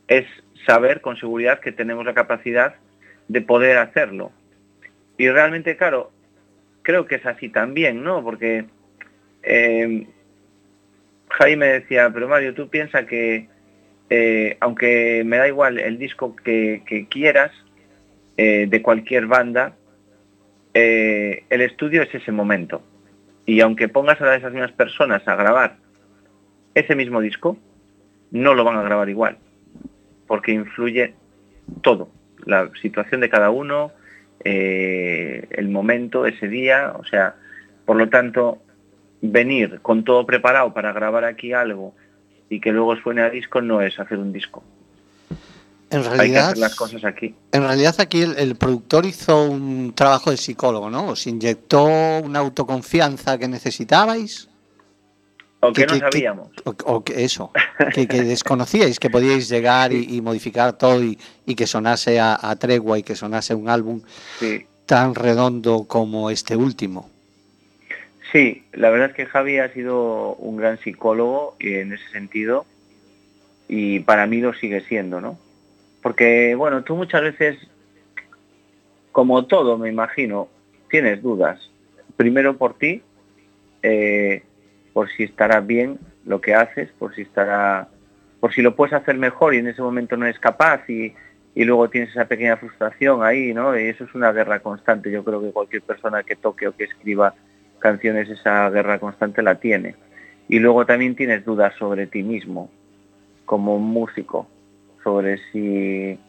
es 0.08 0.26
saber 0.66 1.02
con 1.02 1.18
seguridad 1.18 1.60
que 1.60 1.72
tenemos 1.72 2.06
la 2.06 2.14
capacidad 2.14 2.76
de 3.28 3.42
poder 3.42 3.78
hacerlo. 3.78 4.32
Y 5.18 5.30
realmente, 5.30 5.78
claro, 5.78 6.12
creo 6.82 7.06
que 7.06 7.16
es 7.16 7.26
así 7.26 7.50
también, 7.50 8.04
¿no? 8.04 8.24
Porque 8.24 8.66
eh, 9.44 10.08
Jaime 11.30 11.68
decía, 11.68 12.10
pero 12.14 12.28
Mario, 12.28 12.54
tú 12.54 12.70
piensas 12.70 13.06
que, 13.06 13.48
eh, 14.10 14.58
aunque 14.60 15.24
me 15.26 15.38
da 15.38 15.48
igual 15.48 15.80
el 15.80 15.98
disco 15.98 16.36
que, 16.36 17.08
quieras, 17.10 17.52
eh, 18.38 18.68
de 18.70 18.82
cualquier 18.82 19.28
banda, 19.28 19.76
eh, 20.74 21.44
el 21.50 21.62
estudio 21.62 22.04
es 22.04 22.14
ese 22.14 22.32
momento. 22.32 22.82
Y 23.46 23.62
aunque 23.62 23.88
pongas 23.88 24.22
a 24.22 24.36
esas 24.36 24.52
mismas 24.52 24.72
personas 24.72 25.28
a 25.28 25.36
grabar 25.36 25.78
ese 26.76 26.96
mismo 26.96 27.20
disco, 27.22 27.58
no 28.32 28.54
lo 28.54 28.64
van 28.64 28.78
a 28.78 28.84
grabar 28.84 29.10
igual, 29.10 29.38
porque 30.28 30.52
influye 30.52 31.16
todo, 31.82 32.10
la 32.46 32.70
situación 32.82 33.22
de 33.22 33.30
cada 33.30 33.50
uno, 33.50 33.92
eh, 34.44 35.48
el 35.52 35.70
momento, 35.70 36.26
ese 36.26 36.48
día, 36.48 36.94
o 36.98 37.04
sea, 37.04 37.36
por 37.86 37.98
lo 37.98 38.10
tanto, 38.10 38.60
venir 39.22 39.80
con 39.82 40.04
todo 40.04 40.26
preparado 40.26 40.74
para 40.74 40.94
grabar 40.94 41.26
aquí 41.26 41.54
algo 41.54 41.94
y 42.50 42.60
que 42.60 42.72
luego 42.72 42.96
suene 42.98 43.22
a 43.22 43.30
disco 43.30 43.62
no 43.62 43.82
es 43.82 44.00
hacer 44.00 44.18
un 44.18 44.32
disco. 44.32 44.64
En 45.92 46.04
realidad, 46.04 46.56
las 46.56 46.76
cosas 46.76 47.04
aquí. 47.04 47.34
En 47.52 47.64
realidad 47.64 47.96
aquí 48.00 48.22
el, 48.22 48.56
productor 48.56 49.06
hizo 49.06 49.46
un 49.46 49.94
trabajo 49.96 50.30
de 50.30 50.38
psicólogo, 50.38 50.90
¿no? 50.90 51.10
¿Os 51.10 51.26
inyectó 51.26 51.86
una 51.86 52.40
autoconfianza 52.40 53.38
que 53.40 53.48
necesitabais? 53.48 54.50
O 55.62 55.74
que, 55.74 55.86
no 55.88 55.98
sabíamos. 55.98 56.50
o, 56.64 57.04
que 57.04 57.26
eso, 57.26 57.52
que, 57.94 58.06
desconocíais, 58.06 58.98
que 59.00 59.10
podíais 59.10 59.50
llegar 59.50 59.92
y, 59.92 60.22
modificar 60.22 60.78
todo 60.78 61.04
y, 61.04 61.18
que 61.56 61.68
sonase 61.68 62.20
a, 62.20 62.56
tregua 62.58 63.00
y 63.00 63.04
que 63.04 63.16
sonase 63.16 63.56
un 63.56 63.68
álbum 63.68 64.02
tan 64.86 65.16
redondo 65.16 65.86
como 65.86 66.30
este 66.30 66.56
último. 66.56 67.10
Sí, 68.32 68.64
la 68.74 68.90
verdad 68.90 69.10
es 69.10 69.16
que 69.16 69.26
Javi 69.26 69.58
ha 69.58 69.74
sido 69.74 70.36
un 70.36 70.56
gran 70.56 70.78
psicólogo 70.80 71.56
en 71.60 71.94
ese 71.94 72.08
sentido 72.12 72.66
y 73.68 74.00
para 74.00 74.28
mí 74.28 74.38
lo 74.38 74.54
sigue 74.54 74.82
siendo, 74.82 75.20
¿no? 75.20 75.38
Porque, 76.02 76.56
bueno, 76.56 76.84
tú 76.84 76.96
muchas 76.96 77.22
veces, 77.22 77.58
como 79.12 79.46
todo, 79.46 79.78
me 79.78 79.90
imagino, 79.90 80.48
tienes 80.90 81.22
dudas. 81.22 81.60
Primero 82.16 82.58
por 82.58 82.78
ti, 82.78 83.02
eh, 83.84 84.44
por 84.94 85.10
si 85.10 85.24
estará 85.24 85.60
bien 85.60 86.00
lo 86.26 86.42
que 86.42 86.54
haces, 86.54 86.90
por 86.98 87.14
si 87.16 87.22
estará, 87.24 87.90
por 88.40 88.54
si 88.54 88.62
lo 88.62 88.76
puedes 88.76 88.94
hacer 88.94 89.18
mejor 89.18 89.54
y 89.54 89.58
en 89.58 89.68
ese 89.68 89.82
momento 89.82 90.16
no 90.16 90.26
eres 90.26 90.40
capaz 90.40 90.90
y, 90.90 91.14
y 91.54 91.64
luego 91.66 91.90
tienes 91.90 92.12
esa 92.12 92.26
pequeña 92.26 92.58
frustración 92.58 93.24
ahí, 93.24 93.54
¿no? 93.54 93.78
Y 93.78 93.88
eso 93.88 94.06
es 94.06 94.16
una 94.16 94.32
guerra 94.32 94.60
constante. 94.60 95.12
Yo 95.12 95.24
creo 95.24 95.42
que 95.42 95.52
cualquier 95.52 95.82
persona 95.82 96.24
que 96.24 96.36
toque 96.36 96.68
o 96.68 96.76
que 96.76 96.86
escriba 96.86 97.34
canciones, 97.80 98.30
esa 98.30 98.70
guerra 98.70 99.00
constante 99.00 99.42
la 99.42 99.56
tiene. 99.56 99.96
Y 100.48 100.60
luego 100.60 100.86
también 100.86 101.16
tienes 101.16 101.46
dudas 101.46 101.74
sobre 101.78 102.08
ti 102.08 102.24
mismo, 102.24 102.70
como 103.46 103.78
músico 103.80 104.48
sobre 105.10 105.40
si 105.52 106.20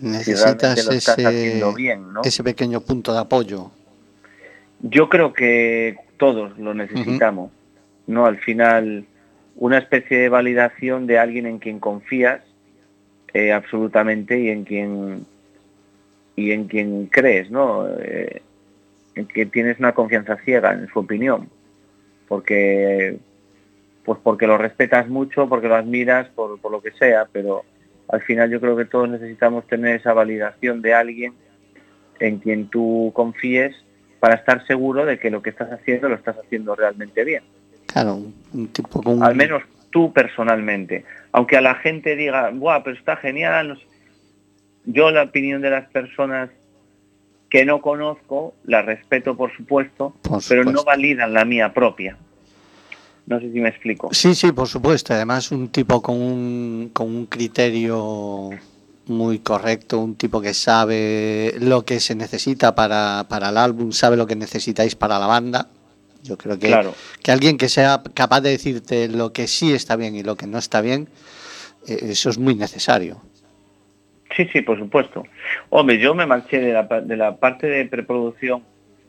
necesitas 0.00 0.86
ese, 0.88 1.62
bien, 1.74 2.04
ese 2.22 2.44
pequeño 2.44 2.80
punto 2.82 3.14
de 3.14 3.20
apoyo. 3.20 3.70
Yo 4.80 5.08
creo 5.08 5.32
que 5.32 5.96
todos 6.18 6.58
lo 6.58 6.74
necesitamos, 6.74 7.50
¿no? 8.06 8.26
Al 8.26 8.36
final, 8.36 9.06
una 9.56 9.78
especie 9.78 10.18
de 10.18 10.28
validación 10.28 11.06
de 11.06 11.18
alguien 11.18 11.46
en 11.46 11.58
quien 11.58 11.80
confías 11.80 12.42
eh, 13.32 13.52
absolutamente 13.52 14.38
y 14.38 14.50
en 14.50 14.64
quien 14.64 15.26
y 16.36 16.50
en 16.50 16.66
quien 16.66 17.06
crees, 17.06 17.50
¿no? 17.50 17.88
Eh, 18.00 18.42
en 19.14 19.26
que 19.26 19.46
tienes 19.46 19.78
una 19.78 19.92
confianza 19.92 20.36
ciega 20.44 20.72
en 20.72 20.88
su 20.88 20.98
opinión, 20.98 21.48
porque 22.28 23.16
pues 24.04 24.18
porque 24.22 24.46
lo 24.46 24.58
respetas 24.58 25.08
mucho, 25.08 25.48
porque 25.48 25.68
lo 25.68 25.76
admiras, 25.76 26.28
por, 26.34 26.60
por 26.60 26.70
lo 26.70 26.82
que 26.82 26.90
sea, 26.90 27.26
pero 27.32 27.64
al 28.08 28.22
final 28.22 28.50
yo 28.50 28.60
creo 28.60 28.76
que 28.76 28.84
todos 28.84 29.08
necesitamos 29.08 29.66
tener 29.66 29.96
esa 29.96 30.12
validación 30.12 30.82
de 30.82 30.94
alguien 30.94 31.34
en 32.20 32.38
quien 32.38 32.68
tú 32.68 33.12
confíes 33.14 33.74
para 34.20 34.36
estar 34.36 34.66
seguro 34.66 35.04
de 35.04 35.18
que 35.18 35.30
lo 35.30 35.42
que 35.42 35.50
estás 35.50 35.70
haciendo 35.72 36.08
lo 36.08 36.14
estás 36.14 36.36
haciendo 36.38 36.74
realmente 36.74 37.24
bien. 37.24 37.42
Claro, 37.86 38.22
un 38.52 38.68
tipo 38.68 39.02
Al 39.22 39.34
menos 39.34 39.62
tú 39.90 40.12
personalmente. 40.12 41.04
Aunque 41.32 41.56
a 41.56 41.60
la 41.60 41.74
gente 41.76 42.16
diga, 42.16 42.50
guau, 42.50 42.82
pero 42.82 42.96
está 42.96 43.16
genial. 43.16 43.78
Yo 44.84 45.10
la 45.10 45.24
opinión 45.24 45.62
de 45.62 45.70
las 45.70 45.88
personas 45.90 46.50
que 47.50 47.64
no 47.64 47.80
conozco, 47.80 48.54
la 48.64 48.82
respeto 48.82 49.36
por 49.36 49.54
supuesto, 49.56 50.14
pero 50.48 50.64
no 50.64 50.82
validan 50.84 51.32
la 51.32 51.44
mía 51.44 51.72
propia. 51.72 52.16
No 53.26 53.40
sé 53.40 53.50
si 53.52 53.60
me 53.60 53.70
explico. 53.70 54.10
Sí, 54.12 54.34
sí, 54.34 54.52
por 54.52 54.68
supuesto. 54.68 55.14
Además, 55.14 55.50
un 55.50 55.68
tipo 55.68 56.02
con 56.02 56.20
un, 56.20 56.90
con 56.92 57.08
un 57.08 57.26
criterio 57.26 58.50
muy 59.06 59.38
correcto, 59.38 60.00
un 60.00 60.14
tipo 60.14 60.40
que 60.40 60.54
sabe 60.54 61.54
lo 61.60 61.84
que 61.84 62.00
se 62.00 62.14
necesita 62.14 62.74
para, 62.74 63.26
para 63.28 63.50
el 63.50 63.56
álbum, 63.56 63.92
sabe 63.92 64.16
lo 64.16 64.26
que 64.26 64.36
necesitáis 64.36 64.94
para 64.94 65.18
la 65.18 65.26
banda. 65.26 65.68
Yo 66.22 66.38
creo 66.38 66.58
que, 66.58 66.74
que 67.22 67.32
alguien 67.32 67.58
que 67.58 67.68
sea 67.68 68.02
capaz 68.14 68.40
de 68.40 68.50
decirte 68.50 69.08
lo 69.08 69.32
que 69.32 69.46
sí 69.46 69.74
está 69.74 69.96
bien 69.96 70.14
y 70.14 70.22
lo 70.22 70.36
que 70.36 70.46
no 70.46 70.56
está 70.56 70.80
bien, 70.80 71.08
eh, 71.86 71.98
eso 72.02 72.30
es 72.30 72.38
muy 72.38 72.54
necesario. 72.54 73.20
Sí, 74.34 74.48
sí, 74.50 74.62
por 74.62 74.78
supuesto. 74.78 75.24
Hombre, 75.68 75.98
yo 75.98 76.14
me 76.14 76.24
marché 76.26 76.60
de 76.60 76.72
la, 76.72 76.82
de 76.84 77.16
la 77.16 77.36
parte 77.36 77.66
de 77.66 77.84
preproducción 77.84 78.62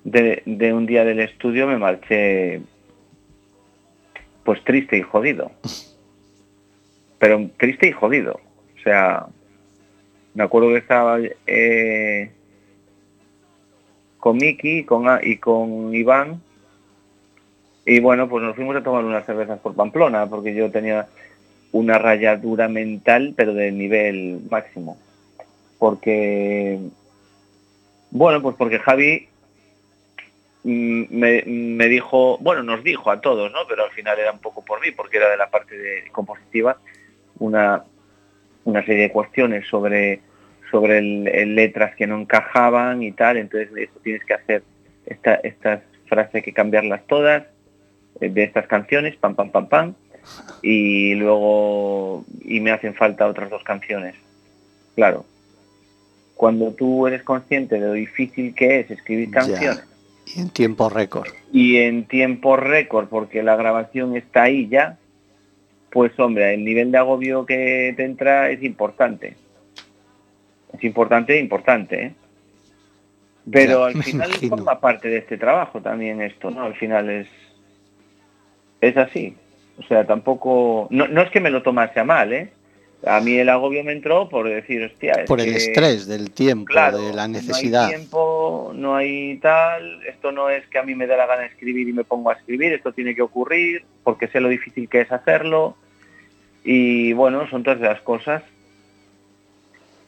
de, 0.03 0.43
de 0.45 0.73
un 0.73 0.85
día 0.85 1.05
del 1.05 1.21
estudio, 1.21 1.67
me 1.67 1.77
marché 1.77 2.61
pues 4.45 4.63
triste 4.63 4.97
y 4.97 5.01
jodido. 5.01 5.51
Pero 7.19 7.49
triste 7.57 7.89
y 7.89 7.91
jodido. 7.91 8.39
O 8.77 8.81
sea, 8.81 9.25
me 10.35 10.43
acuerdo 10.43 10.69
que 10.69 10.77
estaba 10.77 11.17
eh, 11.47 12.31
con 14.19 14.37
Miki 14.37 14.83
con, 14.83 15.05
y 15.23 15.37
con 15.37 15.93
Iván. 15.93 16.41
Y 17.85 17.99
bueno, 17.99 18.29
pues 18.29 18.43
nos 18.43 18.55
fuimos 18.55 18.75
a 18.75 18.83
tomar 18.83 19.03
unas 19.03 19.25
cervezas 19.25 19.59
por 19.59 19.75
Pamplona, 19.75 20.27
porque 20.27 20.55
yo 20.55 20.71
tenía 20.71 21.07
una 21.71 21.97
rayadura 21.97 22.67
mental, 22.67 23.33
pero 23.35 23.53
de 23.53 23.71
nivel 23.71 24.41
máximo. 24.49 24.97
Porque, 25.77 26.79
bueno, 28.11 28.41
pues 28.41 28.55
porque 28.55 28.79
Javi 28.79 29.27
Mm, 30.67 31.05
me, 31.11 31.87
dijo, 31.87 32.39
bueno, 32.39 32.63
nos 32.63 32.83
dijo 32.83 33.11
a 33.11 33.21
todos, 33.21 33.51
¿no? 33.51 33.59
Pero 33.69 33.83
al 33.83 33.91
final 33.91 34.17
era 34.17 34.31
un 34.31 34.39
poco 34.39 34.65
por 34.65 34.81
mí, 34.81 34.89
porque 34.89 35.17
era 35.17 35.29
de 35.29 35.37
la 35.37 35.51
parte 35.51 35.77
de 35.77 36.09
compositiva, 36.11 36.79
una, 37.37 37.83
una 38.63 38.83
serie 38.83 39.03
de 39.03 39.11
cuestiones 39.11 39.67
sobre, 39.67 40.21
sobre 40.71 41.03
letras 41.03 41.95
que 41.95 42.07
no 42.07 42.19
encajaban 42.19 43.03
y 43.03 43.11
tal, 43.11 43.37
entonces 43.37 43.69
eso 43.77 43.99
tienes 44.03 44.25
que 44.25 44.33
hacer, 44.33 44.63
esta, 45.05 45.35
estas 45.35 45.83
frases 46.07 46.33
hay 46.33 46.41
que 46.41 46.53
cambiarlas 46.53 47.05
todas, 47.05 47.43
eh, 48.19 48.29
de 48.29 48.43
estas 48.43 48.65
canciones, 48.65 49.15
pam, 49.17 49.35
pam, 49.35 49.51
pam, 49.51 49.69
pam, 49.69 49.93
y 50.63 51.13
luego, 51.13 52.25
y 52.41 52.59
me 52.59 52.71
hacen 52.71 52.95
falta 52.95 53.27
otras 53.27 53.51
dos 53.51 53.63
canciones. 53.63 54.15
Claro, 54.95 55.27
cuando 56.33 56.71
tú 56.71 57.05
eres 57.05 57.21
consciente 57.21 57.79
de 57.79 57.85
lo 57.85 57.93
difícil 57.93 58.55
que 58.55 58.79
es 58.79 58.89
escribir 58.89 59.29
canciones, 59.29 59.83
y 60.25 60.41
en 60.41 60.49
tiempo 60.49 60.89
récord. 60.89 61.29
Y 61.51 61.77
en 61.77 62.05
tiempo 62.05 62.57
récord, 62.57 63.07
porque 63.07 63.43
la 63.43 63.55
grabación 63.55 64.15
está 64.15 64.43
ahí 64.43 64.67
ya, 64.67 64.97
pues 65.91 66.11
hombre, 66.19 66.53
el 66.53 66.65
nivel 66.65 66.91
de 66.91 66.97
agobio 66.97 67.45
que 67.45 67.93
te 67.95 68.03
entra 68.03 68.49
es 68.49 68.61
importante. 68.63 69.35
Es 70.73 70.83
importante, 70.83 71.39
importante, 71.39 72.03
¿eh? 72.03 72.13
Pero 73.49 73.85
al 73.85 74.03
final 74.03 74.31
forma 74.33 74.79
parte 74.79 75.07
de 75.07 75.17
este 75.17 75.37
trabajo 75.37 75.81
también 75.81 76.21
esto, 76.21 76.49
¿no? 76.51 76.63
Al 76.63 76.75
final 76.75 77.09
es, 77.09 77.27
es 78.81 78.97
así. 78.97 79.35
O 79.77 79.83
sea, 79.83 80.05
tampoco... 80.05 80.87
No, 80.89 81.07
no 81.07 81.21
es 81.21 81.29
que 81.31 81.39
me 81.39 81.49
lo 81.49 81.61
tomase 81.61 81.99
a 81.99 82.03
mal, 82.03 82.33
¿eh? 82.33 82.51
A 83.05 83.19
mí 83.19 83.37
el 83.37 83.49
agobio 83.49 83.83
me 83.83 83.91
entró 83.91 84.27
por 84.29 84.49
decir, 84.49 84.83
hostia... 84.83 85.25
por 85.27 85.39
el 85.39 85.53
estrés 85.53 86.07
del 86.07 86.31
tiempo, 86.31 86.73
de 86.73 87.13
la 87.13 87.27
necesidad. 87.27 87.83
No 87.83 87.87
hay 87.87 87.95
tiempo, 87.95 88.34
no 88.73 88.95
hay 88.95 89.37
tal, 89.37 90.03
esto 90.05 90.31
no 90.31 90.49
es 90.49 90.65
que 90.67 90.79
a 90.79 90.83
mí 90.83 90.95
me 90.95 91.07
dé 91.07 91.15
la 91.15 91.25
gana 91.25 91.41
de 91.41 91.47
escribir 91.47 91.87
y 91.87 91.93
me 91.93 92.03
pongo 92.03 92.29
a 92.29 92.33
escribir, 92.33 92.73
esto 92.73 92.91
tiene 92.91 93.15
que 93.15 93.21
ocurrir, 93.21 93.83
porque 94.03 94.27
sé 94.27 94.39
lo 94.39 94.49
difícil 94.49 94.89
que 94.89 95.01
es 95.01 95.11
hacerlo. 95.11 95.75
Y 96.63 97.13
bueno, 97.13 97.47
son 97.49 97.63
todas 97.63 97.79
las 97.79 98.01
cosas. 98.01 98.43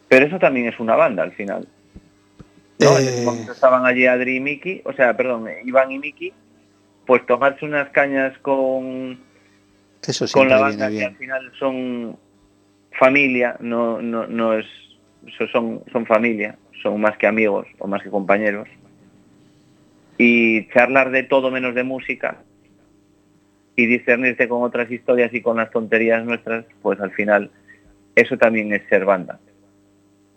Pero 0.08 0.26
eso 0.26 0.40
también 0.40 0.68
es 0.68 0.80
una 0.80 0.96
banda 0.96 1.24
al 1.24 1.34
final. 1.34 1.68
¿no? 2.80 2.98
Eh. 2.98 3.26
estaban 3.52 3.86
allí 3.86 4.06
Adri 4.06 4.38
y 4.38 4.40
Miki, 4.40 4.82
o 4.86 4.94
sea, 4.94 5.16
perdón, 5.16 5.48
Iván 5.66 5.92
y 5.92 6.00
Miki, 6.00 6.34
pues 7.06 7.26
tomarse 7.26 7.66
unas 7.66 7.90
cañas 7.90 8.38
con, 8.40 9.20
con 10.32 10.50
la 10.50 10.60
banda 10.60 10.90
que 10.90 11.06
al 11.06 11.16
final 11.16 11.52
son 11.58 12.18
familia, 12.98 13.56
no, 13.60 14.02
no, 14.02 14.28
no 14.28 14.54
es, 14.54 14.66
son, 15.52 15.84
son 15.92 16.06
familia, 16.06 16.58
son 16.82 17.01
más 17.01 17.17
que 17.17 17.28
amigos 17.28 17.67
o 17.80 17.88
más 17.88 18.03
que 18.03 18.09
compañeros. 18.09 18.67
Y 20.17 20.67
charlar 20.69 21.11
de 21.11 21.23
todo 21.23 21.51
menos 21.51 21.75
de 21.75 21.84
música 21.84 22.39
y 23.75 23.86
discernirte 23.86 24.47
con 24.47 24.63
otras 24.63 24.89
historias 24.89 25.34
y 25.34 25.41
con 25.41 25.57
las 25.57 25.69
tonterías 25.71 26.25
nuestras, 26.25 26.65
pues 26.82 26.99
al 26.99 27.11
final 27.11 27.51
eso 28.15 28.38
también 28.38 28.73
es 28.73 28.82
ser 28.89 29.05
banda. 29.05 29.39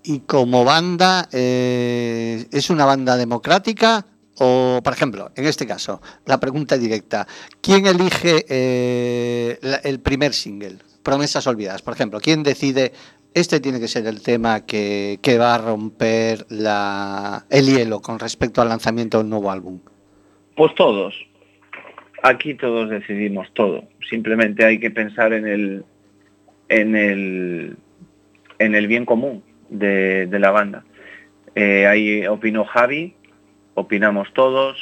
Y 0.02 0.20
como 0.20 0.64
banda, 0.64 1.28
eh, 1.32 2.44
¿es 2.52 2.70
una 2.70 2.84
banda 2.84 3.16
democrática? 3.16 4.04
O, 4.38 4.80
por 4.82 4.92
ejemplo, 4.92 5.30
en 5.36 5.46
este 5.46 5.66
caso, 5.66 6.00
la 6.26 6.38
pregunta 6.40 6.76
directa, 6.78 7.26
¿quién 7.60 7.86
elige 7.86 8.44
eh, 8.48 9.58
el 9.84 10.00
primer 10.00 10.32
single? 10.32 10.78
promesas 11.02 11.46
olvidadas. 11.46 11.82
Por 11.82 11.94
ejemplo, 11.94 12.20
¿quién 12.20 12.42
decide 12.42 12.92
este 13.34 13.60
tiene 13.60 13.80
que 13.80 13.88
ser 13.88 14.06
el 14.06 14.22
tema 14.22 14.66
que, 14.66 15.18
va 15.38 15.54
a 15.54 15.58
romper 15.58 16.46
la, 16.48 17.44
el 17.50 17.66
hielo 17.66 18.00
con 18.00 18.18
respecto 18.18 18.60
al 18.60 18.68
lanzamiento 18.68 19.18
de 19.18 19.24
un 19.24 19.30
nuevo 19.30 19.50
álbum? 19.50 19.80
Pues 20.56 20.74
todos. 20.74 21.14
Aquí 22.22 22.54
todos 22.54 22.90
decidimos 22.90 23.52
todo. 23.54 23.84
Simplemente 24.08 24.64
hay 24.64 24.78
que 24.78 24.90
pensar 24.90 25.32
en 25.32 25.46
el 25.46 25.84
en 26.68 26.94
el 26.94 27.76
en 28.58 28.74
el 28.74 28.86
bien 28.86 29.06
común 29.06 29.42
de, 29.70 30.28
la 30.30 30.50
banda. 30.50 30.84
Eh, 31.54 31.86
ahí 31.86 32.26
opinó 32.26 32.64
Javi, 32.64 33.14
opinamos 33.74 34.32
todos 34.34 34.76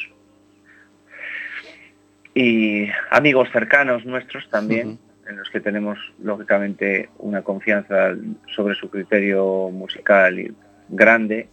y 2.34 2.88
amigos 3.10 3.48
cercanos 3.52 4.04
nuestros 4.04 4.48
también 4.50 4.98
en 5.28 5.36
los 5.36 5.50
que 5.50 5.60
tenemos 5.60 5.98
lógicamente 6.22 7.10
una 7.18 7.42
confianza 7.42 8.16
sobre 8.54 8.74
su 8.74 8.90
criterio 8.90 9.70
musical 9.70 10.54
grande 10.88 11.48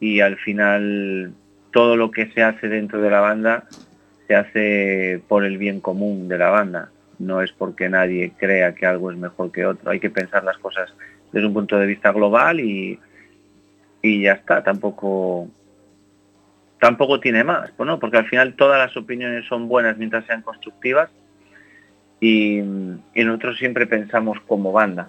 y 0.00 0.20
al 0.20 0.36
final 0.36 1.32
todo 1.72 1.96
lo 1.96 2.10
que 2.10 2.30
se 2.32 2.42
hace 2.42 2.68
dentro 2.68 3.00
de 3.00 3.10
la 3.10 3.20
banda 3.20 3.64
se 4.26 4.36
hace 4.36 5.22
por 5.26 5.44
el 5.44 5.58
bien 5.58 5.80
común 5.80 6.28
de 6.28 6.38
la 6.38 6.50
banda, 6.50 6.90
no 7.18 7.42
es 7.42 7.50
porque 7.52 7.88
nadie 7.88 8.32
crea 8.38 8.74
que 8.74 8.86
algo 8.86 9.10
es 9.10 9.18
mejor 9.18 9.50
que 9.50 9.66
otro, 9.66 9.90
hay 9.90 9.98
que 9.98 10.10
pensar 10.10 10.44
las 10.44 10.58
cosas 10.58 10.94
desde 11.32 11.46
un 11.46 11.54
punto 11.54 11.78
de 11.78 11.86
vista 11.86 12.12
global 12.12 12.60
y, 12.60 12.98
y 14.00 14.22
ya 14.22 14.34
está, 14.34 14.62
tampoco 14.62 15.48
tampoco 16.78 17.20
tiene 17.20 17.44
más, 17.44 17.70
¿no? 17.78 17.98
porque 17.98 18.18
al 18.18 18.28
final 18.28 18.54
todas 18.54 18.78
las 18.78 18.96
opiniones 18.96 19.46
son 19.46 19.68
buenas 19.68 19.96
mientras 19.98 20.24
sean 20.26 20.42
constructivas 20.42 21.10
y, 22.22 22.62
nosotros 23.16 23.58
siempre 23.58 23.86
pensamos 23.86 24.38
como 24.46 24.70
banda. 24.70 25.08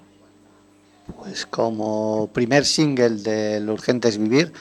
Pues 1.20 1.46
como 1.46 2.28
primer 2.34 2.66
single 2.66 3.18
de 3.18 3.60
Lo 3.60 3.74
Urgente 3.74 4.10
es 4.10 4.18
Vivir, 4.18 4.52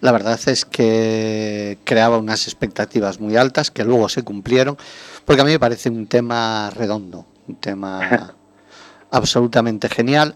la 0.00 0.10
verdad 0.10 0.40
es 0.46 0.64
que 0.64 1.78
creaba 1.84 2.18
unas 2.18 2.48
expectativas 2.48 3.20
muy 3.20 3.36
altas 3.36 3.70
que 3.70 3.84
luego 3.84 4.08
se 4.08 4.24
cumplieron, 4.24 4.76
porque 5.24 5.42
a 5.42 5.44
mí 5.44 5.52
me 5.52 5.60
parece 5.60 5.90
un 5.90 6.08
tema 6.08 6.70
redondo, 6.70 7.24
un 7.46 7.54
tema 7.56 8.34
absolutamente 9.12 9.88
genial, 9.88 10.34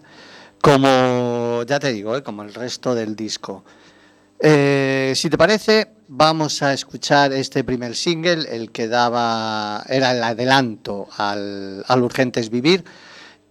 como 0.62 1.64
ya 1.64 1.80
te 1.80 1.92
digo, 1.92 2.16
¿eh? 2.16 2.22
como 2.22 2.42
el 2.42 2.54
resto 2.54 2.94
del 2.94 3.16
disco. 3.16 3.64
Eh, 4.41 5.12
si 5.16 5.30
te 5.30 5.39
parece, 5.39 5.89
vamos 6.09 6.62
a 6.62 6.72
escuchar 6.72 7.32
este 7.32 7.64
primer 7.64 7.97
single, 7.97 8.55
el 8.55 8.70
que 8.70 8.89
daba, 8.89 9.82
era 9.89 10.12
el 10.12 10.22
adelanto 10.22 11.09
al, 11.16 11.84
al 11.87 12.03
Urgente 12.03 12.41
es 12.41 12.51
Vivir, 12.51 12.84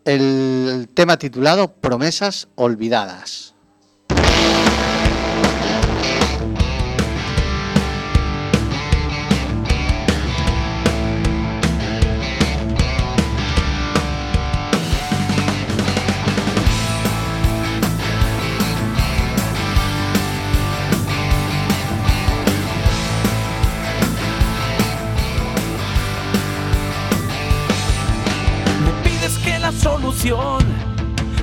el 0.06 0.88
tema 0.94 1.18
titulado 1.18 1.74
Promesas 1.74 2.48
Olvidadas. 2.56 3.56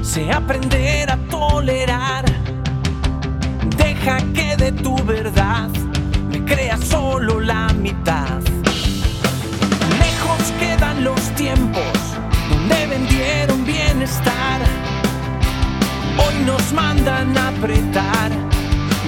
Sé 0.02 0.32
aprender 0.32 1.08
a 1.08 1.16
tolerar. 1.30 2.24
Deja 3.76 4.16
que 4.34 4.56
de 4.56 4.72
tu 4.72 4.96
verdad 5.04 5.68
me 6.28 6.44
crea 6.44 6.76
solo 6.78 7.38
la 7.38 7.68
mitad. 7.74 8.40
Lejos 10.00 10.52
quedan 10.58 11.04
los 11.04 11.20
tiempos 11.36 11.96
donde 12.50 12.86
vendieron 12.88 13.64
bienestar. 13.64 14.60
Hoy 16.18 16.44
nos 16.44 16.72
mandan 16.72 17.38
a 17.38 17.48
apretar 17.50 18.32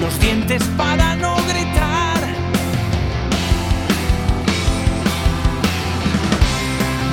los 0.01 0.21
dientes 0.21 0.63
para 0.77 1.17
no 1.17 1.35
gritar. 1.49 2.21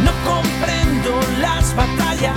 No 0.05 0.11
comprendo 0.29 1.11
las 1.39 1.75
batallas 1.75 2.30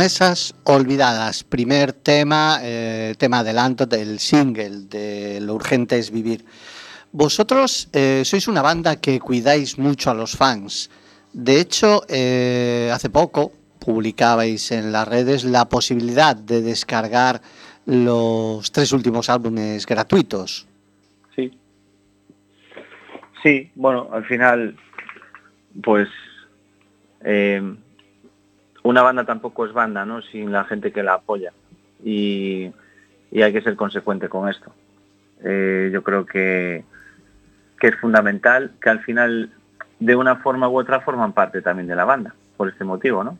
Promesas 0.00 0.54
olvidadas, 0.64 1.44
primer 1.44 1.92
tema, 1.92 2.60
eh, 2.62 3.14
tema 3.18 3.40
adelanto 3.40 3.84
del 3.84 4.18
single 4.18 4.88
de 4.88 5.42
Lo 5.42 5.52
urgente 5.52 5.98
es 5.98 6.10
vivir. 6.10 6.42
Vosotros 7.12 7.90
eh, 7.92 8.22
sois 8.24 8.48
una 8.48 8.62
banda 8.62 8.96
que 8.96 9.20
cuidáis 9.20 9.76
mucho 9.76 10.10
a 10.10 10.14
los 10.14 10.38
fans. 10.38 10.88
De 11.34 11.60
hecho, 11.60 12.00
eh, 12.08 12.88
hace 12.90 13.10
poco 13.10 13.52
publicabais 13.78 14.72
en 14.72 14.90
las 14.90 15.06
redes 15.06 15.44
la 15.44 15.68
posibilidad 15.68 16.34
de 16.34 16.62
descargar 16.62 17.42
los 17.84 18.72
tres 18.72 18.92
últimos 18.92 19.28
álbumes 19.28 19.84
gratuitos. 19.84 20.66
Sí. 21.36 21.52
Sí, 23.42 23.70
bueno, 23.74 24.08
al 24.10 24.24
final, 24.24 24.78
pues 25.82 26.08
eh, 27.22 27.60
una 28.82 29.02
banda 29.02 29.24
tampoco 29.24 29.66
es 29.66 29.72
banda, 29.72 30.04
¿no? 30.04 30.22
Sin 30.22 30.52
la 30.52 30.64
gente 30.64 30.92
que 30.92 31.02
la 31.02 31.14
apoya. 31.14 31.52
Y, 32.02 32.70
y 33.30 33.42
hay 33.42 33.52
que 33.52 33.62
ser 33.62 33.76
consecuente 33.76 34.28
con 34.28 34.48
esto. 34.48 34.72
Eh, 35.44 35.90
yo 35.92 36.02
creo 36.02 36.26
que, 36.26 36.84
que 37.78 37.88
es 37.88 37.96
fundamental 37.96 38.72
que 38.80 38.90
al 38.90 39.00
final, 39.00 39.50
de 39.98 40.16
una 40.16 40.36
forma 40.36 40.68
u 40.68 40.78
otra, 40.78 41.00
forman 41.00 41.32
parte 41.32 41.62
también 41.62 41.88
de 41.88 41.96
la 41.96 42.04
banda, 42.04 42.34
por 42.56 42.68
este 42.68 42.84
motivo, 42.84 43.24
¿no? 43.24 43.38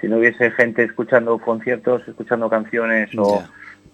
Si 0.00 0.06
no 0.06 0.18
hubiese 0.18 0.50
gente 0.52 0.84
escuchando 0.84 1.38
conciertos, 1.38 2.06
escuchando 2.06 2.48
canciones 2.48 3.10
o, 3.16 3.42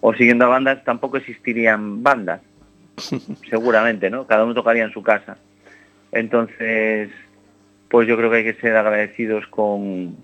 o 0.01 0.13
siguiendo 0.13 0.45
a 0.45 0.49
bandas, 0.49 0.83
tampoco 0.83 1.17
existirían 1.17 2.03
bandas 2.03 2.41
seguramente, 3.49 4.09
¿no? 4.09 4.27
Cada 4.27 4.43
uno 4.43 4.53
tocaría 4.53 4.83
en 4.83 4.91
su 4.91 5.01
casa. 5.01 5.37
Entonces, 6.11 7.09
pues 7.89 8.07
yo 8.07 8.15
creo 8.17 8.29
que 8.29 8.37
hay 8.37 8.43
que 8.43 8.61
ser 8.61 8.75
agradecidos 8.75 9.47
con, 9.47 10.15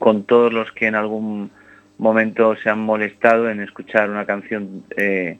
con 0.00 0.24
todos 0.24 0.50
los 0.50 0.72
que 0.72 0.86
en 0.86 0.94
algún 0.94 1.50
momento 1.98 2.56
se 2.56 2.70
han 2.70 2.80
molestado 2.80 3.50
en 3.50 3.60
escuchar 3.60 4.08
una 4.08 4.24
canción 4.24 4.82
eh, 4.96 5.38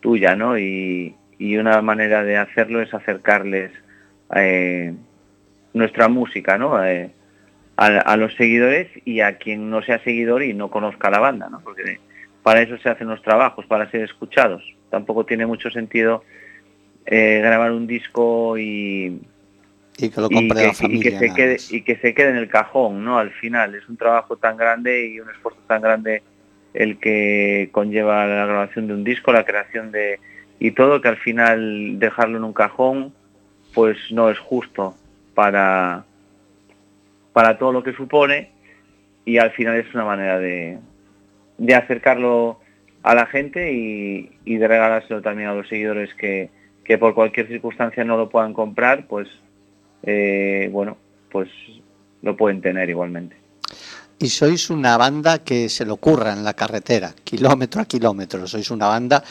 tuya, 0.00 0.36
¿no? 0.36 0.56
Y, 0.56 1.14
una 1.40 1.82
manera 1.82 2.24
de 2.24 2.36
hacerlo 2.36 2.80
es 2.80 2.92
acercarles 2.94 3.70
eh, 4.34 4.94
nuestra 5.72 6.08
música, 6.08 6.58
¿no? 6.58 6.82
Eh, 6.84 7.10
a, 7.76 7.86
a 7.86 8.16
los 8.16 8.34
seguidores 8.34 8.88
y 9.04 9.20
a 9.20 9.36
quien 9.38 9.68
no 9.68 9.82
sea 9.82 10.02
seguidor 10.04 10.42
y 10.44 10.54
no 10.54 10.70
conozca 10.70 11.10
la 11.10 11.18
banda, 11.18 11.48
¿no? 11.48 11.60
Porque 11.60 11.98
para 12.44 12.62
eso 12.62 12.78
se 12.78 12.88
hacen 12.88 13.08
los 13.08 13.22
trabajos, 13.22 13.66
para 13.66 13.90
ser 13.90 14.02
escuchados. 14.02 14.62
Tampoco 14.90 15.26
tiene 15.26 15.46
mucho 15.46 15.70
sentido 15.70 16.22
eh, 17.06 17.40
grabar 17.42 17.72
un 17.72 17.88
disco 17.88 18.56
y, 18.58 19.20
Y 19.98 20.10
que 20.10 20.20
lo 20.20 20.28
y 20.30 20.34
compre 20.34 20.60
que, 20.60 20.66
la 20.66 20.72
y 20.72 20.74
familia. 20.74 21.10
que 21.10 21.18
se 21.18 21.34
quede 21.34 21.56
y 21.70 21.82
que 21.82 21.96
se 21.96 22.14
quede 22.14 22.30
en 22.30 22.36
el 22.36 22.48
cajón, 22.48 23.04
¿no? 23.04 23.18
Al 23.18 23.30
final 23.32 23.74
es 23.74 23.88
un 23.88 23.96
trabajo 23.96 24.36
tan 24.36 24.56
grande 24.56 25.06
y 25.08 25.20
un 25.20 25.28
esfuerzo 25.28 25.60
tan 25.66 25.82
grande 25.82 26.22
el 26.74 26.98
que 26.98 27.68
conlleva 27.72 28.26
la 28.26 28.46
grabación 28.46 28.86
de 28.86 28.94
un 28.94 29.04
disco, 29.04 29.32
la 29.32 29.44
creación 29.44 29.90
de 29.90 30.20
y 30.60 30.70
todo 30.72 31.00
que 31.00 31.08
al 31.08 31.16
final 31.16 31.98
dejarlo 31.98 32.38
en 32.38 32.44
un 32.44 32.52
cajón, 32.52 33.12
pues 33.74 33.96
no 34.10 34.30
es 34.30 34.38
justo 34.38 34.94
para 35.34 36.04
para 37.32 37.58
todo 37.58 37.72
lo 37.72 37.82
que 37.82 37.92
supone 37.92 38.50
y 39.24 39.38
al 39.38 39.50
final 39.52 39.76
es 39.76 39.94
una 39.94 40.04
manera 40.04 40.38
de, 40.38 40.78
de 41.58 41.74
acercarlo 41.74 42.60
a 43.02 43.14
la 43.14 43.26
gente 43.26 43.72
y, 43.72 44.30
y 44.44 44.56
de 44.56 44.66
regalárselo 44.68 45.22
también 45.22 45.48
a 45.48 45.54
los 45.54 45.68
seguidores 45.68 46.12
que, 46.14 46.50
que 46.84 46.98
por 46.98 47.14
cualquier 47.14 47.46
circunstancia 47.46 48.04
no 48.04 48.16
lo 48.16 48.28
puedan 48.28 48.54
comprar, 48.54 49.06
pues 49.06 49.28
eh, 50.10 50.68
bueno, 50.72 50.96
pues 51.30 51.50
lo 52.22 52.34
pueden 52.36 52.62
tener 52.62 52.88
igualmente. 52.88 53.36
Y 54.18 54.28
sois 54.28 54.70
una 54.70 54.96
banda 54.96 55.44
que 55.44 55.68
se 55.68 55.84
le 55.84 55.92
ocurra 55.92 56.32
en 56.32 56.42
la 56.42 56.54
carretera, 56.54 57.14
kilómetro 57.22 57.82
a 57.82 57.84
kilómetro. 57.84 58.46
Sois 58.46 58.70
una 58.70 58.88
banda 58.88 59.22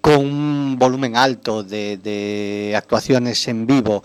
con 0.00 0.18
un 0.18 0.76
volumen 0.78 1.16
alto 1.16 1.62
de, 1.62 1.96
de 1.96 2.74
actuaciones 2.76 3.48
en 3.48 3.66
vivo. 3.66 4.04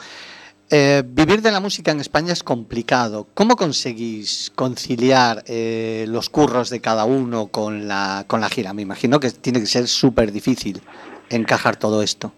Eh, 0.71 1.03
vivir 1.05 1.41
de 1.43 1.51
la 1.51 1.59
música 1.59 1.91
en 1.91 1.99
España 1.99 2.33
es 2.33 2.43
complicado. 2.43 3.27
¿Cómo 3.35 3.55
conseguís 3.55 4.51
conciliar 4.55 5.43
eh, 5.47 6.05
los 6.07 6.29
curros 6.29 6.69
de 6.69 6.79
cada 6.79 7.05
uno 7.05 7.47
con 7.47 7.87
la, 7.87 8.23
con 8.25 8.41
la 8.41 8.49
gira? 8.49 8.73
Me 8.73 8.81
imagino 8.81 9.19
que 9.19 9.29
tiene 9.29 9.59
que 9.59 9.67
ser 9.67 9.87
súper 9.87 10.31
difícil 10.31 10.81
encajar 11.29 11.75
todo 11.75 12.01
esto. 12.01 12.31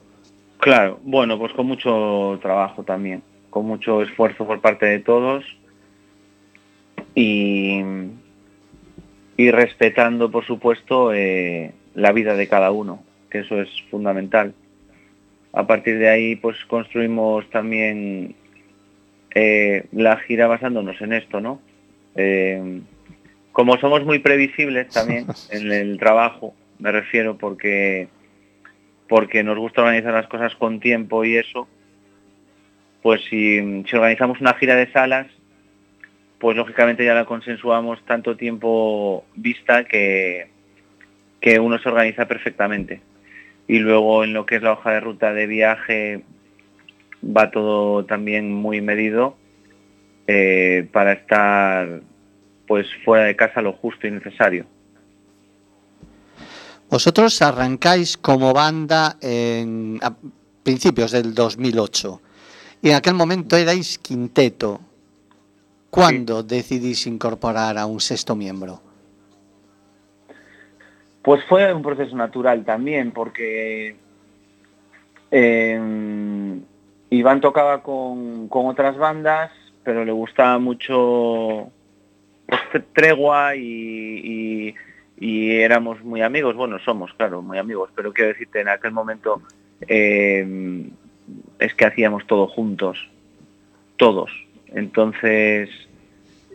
Claro, 0.60 1.00
bueno, 1.04 1.38
pues 1.38 1.54
con 1.54 1.68
mucho 1.68 2.40
trabajo 2.42 2.84
también, 2.84 3.22
con 3.58 3.66
mucho 3.66 4.04
esfuerzo 4.04 4.46
por 4.46 4.62
parte 4.62 4.86
de 4.86 5.00
todos 5.00 5.44
y, 7.16 7.82
y 9.36 9.50
respetando, 9.50 10.30
por 10.30 10.46
supuesto, 10.46 11.12
eh, 11.12 11.74
la 11.96 12.12
vida 12.12 12.36
de 12.36 12.48
cada 12.48 12.70
uno, 12.70 13.04
que 13.32 13.40
eso 13.40 13.60
es 13.60 13.70
fundamental. 13.90 14.54
A 15.54 15.66
partir 15.66 15.98
de 15.98 16.08
ahí, 16.08 16.36
pues 16.36 16.64
construimos 16.66 17.50
también 17.50 18.36
eh, 19.34 19.88
la 19.92 20.18
gira 20.18 20.46
basándonos 20.46 21.02
en 21.02 21.14
esto, 21.14 21.42
¿no? 21.42 21.60
Eh, 22.14 22.82
como 23.54 23.80
somos 23.80 24.06
muy 24.06 24.20
previsibles 24.20 24.90
también 24.90 25.26
en 25.50 25.72
el 25.72 25.98
trabajo, 25.98 26.54
me 26.78 26.92
refiero, 26.92 27.40
porque, 27.40 28.08
porque 29.10 29.44
nos 29.44 29.58
gusta 29.58 29.82
organizar 29.82 30.14
las 30.14 30.28
cosas 30.28 30.54
con 30.58 30.80
tiempo 30.80 31.26
y 31.26 31.38
eso, 31.38 31.68
pues 33.08 33.22
si, 33.30 33.58
organizamos 33.94 34.42
una 34.42 34.54
gira 34.56 34.76
de 34.76 34.92
salas, 34.92 35.28
pues 36.40 36.58
lógicamente 36.58 37.06
ya 37.06 37.14
la 37.14 37.24
consensuamos 37.24 38.04
tanto 38.04 38.36
tiempo 38.36 39.24
vista 39.34 39.86
que, 39.86 40.50
que 41.40 41.58
uno 41.58 41.80
se 41.80 41.88
organiza 41.88 42.28
perfectamente. 42.28 43.00
Y 43.66 43.80
luego 43.80 44.26
en 44.26 44.34
lo 44.34 44.46
que 44.46 44.58
es 44.58 44.62
la 44.62 44.74
hoja 44.74 44.92
de 44.92 45.00
ruta 45.00 45.32
de 45.32 45.48
viaje 45.48 46.26
va 47.24 47.50
todo 47.50 48.04
también 48.04 48.52
muy 48.52 48.82
medido 48.82 49.38
eh, 50.28 50.86
para 50.92 51.14
estar 51.14 52.02
pues 52.68 52.88
fuera 53.06 53.24
de 53.24 53.38
casa 53.38 53.62
lo 53.62 53.72
justo 53.72 54.06
y 54.06 54.12
necesario. 54.12 54.66
Vosotros 56.90 57.42
arrancáis 57.42 58.18
como 58.18 58.52
banda 58.52 59.16
en 59.22 59.98
a 60.02 60.14
principios 60.62 61.12
del 61.12 61.34
2008 61.34 62.22
y 62.22 62.27
en 62.90 62.96
aquel 62.96 63.14
momento 63.14 63.56
erais 63.58 63.98
quinteto. 63.98 64.80
¿Cuándo 65.90 66.42
sí. 66.42 66.48
decidís 66.48 67.08
incorporar 67.08 67.78
a 67.78 67.86
un 67.86 68.00
sexto 68.00 68.36
miembro? 68.36 68.82
Pues 71.22 71.44
fue 71.46 71.74
un 71.74 71.82
proceso 71.82 72.16
natural 72.16 72.64
también, 72.64 73.12
porque 73.12 73.96
eh, 75.32 76.60
Iván 77.10 77.42
tocaba 77.42 77.82
con, 77.84 78.48
con, 78.48 78.68
otras 78.68 78.98
bandas, 78.98 79.52
pero 79.84 80.06
le 80.06 80.12
gustaba 80.12 80.60
mucho 80.60 81.70
pues, 82.46 82.84
Tregua 82.94 83.56
y, 83.56 83.62
y, 83.64 84.76
y, 85.20 85.52
éramos 85.60 86.04
muy 86.04 86.22
amigos. 86.22 86.56
Bueno, 86.56 86.80
somos, 86.80 87.14
claro, 87.14 87.42
muy 87.42 87.58
amigos, 87.58 87.90
pero 87.96 88.14
quiero 88.14 88.30
decirte, 88.30 88.62
en 88.62 88.70
aquel 88.70 88.92
momento 88.92 89.42
eh, 89.88 90.90
es 91.60 91.74
que 91.74 91.86
hacíamos 91.86 92.26
todo 92.28 92.48
juntos, 92.48 92.98
todos. 93.98 94.32
Entonces, 94.68 95.70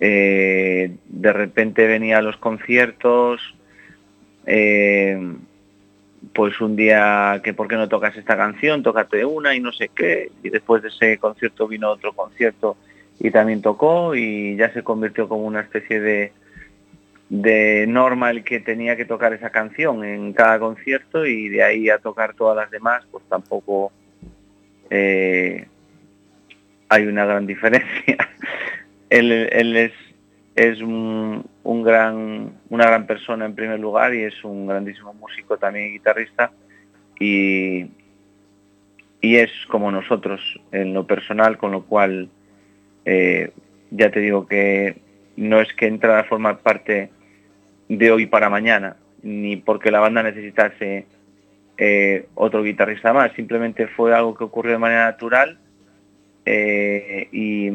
eh, 0.00 0.96
de 1.08 1.32
repente 1.32 1.86
venía 1.86 2.18
a 2.18 2.22
los 2.22 2.36
conciertos, 2.36 3.40
eh, 4.46 5.18
pues 6.32 6.60
un 6.60 6.76
día 6.76 7.40
que 7.42 7.54
por 7.54 7.68
qué 7.68 7.76
no 7.76 7.88
tocas 7.88 8.16
esta 8.16 8.36
canción, 8.36 8.82
tócate 8.82 9.24
una 9.24 9.54
y 9.54 9.60
no 9.60 9.72
sé 9.72 9.90
qué, 9.94 10.30
y 10.42 10.50
después 10.50 10.82
de 10.82 10.88
ese 10.88 11.18
concierto 11.18 11.66
vino 11.68 11.90
otro 11.90 12.12
concierto 12.12 12.76
y 13.18 13.30
también 13.30 13.62
tocó 13.62 14.14
y 14.14 14.56
ya 14.56 14.72
se 14.72 14.82
convirtió 14.82 15.28
como 15.28 15.44
una 15.44 15.60
especie 15.60 16.00
de, 16.00 16.32
de 17.28 17.86
norma 17.86 18.30
el 18.30 18.44
que 18.44 18.60
tenía 18.60 18.96
que 18.96 19.04
tocar 19.04 19.32
esa 19.32 19.50
canción 19.50 20.04
en 20.04 20.32
cada 20.32 20.58
concierto 20.58 21.26
y 21.26 21.48
de 21.48 21.62
ahí 21.62 21.88
a 21.88 21.98
tocar 21.98 22.34
todas 22.34 22.56
las 22.56 22.70
demás, 22.70 23.04
pues 23.10 23.24
tampoco 23.28 23.92
eh, 24.94 25.66
hay 26.90 27.06
una 27.06 27.24
gran 27.24 27.46
diferencia. 27.46 28.28
él, 29.08 29.32
es, 29.74 29.92
es 30.54 30.82
un, 30.82 31.42
gran, 31.64 32.52
una 32.68 32.86
gran 32.86 33.06
persona 33.06 33.46
en 33.46 33.54
primer 33.54 33.80
lugar 33.80 34.14
y 34.14 34.24
es 34.24 34.44
un 34.44 34.66
grandísimo 34.66 35.14
músico 35.14 35.56
también 35.56 35.92
guitarrista 35.92 36.52
y, 37.18 37.86
y 39.22 39.36
es 39.36 39.50
como 39.68 39.90
nosotros 39.90 40.40
en 40.72 40.92
lo 40.92 41.06
personal, 41.06 41.56
con 41.56 41.72
lo 41.72 41.84
cual 41.84 42.28
eh, 43.06 43.50
ya 43.90 44.10
te 44.10 44.20
digo 44.20 44.46
que 44.46 44.96
no 45.36 45.62
es 45.62 45.72
que 45.72 45.86
entra 45.86 46.20
a 46.20 46.24
formar 46.24 46.58
parte 46.58 47.08
de 47.88 48.10
hoy 48.10 48.26
para 48.26 48.50
mañana, 48.50 48.96
ni 49.22 49.56
porque 49.56 49.90
la 49.90 50.00
banda 50.00 50.22
necesitase 50.22 51.06
eh, 51.84 52.28
otro 52.36 52.62
guitarrista 52.62 53.12
más, 53.12 53.32
simplemente 53.34 53.88
fue 53.88 54.14
algo 54.14 54.36
que 54.36 54.44
ocurrió 54.44 54.70
de 54.70 54.78
manera 54.78 55.06
natural 55.06 55.58
eh, 56.44 57.28
y, 57.32 57.70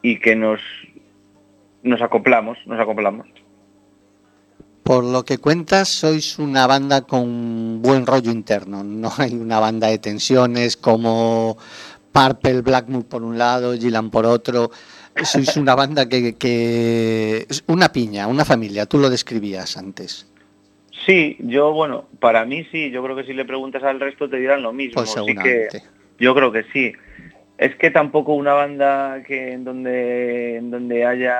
y 0.00 0.18
que 0.18 0.34
nos, 0.34 0.58
nos 1.82 2.00
acoplamos, 2.00 2.56
nos 2.64 2.80
acoplamos. 2.80 3.26
Por 4.84 5.04
lo 5.04 5.22
que 5.26 5.36
cuentas, 5.36 5.90
sois 5.90 6.38
una 6.38 6.66
banda 6.66 7.02
con 7.02 7.82
buen 7.82 8.06
rollo 8.06 8.30
interno, 8.30 8.82
no 8.82 9.12
hay 9.18 9.34
una 9.34 9.60
banda 9.60 9.88
de 9.88 9.98
tensiones 9.98 10.78
como 10.78 11.58
Purple, 12.10 12.62
Blackmoor 12.62 13.04
por 13.04 13.22
un 13.22 13.36
lado, 13.36 13.74
Gillan 13.74 14.08
por 14.08 14.24
otro. 14.24 14.70
Sois 15.24 15.58
una 15.58 15.74
banda 15.74 16.08
que, 16.08 16.36
que 16.36 17.46
una 17.66 17.92
piña, 17.92 18.28
una 18.28 18.46
familia, 18.46 18.86
tú 18.86 18.96
lo 18.96 19.10
describías 19.10 19.76
antes. 19.76 20.27
Sí, 21.08 21.38
yo, 21.38 21.72
bueno, 21.72 22.04
para 22.20 22.44
mí 22.44 22.66
sí, 22.70 22.90
yo 22.90 23.02
creo 23.02 23.16
que 23.16 23.24
si 23.24 23.32
le 23.32 23.46
preguntas 23.46 23.82
al 23.82 23.98
resto 23.98 24.28
te 24.28 24.36
dirán 24.36 24.62
lo 24.62 24.74
mismo. 24.74 24.92
Pues 24.92 25.10
sí 25.10 25.34
que, 25.42 25.68
yo 26.18 26.34
creo 26.34 26.52
que 26.52 26.64
sí. 26.64 26.92
Es 27.56 27.74
que 27.76 27.90
tampoco 27.90 28.34
una 28.34 28.52
banda 28.52 29.22
que 29.26 29.52
en 29.52 29.64
donde, 29.64 30.56
en 30.56 30.70
donde 30.70 31.06
haya 31.06 31.38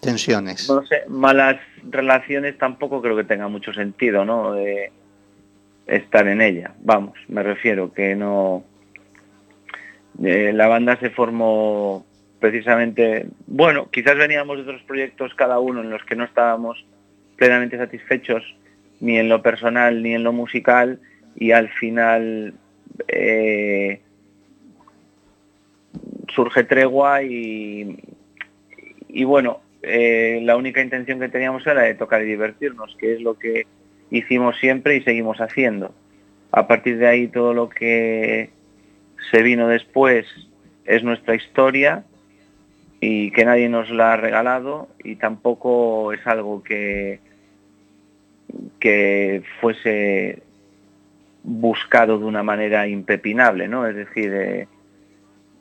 tensiones, 0.00 0.70
no 0.70 0.86
sé, 0.86 1.02
malas 1.08 1.56
relaciones 1.82 2.56
tampoco 2.56 3.02
creo 3.02 3.16
que 3.16 3.24
tenga 3.24 3.48
mucho 3.48 3.72
sentido, 3.72 4.24
¿no? 4.24 4.52
De 4.52 4.92
estar 5.88 6.28
en 6.28 6.40
ella. 6.40 6.72
Vamos, 6.82 7.18
me 7.26 7.42
refiero 7.42 7.92
que 7.92 8.14
no. 8.14 8.62
Eh, 10.22 10.52
la 10.54 10.68
banda 10.68 10.96
se 11.00 11.10
formó 11.10 12.06
precisamente, 12.38 13.26
bueno, 13.48 13.90
quizás 13.90 14.16
veníamos 14.16 14.56
de 14.56 14.62
otros 14.62 14.82
proyectos 14.82 15.34
cada 15.34 15.58
uno 15.58 15.80
en 15.80 15.90
los 15.90 16.04
que 16.04 16.14
no 16.14 16.22
estábamos 16.22 16.84
plenamente 17.40 17.78
satisfechos 17.78 18.44
ni 19.00 19.18
en 19.18 19.30
lo 19.30 19.40
personal 19.40 20.02
ni 20.02 20.14
en 20.14 20.24
lo 20.24 20.30
musical 20.30 21.00
y 21.34 21.52
al 21.52 21.70
final 21.70 22.52
eh, 23.08 24.02
surge 26.34 26.64
tregua 26.64 27.22
y, 27.22 27.98
y 29.08 29.24
bueno, 29.24 29.62
eh, 29.82 30.40
la 30.42 30.58
única 30.58 30.82
intención 30.82 31.18
que 31.18 31.30
teníamos 31.30 31.66
era 31.66 31.80
de 31.80 31.94
tocar 31.94 32.20
y 32.20 32.26
divertirnos, 32.26 32.94
que 32.96 33.14
es 33.14 33.22
lo 33.22 33.38
que 33.38 33.66
hicimos 34.10 34.58
siempre 34.58 34.96
y 34.96 35.00
seguimos 35.00 35.40
haciendo. 35.40 35.94
A 36.52 36.68
partir 36.68 36.98
de 36.98 37.08
ahí 37.08 37.28
todo 37.28 37.54
lo 37.54 37.70
que 37.70 38.50
se 39.30 39.42
vino 39.42 39.66
después 39.66 40.26
es 40.84 41.02
nuestra 41.02 41.36
historia 41.36 42.04
y 43.00 43.30
que 43.30 43.46
nadie 43.46 43.70
nos 43.70 43.88
la 43.88 44.12
ha 44.12 44.16
regalado 44.18 44.88
y 45.02 45.16
tampoco 45.16 46.12
es 46.12 46.26
algo 46.26 46.62
que, 46.62 47.29
que 48.78 49.42
fuese 49.60 50.42
buscado 51.42 52.18
de 52.18 52.24
una 52.24 52.42
manera 52.42 52.86
impepinable, 52.86 53.68
¿no? 53.68 53.86
Es 53.86 53.96
decir, 53.96 54.32
eh, 54.34 54.68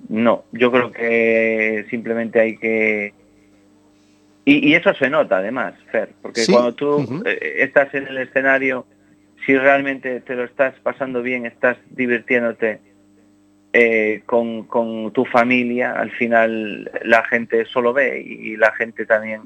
no, 0.07 0.45
yo 0.51 0.71
creo 0.71 0.91
que 0.91 1.85
simplemente 1.89 2.39
hay 2.39 2.57
que... 2.57 3.13
Y, 4.45 4.69
y 4.69 4.75
eso 4.75 4.93
se 4.93 5.09
nota 5.09 5.37
además, 5.37 5.75
Fer, 5.91 6.09
porque 6.21 6.41
¿Sí? 6.41 6.51
cuando 6.51 6.73
tú 6.73 6.95
uh 6.95 7.01
-huh. 7.01 7.27
eh, 7.27 7.63
estás 7.63 7.93
en 7.93 8.07
el 8.07 8.17
escenario, 8.17 8.85
si 9.45 9.55
realmente 9.55 10.21
te 10.21 10.35
lo 10.35 10.43
estás 10.43 10.73
pasando 10.81 11.21
bien, 11.21 11.45
estás 11.45 11.77
divirtiéndote 11.91 12.79
eh, 13.73 14.23
con, 14.25 14.63
con, 14.63 15.11
tu 15.13 15.25
familia, 15.25 15.93
al 15.93 16.11
final 16.11 16.89
la 17.03 17.23
gente 17.25 17.65
solo 17.65 17.93
ve 17.93 18.23
y, 18.25 18.53
y 18.53 18.57
la 18.57 18.71
gente 18.71 19.05
también 19.05 19.41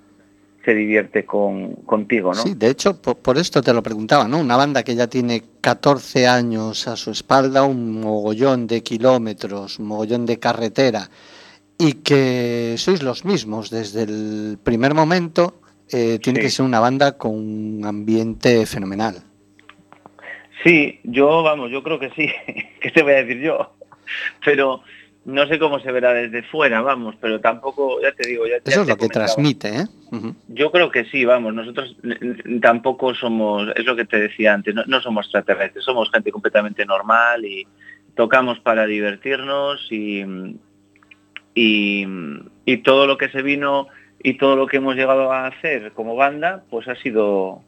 se 0.63 0.73
divierte 0.73 1.25
con, 1.25 1.73
contigo, 1.85 2.33
¿no? 2.33 2.41
Sí, 2.41 2.53
de 2.55 2.69
hecho, 2.69 3.01
por, 3.01 3.17
por, 3.17 3.37
esto 3.37 3.61
te 3.61 3.73
lo 3.73 3.83
preguntaba, 3.83 4.27
¿no? 4.27 4.39
Una 4.39 4.55
banda 4.55 4.83
que 4.83 4.95
ya 4.95 5.07
tiene 5.07 5.43
14 5.61 6.27
años 6.27 6.87
a 6.87 6.95
su 6.95 7.11
espalda, 7.11 7.63
un 7.63 7.99
mogollón 8.01 8.67
de 8.67 8.81
kilómetros, 8.81 9.79
un 9.79 9.87
mogollón 9.87 10.25
de 10.25 10.39
carretera, 10.39 11.09
y 11.77 11.93
que 11.93 12.75
sois 12.77 13.03
los 13.03 13.25
mismos 13.25 13.69
desde 13.69 14.03
el 14.03 14.57
primer 14.63 14.93
momento, 14.93 15.59
eh, 15.91 16.19
tiene 16.19 16.39
sí. 16.39 16.45
que 16.45 16.51
ser 16.51 16.65
una 16.65 16.79
banda 16.79 17.17
con 17.17 17.31
un 17.31 17.85
ambiente 17.85 18.65
fenomenal. 18.65 19.23
Sí, 20.63 20.99
yo, 21.03 21.43
vamos, 21.43 21.71
yo 21.71 21.83
creo 21.83 21.99
que 21.99 22.09
sí. 22.11 22.29
¿Qué 22.81 22.89
te 22.89 23.03
voy 23.03 23.13
a 23.13 23.23
decir 23.23 23.41
yo? 23.41 23.73
Pero 24.45 24.81
no 25.25 25.47
sé 25.47 25.57
cómo 25.57 25.79
se 25.79 25.91
verá 25.91 26.13
desde 26.13 26.43
fuera, 26.43 26.81
vamos, 26.81 27.15
pero 27.19 27.39
tampoco, 27.39 28.01
ya 28.01 28.11
te 28.11 28.27
digo, 28.27 28.45
ya, 28.45 28.57
Eso 28.57 28.63
ya 28.65 28.81
es 28.81 28.87
lo 28.87 28.97
que 28.97 29.07
transmite, 29.07 29.69
¿eh? 29.69 29.85
Uh 30.11 30.17
-huh. 30.17 30.35
Yo 30.49 30.71
creo 30.71 30.91
que 30.91 31.05
sí, 31.05 31.23
vamos, 31.23 31.53
nosotros 31.53 31.95
tampoco 32.61 33.15
somos, 33.15 33.69
es 33.75 33.85
lo 33.85 33.95
que 33.95 34.05
te 34.05 34.19
decía 34.19 34.53
antes, 34.53 34.75
no, 34.75 34.83
no, 34.85 35.01
somos 35.01 35.25
extraterrestres, 35.25 35.85
somos 35.85 36.11
gente 36.11 36.31
completamente 36.31 36.85
normal 36.85 37.45
y 37.45 37.65
tocamos 38.15 38.59
para 38.59 38.85
divertirnos 38.85 39.87
y, 39.89 40.23
y, 41.55 42.07
y 42.65 42.77
todo 42.77 43.07
lo 43.07 43.17
que 43.17 43.29
se 43.29 43.41
vino 43.41 43.87
y 44.21 44.35
todo 44.37 44.55
lo 44.55 44.67
que 44.67 44.77
hemos 44.77 44.95
llegado 44.95 45.31
a 45.31 45.47
hacer 45.47 45.93
como 45.93 46.15
banda, 46.15 46.63
pues 46.69 46.87
ha 46.87 46.95
sido 46.95 47.61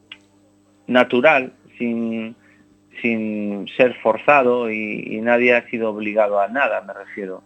natural, 0.88 1.54
sin 1.78 2.36
sin 3.02 3.68
ser 3.78 3.96
forzado 4.02 4.72
y, 4.72 5.04
y, 5.12 5.22
nadie 5.22 5.54
ha 5.56 5.68
sido 5.70 5.90
obligado 5.90 6.40
a 6.40 6.48
nada, 6.48 6.82
me 6.82 6.94
refiero. 6.94 7.44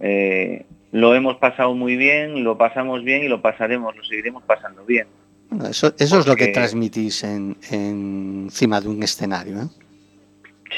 Eh, 0.00 0.64
lo 0.92 1.14
hemos 1.14 1.36
pasado 1.36 1.74
muy 1.74 1.96
bien, 1.96 2.42
lo 2.44 2.56
pasamos 2.58 3.04
bien 3.04 3.24
y 3.24 3.28
lo 3.28 3.42
pasaremos, 3.42 3.96
lo 3.96 4.04
seguiremos 4.04 4.42
pasando 4.44 4.84
bien. 4.84 5.06
Bueno, 5.50 5.66
eso, 5.68 5.94
eso 5.98 6.18
es 6.18 6.26
lo 6.26 6.34
que 6.36 6.48
transmitís 6.48 7.22
en, 7.24 7.56
en- 7.70 8.42
encima 8.44 8.80
de 8.80 8.88
un 8.88 9.02
escenario. 9.02 9.62
¿eh? 9.62 9.66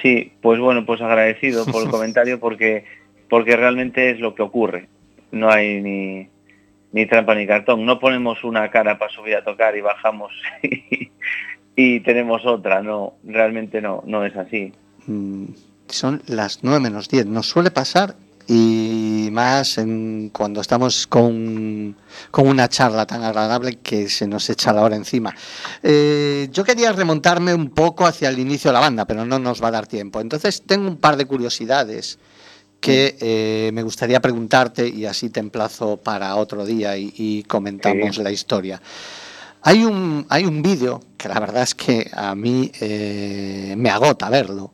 Sí, 0.02 0.32
pues 0.42 0.60
bueno, 0.60 0.84
pues 0.84 1.00
agradecido 1.00 1.64
por 1.66 1.82
el 1.84 1.90
comentario 1.90 2.38
porque, 2.38 2.84
porque 3.28 3.56
realmente 3.56 4.10
es 4.10 4.20
lo 4.20 4.34
que 4.34 4.42
ocurre. 4.42 4.88
No 5.30 5.50
hay 5.50 5.80
ni, 5.80 6.28
ni 6.92 7.06
trampa 7.06 7.34
ni 7.34 7.46
cartón. 7.46 7.84
No 7.86 7.98
ponemos 7.98 8.44
una 8.44 8.70
cara 8.70 8.98
para 8.98 9.12
subir 9.12 9.36
a 9.36 9.44
tocar 9.44 9.76
y 9.76 9.80
bajamos 9.80 10.32
y, 10.62 11.10
y 11.80 12.00
tenemos 12.00 12.44
otra. 12.44 12.82
No, 12.82 13.14
realmente 13.24 13.80
no, 13.80 14.02
no 14.04 14.24
es 14.24 14.34
así. 14.36 14.72
Mm, 15.06 15.44
Son 15.88 16.20
las 16.26 16.58
9 16.62 16.80
menos 16.80 17.08
10. 17.08 17.26
Nos 17.26 17.48
suele 17.48 17.70
pasar 17.70 18.16
y 18.48 19.28
más 19.30 19.78
en, 19.78 20.30
cuando 20.32 20.60
estamos 20.60 21.06
con, 21.06 21.94
con 22.32 22.48
una 22.48 22.68
charla 22.68 23.06
tan 23.06 23.22
agradable 23.22 23.76
que 23.76 24.08
se 24.08 24.26
nos 24.26 24.50
echa 24.50 24.72
la 24.72 24.82
hora 24.82 24.96
encima. 24.96 25.32
Eh, 25.82 26.48
yo 26.50 26.64
quería 26.64 26.90
remontarme 26.92 27.54
un 27.54 27.70
poco 27.70 28.06
hacia 28.06 28.28
el 28.30 28.38
inicio 28.40 28.70
de 28.70 28.74
la 28.74 28.80
banda, 28.80 29.04
pero 29.04 29.24
no 29.24 29.38
nos 29.38 29.62
va 29.62 29.68
a 29.68 29.72
dar 29.72 29.86
tiempo. 29.86 30.20
Entonces 30.20 30.62
tengo 30.66 30.88
un 30.88 30.96
par 30.96 31.16
de 31.16 31.26
curiosidades 31.26 32.18
que 32.80 33.16
eh, 33.20 33.70
me 33.72 33.82
gustaría 33.84 34.20
preguntarte 34.20 34.88
y 34.88 35.04
así 35.04 35.30
te 35.30 35.40
emplazo 35.40 35.96
para 35.98 36.34
otro 36.36 36.64
día 36.64 36.96
y, 36.96 37.12
y 37.16 37.42
comentamos 37.44 38.16
Sí. 38.16 38.22
la 38.22 38.30
historia. 38.32 38.80
Hay 39.62 39.84
un, 39.84 40.26
hay 40.28 40.44
un 40.44 40.62
vídeo 40.62 41.00
que 41.16 41.28
la 41.28 41.40
verdad 41.40 41.62
es 41.62 41.74
que 41.74 42.06
a 42.12 42.34
mí 42.34 42.70
eh, 42.80 43.74
me 43.76 43.90
agota 43.90 44.30
verlo. 44.30 44.72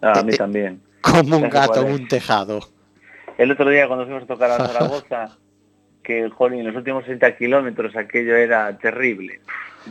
Ah, 0.00 0.18
a 0.18 0.22
mí 0.22 0.34
eh, 0.34 0.36
también. 0.36 0.80
Como 1.00 1.36
un 1.36 1.48
gato 1.48 1.86
en 1.86 1.92
un 1.92 2.08
tejado. 2.08 2.60
El 3.38 3.50
otro 3.50 3.68
día 3.70 3.86
cuando 3.86 4.04
fuimos 4.04 4.24
a 4.24 4.26
tocar 4.26 4.50
a 4.50 4.56
Zaragoza, 4.66 5.38
que 6.02 6.28
jolín, 6.30 6.60
en 6.60 6.66
los 6.66 6.76
últimos 6.76 7.04
60 7.04 7.36
kilómetros 7.36 7.96
aquello 7.96 8.36
era 8.36 8.76
terrible. 8.78 9.40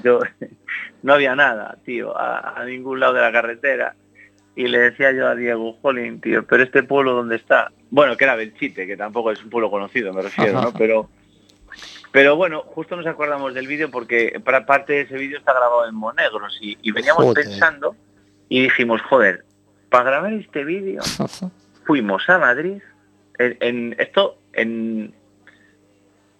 Yo 0.03 0.19
no 1.03 1.13
había 1.13 1.35
nada, 1.35 1.77
tío, 1.85 2.17
a, 2.17 2.61
a 2.61 2.65
ningún 2.65 2.99
lado 2.99 3.13
de 3.13 3.21
la 3.21 3.31
carretera. 3.31 3.95
Y 4.53 4.67
le 4.67 4.79
decía 4.79 5.13
yo 5.13 5.27
a 5.27 5.35
Diego, 5.35 5.77
jolín, 5.81 6.19
tío, 6.19 6.45
pero 6.45 6.63
este 6.63 6.83
pueblo 6.83 7.13
dónde 7.13 7.37
está. 7.37 7.71
Bueno, 7.89 8.17
que 8.17 8.25
era 8.25 8.35
Belchite, 8.35 8.85
que 8.85 8.97
tampoco 8.97 9.31
es 9.31 9.41
un 9.41 9.49
pueblo 9.49 9.71
conocido, 9.71 10.13
me 10.13 10.21
refiero, 10.21 10.61
¿no? 10.61 10.73
Pero 10.77 11.09
pero 12.11 12.35
bueno, 12.35 12.61
justo 12.63 12.95
nos 12.95 13.05
acordamos 13.07 13.53
del 13.53 13.67
vídeo 13.67 13.89
porque 13.89 14.39
para 14.43 14.65
parte 14.65 14.93
de 14.93 15.01
ese 15.01 15.17
vídeo 15.17 15.37
está 15.37 15.51
grabado 15.53 15.87
en 15.87 15.95
Monegros 15.95 16.57
y, 16.61 16.77
y 16.81 16.91
veníamos 16.91 17.23
Joder. 17.23 17.45
pensando 17.45 17.95
y 18.49 18.63
dijimos, 18.63 19.01
joder, 19.03 19.45
para 19.89 20.03
grabar 20.05 20.33
este 20.33 20.63
vídeo 20.63 21.01
fuimos 21.85 22.29
a 22.29 22.37
Madrid 22.37 22.81
en, 23.37 23.57
en- 23.61 23.95
esto 23.99 24.37
en 24.53 25.13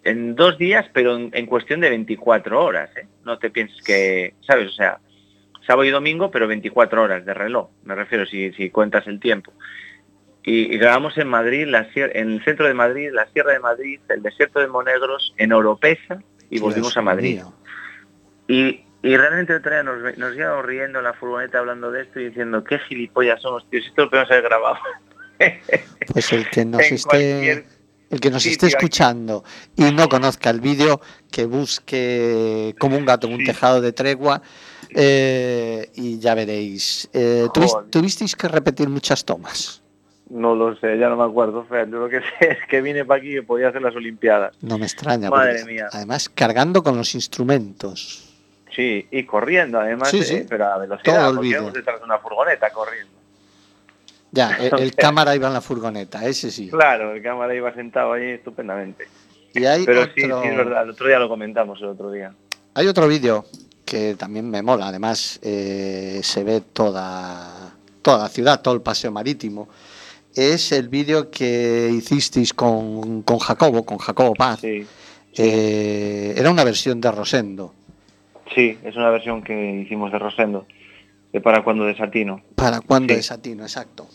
en 0.04 0.36
dos 0.36 0.58
días 0.58 0.88
pero 0.94 1.16
en, 1.16 1.30
en 1.34 1.46
cuestión 1.46 1.80
de 1.80 1.90
24 1.90 2.64
horas 2.64 2.90
¿eh? 2.98 3.08
no 3.24 3.38
te 3.38 3.50
pienses 3.50 3.82
que 3.84 4.34
sabes 4.42 4.70
o 4.70 4.72
sea 4.74 5.00
sábado 5.66 5.84
y 5.86 5.90
domingo 5.92 6.32
pero 6.32 6.48
24 6.48 7.04
horas 7.04 7.24
de 7.26 7.34
reloj 7.34 7.70
me 7.84 7.94
refiero 7.96 8.26
si, 8.26 8.52
si 8.54 8.70
cuentas 8.72 9.06
el 9.08 9.20
tiempo 9.20 9.54
y, 10.44 10.74
y 10.74 10.78
grabamos 10.78 11.18
en 11.18 11.28
Madrid 11.28 11.68
la 11.68 11.88
en 11.96 12.32
el 12.32 12.44
centro 12.44 12.68
de 12.68 12.74
Madrid 12.74 13.10
la 13.14 13.28
sierra 13.32 13.54
de 13.54 13.60
Madrid 13.60 14.00
el 14.10 14.22
desierto 14.24 14.60
de 14.60 14.68
Monegros 14.68 15.34
en 15.38 15.54
Oropesa 15.54 16.22
y 16.50 16.60
volvimos 16.60 16.96
a 16.98 17.02
Madrid 17.02 17.42
y, 18.48 18.84
y 19.04 19.18
realmente 19.18 19.56
otro 19.56 19.72
día 19.72 19.84
nos, 19.84 20.18
nos 20.18 20.36
íbamos 20.36 20.66
riendo 20.66 21.00
en 21.00 21.06
la 21.06 21.14
furgoneta 21.14 21.60
hablando 21.60 21.92
de 21.92 22.02
esto 22.04 22.20
y 22.20 22.26
diciendo 22.30 22.64
qué 22.64 22.80
gilipollas 22.80 23.42
somos 23.42 23.70
tío 23.70 23.80
si 23.82 23.88
esto 23.88 24.04
lo 24.04 24.10
podemos 24.10 24.32
haber 24.32 24.44
grabado 24.44 24.78
Pues 26.14 26.32
el 26.34 26.50
que 26.50 26.66
nos 26.66 26.82
esté, 26.92 27.66
el 28.12 28.20
que 28.20 28.30
nos 28.30 28.46
esté 28.46 28.68
escuchando 28.68 29.44
y 29.76 29.92
no 29.92 30.08
conozca 30.10 30.50
el 30.52 30.60
vídeo, 30.62 31.02
que 31.32 31.46
busque 31.46 32.76
como 32.80 32.98
un 32.98 33.06
gato 33.06 33.26
en 33.28 33.34
un 33.34 33.40
Sí. 33.40 33.46
tejado 33.46 33.82
de 33.82 33.92
tregua 33.92 34.42
eh, 34.94 35.90
y 35.96 36.20
ya 36.20 36.36
veréis. 36.36 37.10
Eh, 37.14 37.48
tuvisteis 37.90 38.36
que 38.36 38.50
repetir 38.50 38.90
muchas 38.90 39.24
tomas. 39.26 39.82
No 40.32 40.56
lo 40.56 40.76
sé, 40.78 40.98
ya 40.98 41.10
no 41.10 41.18
me 41.18 41.26
acuerdo. 41.26 41.68
Yo 41.70 41.86
lo 41.86 42.10
que 42.10 42.20
sé 42.40 42.52
es 42.52 42.58
que 42.70 42.82
vine 42.82 43.04
para 43.06 43.20
aquí 43.20 43.38
y 43.38 43.42
podía 43.42 43.68
hacer 43.68 43.82
las 43.82 43.96
Olimpiadas. 43.96 44.56
No 44.62 44.78
me 44.78 44.86
extraña. 44.86 45.30
Madre 45.30 45.66
mía. 45.66 45.88
Además, 45.92 46.30
cargando 46.30 46.82
con 46.84 46.96
los 46.98 47.14
instrumentos. 47.16 48.28
Sí, 48.74 49.06
y 49.12 49.26
corriendo 49.26 49.80
además, 49.80 50.10
Sí, 50.10 50.20
eh, 50.20 50.24
sí. 50.24 50.46
pero 50.48 50.66
a 50.68 50.72
Todo 50.76 50.80
velocidad, 50.80 51.34
íbamos 51.44 51.74
detrás 51.74 52.00
de 52.00 52.06
una 52.06 52.20
furgoneta 52.20 52.70
corriendo. 52.70 53.12
Ya, 54.32 54.56
el, 54.60 54.80
el 54.80 54.96
cámara 54.96 55.36
iba 55.36 55.48
en 55.50 55.54
la 55.54 55.60
furgoneta, 55.62 56.26
ese 56.26 56.50
sí. 56.50 56.70
Claro, 56.70 57.14
el 57.14 57.22
cámara 57.22 57.54
iba 57.54 57.74
sentado 57.74 58.14
ahí 58.14 58.30
estupendamente. 58.32 59.08
Y 59.54 59.66
hay 59.66 59.86
Pero 59.86 60.04
otro, 60.04 60.14
sí, 60.16 60.22
sí, 60.22 60.30
es 60.48 60.56
verdad, 60.56 60.84
el 60.84 60.92
otro 60.92 61.08
día 61.08 61.20
lo 61.20 61.28
comentamos 61.28 61.80
el 61.82 61.88
otro 61.90 62.10
día. 62.10 62.34
hay 62.74 62.88
otro 62.88 63.06
vídeo 63.10 63.44
que 63.84 64.16
también 64.16 64.50
me 64.50 64.62
mola. 64.62 64.88
Además, 64.88 65.38
eh, 65.44 66.22
se 66.24 66.46
ve 66.46 66.62
toda, 66.62 67.74
toda 68.02 68.20
la 68.20 68.30
ciudad, 68.30 68.62
todo 68.62 68.74
el 68.76 68.82
paseo 68.82 69.12
marítimo. 69.12 69.68
Es 70.36 70.72
el 70.72 70.88
vídeo 70.90 71.30
que 71.30 71.90
hicisteis 71.94 72.54
con, 72.54 73.22
con 73.24 73.40
Jacobo, 73.40 73.84
con 73.86 73.98
Jacobo 73.98 74.34
Paz. 74.34 74.60
Sí, 74.62 74.86
Eh, 75.38 76.34
era 76.38 76.50
una 76.52 76.64
versión 76.66 77.00
de 77.02 77.10
Rosendo. 77.12 77.74
sí, 78.54 78.78
es 78.84 78.96
una 78.98 79.10
versión 79.10 79.42
que 79.44 79.82
hicimos 79.82 80.12
de 80.12 80.20
Rosendo, 80.20 80.66
de 81.32 81.40
para 81.40 81.64
cuando 81.64 81.86
desatino. 81.86 82.42
¿Para 82.56 82.82
cuando 82.82 83.14
Sí. 83.14 83.20
es 83.22 83.32
Atino? 83.32 83.64
Exacto. 83.64 84.10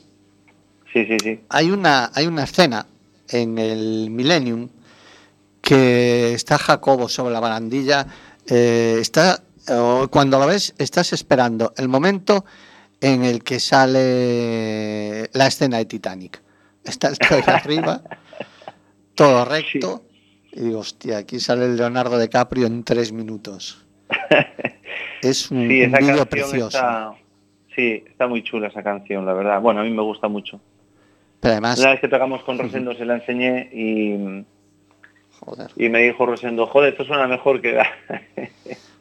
Sí, 0.92 1.06
sí, 1.06 1.16
sí. 1.22 1.40
Hay 1.48 1.70
una, 1.70 2.10
hay 2.14 2.26
una 2.26 2.44
escena 2.44 2.86
en 3.30 3.56
el 3.58 4.10
Millennium 4.10 4.68
que 5.62 6.34
está 6.34 6.58
Jacobo 6.58 7.08
sobre 7.08 7.32
la 7.32 7.40
barandilla. 7.40 8.06
eh, 8.48 8.98
está, 9.00 9.42
cuando 10.10 10.38
lo 10.38 10.46
ves, 10.46 10.74
estás 10.78 11.12
esperando 11.12 11.72
el 11.76 11.88
momento 11.88 12.44
en 13.00 13.24
el 13.24 13.42
que 13.42 13.60
sale 13.60 15.28
la 15.32 15.46
escena 15.46 15.78
de 15.78 15.84
Titanic. 15.86 16.42
Está 16.84 17.08
el 17.08 17.16
ahí 17.30 17.42
arriba, 17.46 18.02
todo 19.14 19.44
recto. 19.44 20.04
Y 20.52 20.60
digo, 20.60 20.80
hostia, 20.80 21.18
aquí 21.18 21.40
sale 21.40 21.66
el 21.66 21.76
Leonardo 21.76 22.18
DiCaprio 22.18 22.66
en 22.66 22.84
tres 22.84 23.12
minutos. 23.12 23.84
Es 25.22 25.50
un, 25.50 25.68
Sí, 25.68 25.82
un 25.82 25.92
vídeo 25.92 26.26
precioso. 26.26 26.66
está... 26.68 27.14
Sí, 27.74 28.04
está 28.06 28.26
muy 28.26 28.42
chula 28.42 28.68
esa 28.68 28.82
canción, 28.82 29.26
la 29.26 29.34
verdad. 29.34 29.60
Bueno, 29.60 29.80
a 29.80 29.84
mí 29.84 29.90
me 29.90 30.02
gusta 30.02 30.28
mucho. 30.28 30.60
Pero 31.40 31.52
además, 31.52 31.78
Una 31.78 31.90
vez 31.90 32.00
que 32.00 32.08
tocamos 32.08 32.42
con 32.42 32.58
Rosendo 32.58 32.94
se 32.94 33.04
la 33.04 33.16
enseñé 33.16 33.68
y, 33.72 34.44
joder, 35.38 35.70
y 35.76 35.88
me 35.90 36.00
dijo 36.02 36.24
Rosendo, 36.24 36.66
joder, 36.66 36.92
esto 36.92 37.04
suena 37.04 37.26
mejor 37.28 37.60
que 37.60 37.72
la, 37.72 37.86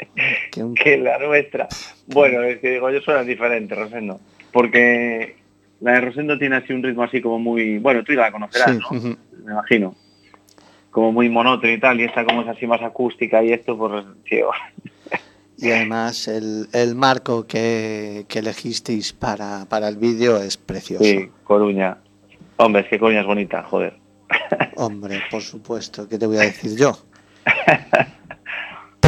que 0.52 0.64
un 0.64 0.76
que 0.76 0.98
la 0.98 1.20
nuestra. 1.20 1.68
Bueno, 2.08 2.42
es 2.44 2.60
que 2.60 2.72
digo, 2.72 2.90
yo 2.90 3.02
suena 3.02 3.24
diferente, 3.24 3.76
Rosendo. 3.76 4.20
Porque 4.52 5.36
la 5.82 5.94
de 5.94 6.02
Rosendo 6.02 6.38
tiene 6.38 6.58
así 6.58 6.74
un 6.74 6.84
ritmo 6.84 7.04
así 7.04 7.22
como 7.22 7.40
muy... 7.40 7.80
Bueno, 7.80 8.04
tú 8.04 8.14
ya 8.14 8.22
la 8.22 8.32
conocerás, 8.32 8.72
Sí, 8.72 8.80
¿no? 8.80 9.18
Me 9.44 9.52
imagino. 9.52 9.96
Como 10.92 11.12
muy 11.12 11.30
monótono 11.30 11.74
y 11.74 11.80
tal, 11.80 12.00
y 12.00 12.06
esta 12.06 12.24
como 12.24 12.42
es 12.42 12.48
así 12.48 12.66
más 12.66 12.82
acústica 12.82 13.44
y 13.44 13.52
esto, 13.52 13.78
pues, 13.78 14.06
tío. 14.30 14.50
Y 15.58 15.72
además 15.72 16.28
el, 16.28 16.68
el 16.74 16.96
marco 16.96 17.48
que, 17.48 18.26
que 18.28 18.40
elegisteis 18.40 19.14
para, 19.14 19.66
para 19.70 19.88
el 19.88 19.96
vídeo 19.96 20.38
es 20.38 20.58
precioso. 20.58 21.06
Sí, 21.06 21.30
Coruña. 21.46 21.98
Hombre, 22.58 22.82
es 22.82 22.90
que 22.90 23.00
Coruña 23.00 23.22
es 23.22 23.26
bonita, 23.26 23.64
joder. 23.64 23.98
Hombre, 24.76 25.22
por 25.32 25.42
supuesto, 25.42 26.10
¿qué 26.10 26.18
te 26.18 26.26
voy 26.26 26.38
a 26.38 26.42
decir 26.42 26.76
yo? 26.78 26.98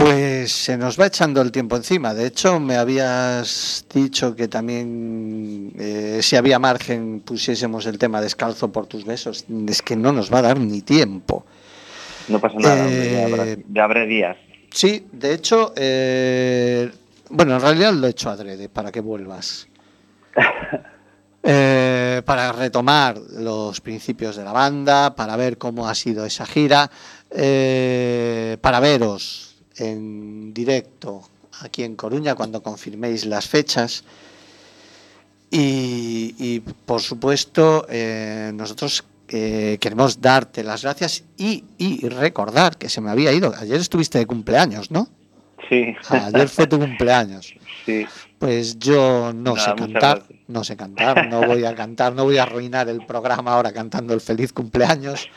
Pues 0.01 0.51
se 0.51 0.77
nos 0.77 0.99
va 0.99 1.07
echando 1.07 1.41
el 1.41 1.51
tiempo 1.51 1.75
encima. 1.75 2.13
De 2.13 2.27
hecho, 2.27 2.59
me 2.59 2.75
habías 2.75 3.85
dicho 3.93 4.35
que 4.35 4.47
también, 4.47 5.73
eh, 5.79 6.19
si 6.21 6.35
había 6.35 6.59
margen, 6.59 7.21
pusiésemos 7.21 7.85
el 7.87 7.97
tema 7.97 8.21
descalzo 8.21 8.71
por 8.71 8.85
tus 8.85 9.05
besos. 9.05 9.45
Es 9.67 9.81
que 9.81 9.95
no 9.95 10.11
nos 10.11 10.31
va 10.31 10.39
a 10.39 10.43
dar 10.43 10.59
ni 10.59 10.81
tiempo. 10.81 11.45
No 12.27 12.39
pasa 12.39 12.57
nada, 12.59 12.85
hombre, 12.85 13.11
ya, 13.11 13.19
Eh, 13.19 13.23
habrá, 13.23 13.63
ya 13.73 13.83
habrá 13.83 14.05
días. 14.05 14.37
Sí, 14.71 15.07
de 15.11 15.33
hecho, 15.33 15.73
eh, 15.75 16.91
bueno, 17.29 17.55
en 17.55 17.61
realidad 17.61 17.93
lo 17.93 18.07
he 18.07 18.11
hecho 18.11 18.29
adrede 18.29 18.69
para 18.69 18.91
que 18.91 19.01
vuelvas. 19.01 19.67
Eh, 21.49 22.23
para 22.25 22.51
retomar 22.51 23.17
los 23.17 23.79
principios 23.79 24.35
de 24.35 24.43
la 24.43 24.51
banda, 24.51 25.15
para 25.15 25.37
ver 25.37 25.57
cómo 25.57 25.87
ha 25.87 25.95
sido 25.95 26.25
esa 26.25 26.45
gira, 26.45 26.91
eh, 27.31 28.57
para 28.59 28.81
veros 28.81 29.46
en 29.77 30.53
directo 30.53 31.23
aquí 31.61 31.83
en 31.83 31.95
Coruña 31.95 32.35
cuando 32.35 32.61
confirméis 32.61 33.25
las 33.25 33.47
fechas. 33.47 34.03
Y, 35.49 36.35
y, 36.37 36.59
por 36.59 37.01
supuesto, 37.01 37.85
eh, 37.89 38.51
nosotros 38.53 39.05
eh, 39.29 39.77
queremos 39.79 40.19
darte 40.21 40.63
las 40.63 40.83
gracias 40.83 41.23
y, 41.37 41.63
y 41.77 42.07
recordar 42.09 42.77
que 42.77 42.89
se 42.89 42.99
me 43.01 43.09
había 43.11 43.31
ido. 43.31 43.53
Ayer 43.57 43.79
estuviste 43.79 44.17
de 44.19 44.25
cumpleaños, 44.25 44.91
¿no? 44.91 45.07
Sí. 45.69 45.95
Ayer 46.09 46.47
fue 46.49 46.67
tu 46.67 46.79
cumpleaños. 46.79 47.53
sí. 47.85 48.05
Pues 48.39 48.77
yo 48.77 49.33
no 49.33 49.55
Nada, 49.55 49.69
sé 49.69 49.75
cantar, 49.75 50.23
no 50.47 50.63
sé 50.63 50.77
cantar, 50.77 51.27
no 51.27 51.41
voy 51.47 51.65
a 51.65 51.73
cantar, 51.73 52.13
no 52.13 52.23
voy 52.23 52.37
a 52.37 52.43
arruinar 52.43 52.87
el 52.87 53.03
programa 53.03 53.53
ahora 53.55 53.73
cantando 53.73 54.13
el 54.13 54.21
feliz 54.21 54.53
cumpleaños. 54.53 55.27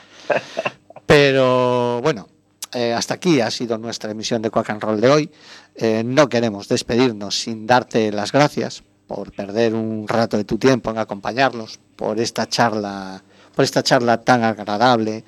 Pero 1.07 2.01
bueno, 2.03 2.29
eh, 2.73 2.93
hasta 2.93 3.15
aquí 3.15 3.41
ha 3.41 3.51
sido 3.51 3.79
nuestra 3.79 4.11
emisión 4.11 4.43
de 4.43 4.51
Quack 4.51 4.71
and 4.71 4.83
Roll 4.83 5.01
de 5.01 5.11
hoy. 5.11 5.31
Eh, 5.75 6.03
no 6.05 6.29
queremos 6.29 6.69
despedirnos 6.69 7.41
sin 7.41 7.67
darte 7.67 8.13
las 8.13 8.33
gracias 8.33 8.83
por 9.07 9.33
perder 9.33 9.75
un 9.75 10.07
rato 10.07 10.37
de 10.37 10.45
tu 10.45 10.57
tiempo 10.59 10.91
en 10.91 10.99
acompañarnos, 10.99 11.81
por 11.97 12.21
esta 12.21 12.49
charla, 12.49 13.23
por 13.55 13.65
esta 13.65 13.83
charla 13.83 14.21
tan 14.23 14.45
agradable. 14.45 15.25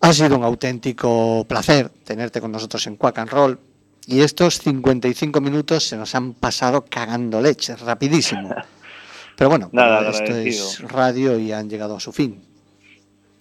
Ha 0.00 0.12
sido 0.12 0.36
un 0.36 0.44
auténtico 0.44 1.44
placer 1.48 1.88
tenerte 2.04 2.40
con 2.40 2.52
nosotros 2.52 2.86
en 2.86 2.96
Quack 2.96 3.18
and 3.18 3.30
Roll. 3.30 3.58
Y 4.06 4.20
estos 4.20 4.58
55 4.58 5.40
minutos 5.40 5.88
se 5.88 5.96
nos 5.96 6.14
han 6.14 6.34
pasado 6.34 6.84
cagando 6.84 7.40
leche, 7.40 7.74
rapidísimo. 7.76 8.54
Pero 9.36 9.50
bueno, 9.50 9.70
Nada, 9.72 10.10
esto 10.10 10.22
agradecido. 10.24 10.68
es 10.68 10.80
radio 10.82 11.38
y 11.38 11.50
han 11.52 11.68
llegado 11.68 11.96
a 11.96 12.00
su 12.00 12.12
fin. 12.12 12.40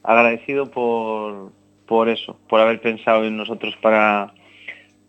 agradecido 0.03 0.71
por, 0.71 1.51
por 1.88 2.10
eso, 2.10 2.38
por 2.50 2.60
haber 2.60 2.80
pensado 2.82 3.24
en 3.26 3.36
nosotros 3.38 3.76
para, 3.82 4.34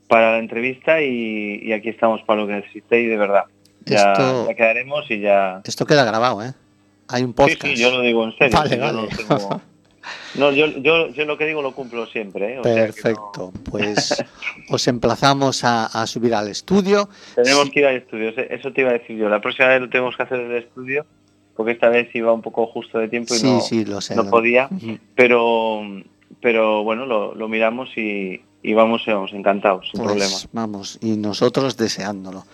para 0.09 0.33
la 0.33 0.39
entrevista 0.39 1.01
y, 1.03 1.61
y 1.63 1.73
aquí 1.73 1.89
estamos 1.89 2.23
para 2.23 2.41
lo 2.43 2.47
que 2.47 2.55
necesitéis 2.55 3.09
de 3.09 3.17
verdad. 3.17 3.45
Ya, 3.87 4.13
Esto- 4.13 4.47
ya 4.49 4.55
quedaremos 4.55 5.11
y 5.11 5.21
ya... 5.21 5.61
Esto 5.65 5.87
queda 5.87 6.05
grabado, 6.05 6.43
¿eh? 6.43 6.53
Hay 7.09 7.23
un 7.23 7.31
Sí, 7.31 7.35
podcast. 7.35 7.63
sí, 7.67 7.77
yo 7.77 7.91
lo 7.91 8.01
digo 8.01 8.25
en 8.25 8.37
serio. 8.39 8.57
Vale, 8.59 8.71
sí, 8.71 8.77
yo 8.79 8.93
no 8.93 9.07
tengo- 9.09 9.61
No, 10.35 10.51
yo, 10.53 10.67
yo, 10.67 11.09
yo 11.11 11.25
lo 11.25 11.39
que 11.39 11.47
digo 11.47 11.63
lo 11.63 11.73
cumplo 11.73 12.05
siempre. 12.07 12.55
¿eh? 12.55 12.59
O 12.59 12.63
sea 12.65 12.75
que 12.75 12.81
no- 12.81 12.87
Perfecto, 12.87 13.53
pues 13.71 14.23
os 14.71 14.89
emplazamos 14.89 15.65
a, 15.65 15.87
a 15.87 16.07
subir 16.07 16.35
al 16.35 16.49
estudio. 16.49 17.09
Tenemos 17.35 17.65
Sí. 17.65 17.71
que 17.71 17.81
ir 17.81 17.87
al 17.87 17.97
estudio, 17.97 18.31
eso- 18.37 18.73
te 18.73 18.81
iba 18.83 18.91
a 18.91 18.95
decir 18.95 19.17
yo. 19.17 19.29
La 19.29 19.41
próxima 19.41 19.69
vez 19.69 19.81
lo 19.81 19.89
tenemos 19.89 20.17
que 20.17 20.23
hacer 20.23 20.41
en 20.41 20.51
el 20.51 20.57
estudio, 20.59 21.07
porque 21.57 21.73
esta 21.73 21.89
vez 21.89 22.09
iba 22.15 22.33
un 22.33 22.43
poco 22.43 22.67
justo 22.67 22.99
de 22.99 23.09
tiempo 23.09 23.35
y 23.35 23.39
Sí, 23.39 23.47
no, 23.51 23.61
sí, 23.61 23.85
lo 23.85 24.01
sé. 24.01 24.15
no 24.17 24.25
lo- 24.25 24.31
podía. 24.31 24.69
Pero, 25.15 25.81
pero 26.41 26.83
bueno, 26.83 27.07
lo, 27.07 27.35
lo 27.35 27.49
miramos 27.49 27.91
y, 27.97 28.43
y 28.63 28.75
vamos, 28.75 29.03
vamos 29.07 29.33
encantados, 29.33 29.89
sin 29.91 30.01
Pues, 30.03 30.13
problema. 30.13 30.37
Vamos, 30.53 30.99
y 31.01 31.17
nosotros 31.17 31.77
deseándolo. 31.77 32.45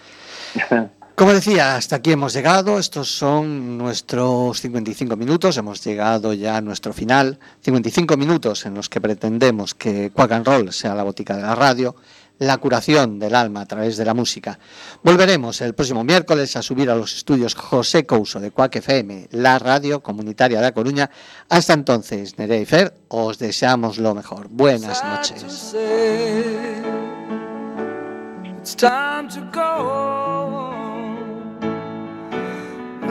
Como 1.14 1.34
decía, 1.34 1.76
hasta 1.76 1.96
aquí 1.96 2.12
hemos 2.12 2.32
llegado. 2.32 2.78
Estos 2.78 3.10
son 3.10 3.76
nuestros 3.76 4.58
55 4.62 5.16
minutos. 5.16 5.54
Hemos 5.58 5.84
llegado 5.84 6.32
ya 6.32 6.56
a 6.56 6.60
nuestro 6.62 6.94
final. 6.94 7.38
55 7.60 8.16
minutos 8.16 8.64
en 8.64 8.72
los 8.72 8.88
que 8.88 9.02
pretendemos 9.02 9.74
que 9.74 10.10
Quack 10.14 10.32
and 10.32 10.46
Roll 10.46 10.72
sea 10.72 10.94
la 10.94 11.02
botica 11.02 11.36
de 11.36 11.42
la 11.42 11.54
radio, 11.54 11.94
la 12.40 12.58
curación 12.58 13.18
del 13.18 13.34
alma 13.34 13.60
a 13.60 13.66
través 13.66 13.96
de 13.96 14.04
la 14.04 14.14
música. 14.14 14.58
Volveremos 15.04 15.60
el 15.60 15.74
próximo 15.74 16.02
miércoles 16.02 16.56
a 16.56 16.62
subir 16.62 16.90
a 16.90 16.96
los 16.96 17.14
estudios 17.14 17.54
José 17.54 18.06
Couso 18.06 18.40
de 18.40 18.50
Quack 18.50 18.76
FM, 18.76 19.28
la 19.30 19.58
radio 19.58 20.02
comunitaria 20.02 20.60
de 20.60 20.66
A 20.66 20.72
Coruña. 20.72 21.10
Hasta 21.48 21.74
entonces, 21.74 22.38
Nerea 22.38 22.60
y 22.60 22.66
Fer, 22.66 22.94
os 23.08 23.38
deseamos 23.38 23.98
lo 23.98 24.14
mejor. 24.14 24.48
Buenas 24.48 25.04
noches. 25.04 25.76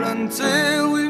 until 0.02 0.92
we 0.92 1.09